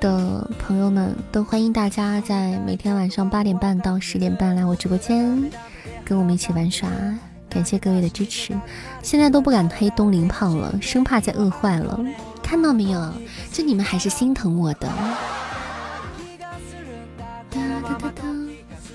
[0.00, 5.50] 的朋友们，都欢迎大家在每天晚上八点半到十点半来我直播间，
[6.04, 6.90] 跟我们一起玩耍。
[7.50, 8.54] 感谢各位的支持，
[9.02, 11.98] 现在都不敢黑东林胖了，生怕再饿坏了。
[12.42, 13.12] 看到没有？
[13.52, 14.88] 就你们还是心疼我的。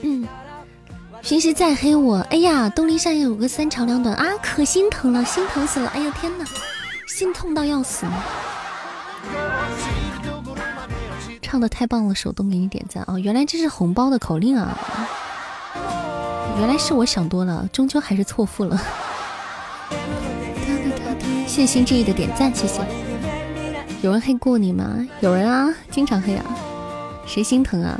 [0.01, 0.27] 嗯，
[1.21, 5.89] 平时再黑我，哎呀，东林上有个三长两短啊，可心疼了，心疼死了。
[5.89, 6.45] 哎呀天哪，
[7.07, 8.05] 心痛到要死。
[11.41, 13.17] 唱的太棒了，手动给你点赞啊！
[13.17, 14.77] 原来这是红包的口令啊。
[16.57, 18.81] 原来是我想多了，终究还是错付了。
[21.45, 22.81] 谢谢心之意的点赞，谢谢。
[24.01, 25.07] 有人黑过你吗？
[25.21, 26.45] 有人啊，经常黑啊。
[27.25, 27.99] 谁心疼啊？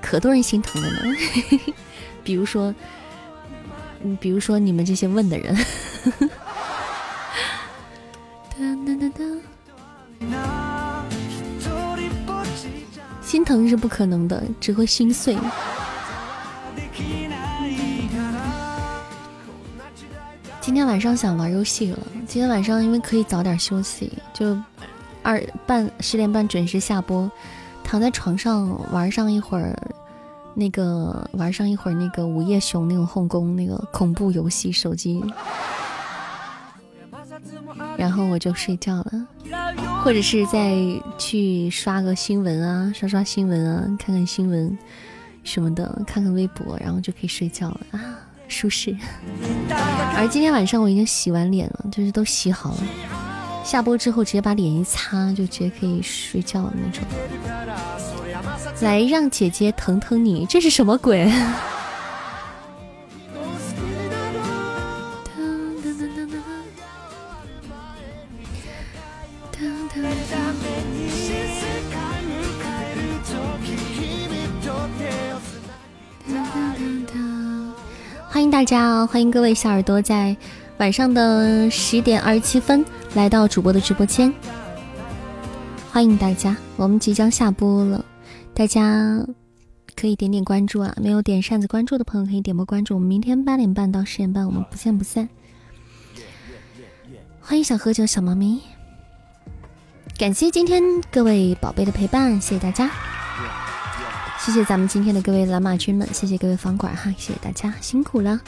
[0.00, 1.16] 可多人心疼了呢。
[2.22, 2.74] 比如说，
[4.02, 5.56] 嗯，比如说你们这些问的人。
[13.22, 15.36] 心疼是不可能的，只会心碎。
[20.66, 21.98] 今天晚上想玩游戏了。
[22.26, 24.58] 今天晚上因为可以早点休息，就
[25.22, 27.30] 二半十点半准时下播，
[27.84, 29.78] 躺在床上玩上一会儿，
[30.54, 35.22] 那个玩上一会儿那个午夜熊那种后宫那个恐怖游戏手机，
[37.96, 39.28] 然后我就睡觉了，
[40.02, 40.74] 或者是再
[41.16, 44.76] 去刷个新闻啊，刷刷新闻啊，看看新闻
[45.44, 48.00] 什么的，看看微博，然后就可以睡觉了啊。
[48.48, 48.96] 舒适，
[50.16, 52.78] 而今天晚上我已经洗完脸了，就是都洗好了。
[53.64, 57.04] 下播之后直接把脸一擦，就直接可以睡觉了那种。
[58.80, 61.30] 来，让姐姐疼疼你，这是什么鬼？
[78.66, 79.06] 家啊！
[79.06, 80.36] 欢迎各位小耳朵在
[80.78, 82.84] 晚上的十点二十七分
[83.14, 84.32] 来到主播的直播间。
[85.92, 88.04] 欢迎大家，我们即将下播了，
[88.52, 89.24] 大家
[89.94, 90.92] 可以点点关注啊！
[91.00, 92.94] 没有点扇子关注的朋友可以点波关注。
[92.94, 95.28] 我们明天八点半到十点半，我们不见不散。
[97.40, 98.60] 欢迎小喝酒小猫咪，
[100.18, 100.82] 感谢今天
[101.12, 102.90] 各位宝贝的陪伴，谢谢大家。
[104.38, 108.40] 谢谢咱们今天的各位蓝马军们，谢谢各位房管哈，谢谢大家辛苦了。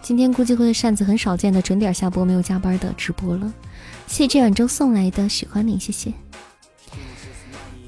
[0.00, 3.52] 今天估计会扇子很少见的准点下播，没有加班的直播了。
[4.06, 6.12] 谢谢这碗粥送来的喜欢你，谢谢。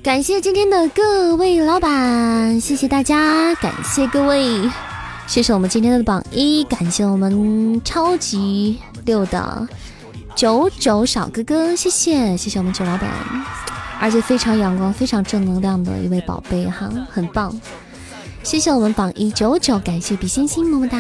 [0.02, 4.70] 感谢今天的各位老板，谢谢大家，感谢各位
[5.26, 9.66] 谢谢我们今天的榜一，感谢我们超级六的
[10.36, 13.10] 九九小哥哥，谢谢谢谢我们九老板，
[14.00, 17.58] 而且非常阳光、非常正能量的一位宝贝哈，很棒。
[18.42, 20.98] 谢谢我们榜一九九，感谢比心心么么哒。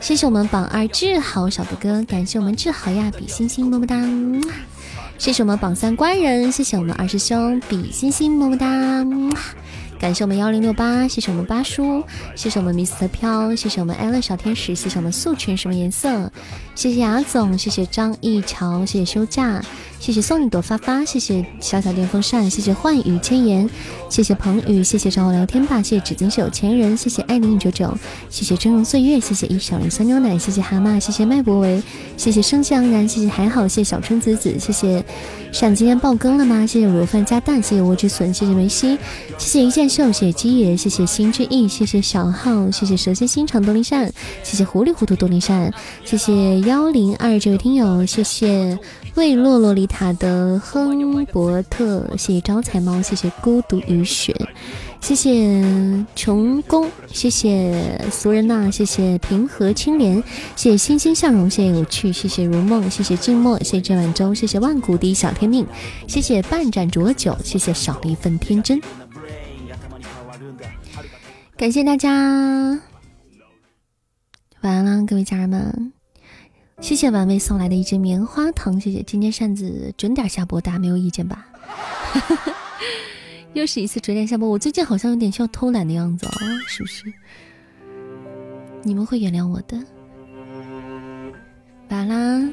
[0.00, 3.96] 谢谢我们榜二志豪小哥哥，感谢我们志豪呀，比心心么么哒。
[5.16, 8.66] 谢谢我们榜三官人，谢谢我们二师兄比心心么么哒。
[10.00, 12.02] 感谢我们幺零六八，谢谢我们八叔，
[12.34, 16.32] 谢谢我们 Mr 飘，谢谢我们艾乐小天使，谢谢我们素群什么颜色，
[16.74, 19.62] 谢谢雅总，谢谢张一桥，谢谢休假。
[20.02, 23.70] 谢谢送你朵花花，谢谢小小电风扇，谢谢幻雨千言，
[24.10, 27.96] 谢谢彭宇，谢谢找我聊天吧，谢谢纸巾是有钱人，谢谢爱零九九，
[28.28, 31.80] 谢谢峥嵘岁月，谢谢一小人酸牛奶，谢谢蛤蟆，谢谢麦博维，
[32.16, 35.04] 谢谢生气盎然，谢谢还好，谢谢小春子子，谢谢
[35.52, 36.66] 上今天爆更了吗？
[36.66, 38.98] 谢谢卤饭加蛋，谢谢莴苣笋，谢谢梅西，
[39.38, 44.12] 谢谢一剑秀，谢谢鸡爷，谢谢心之意，谢谢小号，谢谢蛇蝎心肠多林善，
[44.42, 45.72] 谢谢糊里糊涂多林善，
[46.04, 48.76] 谢谢幺零二这位听友，谢谢。
[49.14, 54.34] 为洛洛丽塔的亨伯特，谢谢招财猫，谢谢孤独雨雪，
[55.00, 55.62] 谢谢
[56.16, 60.22] 琼宫，谢谢俗人呐，谢谢平和青莲，
[60.56, 65.66] 谢谢欣欣向荣，谢谢有趣，谢谢如梦，谢谢静默，谢谢这碗粥，谢谢万古第一小天命，
[66.08, 68.80] 谢谢半盏浊酒，谢谢少了一份天真，
[71.56, 72.10] 感谢大家，
[74.62, 75.92] 晚安了，各位家人们。
[76.82, 79.04] 谢谢婉薇送来的一只棉花糖，谢谢。
[79.04, 81.46] 今天扇子准点下播，大家没有意见吧？
[83.54, 87.04] 又是一次准点下播，我最近好像有点需要偷懒的样子啊、哦，是不是？
[88.82, 89.78] 你们会原谅我的。
[91.88, 92.52] 晚安，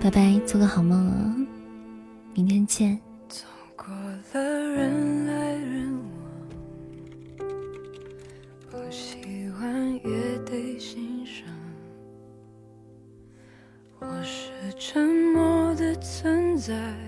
[0.00, 1.46] 拜拜，做个好梦啊、哦，
[2.34, 2.98] 明天见。
[3.28, 3.44] 走
[3.76, 5.96] 过了人来人
[7.38, 7.46] 往，
[8.72, 9.14] 我喜
[9.56, 10.72] 欢也得。
[14.12, 17.01] 我是沉默的存在。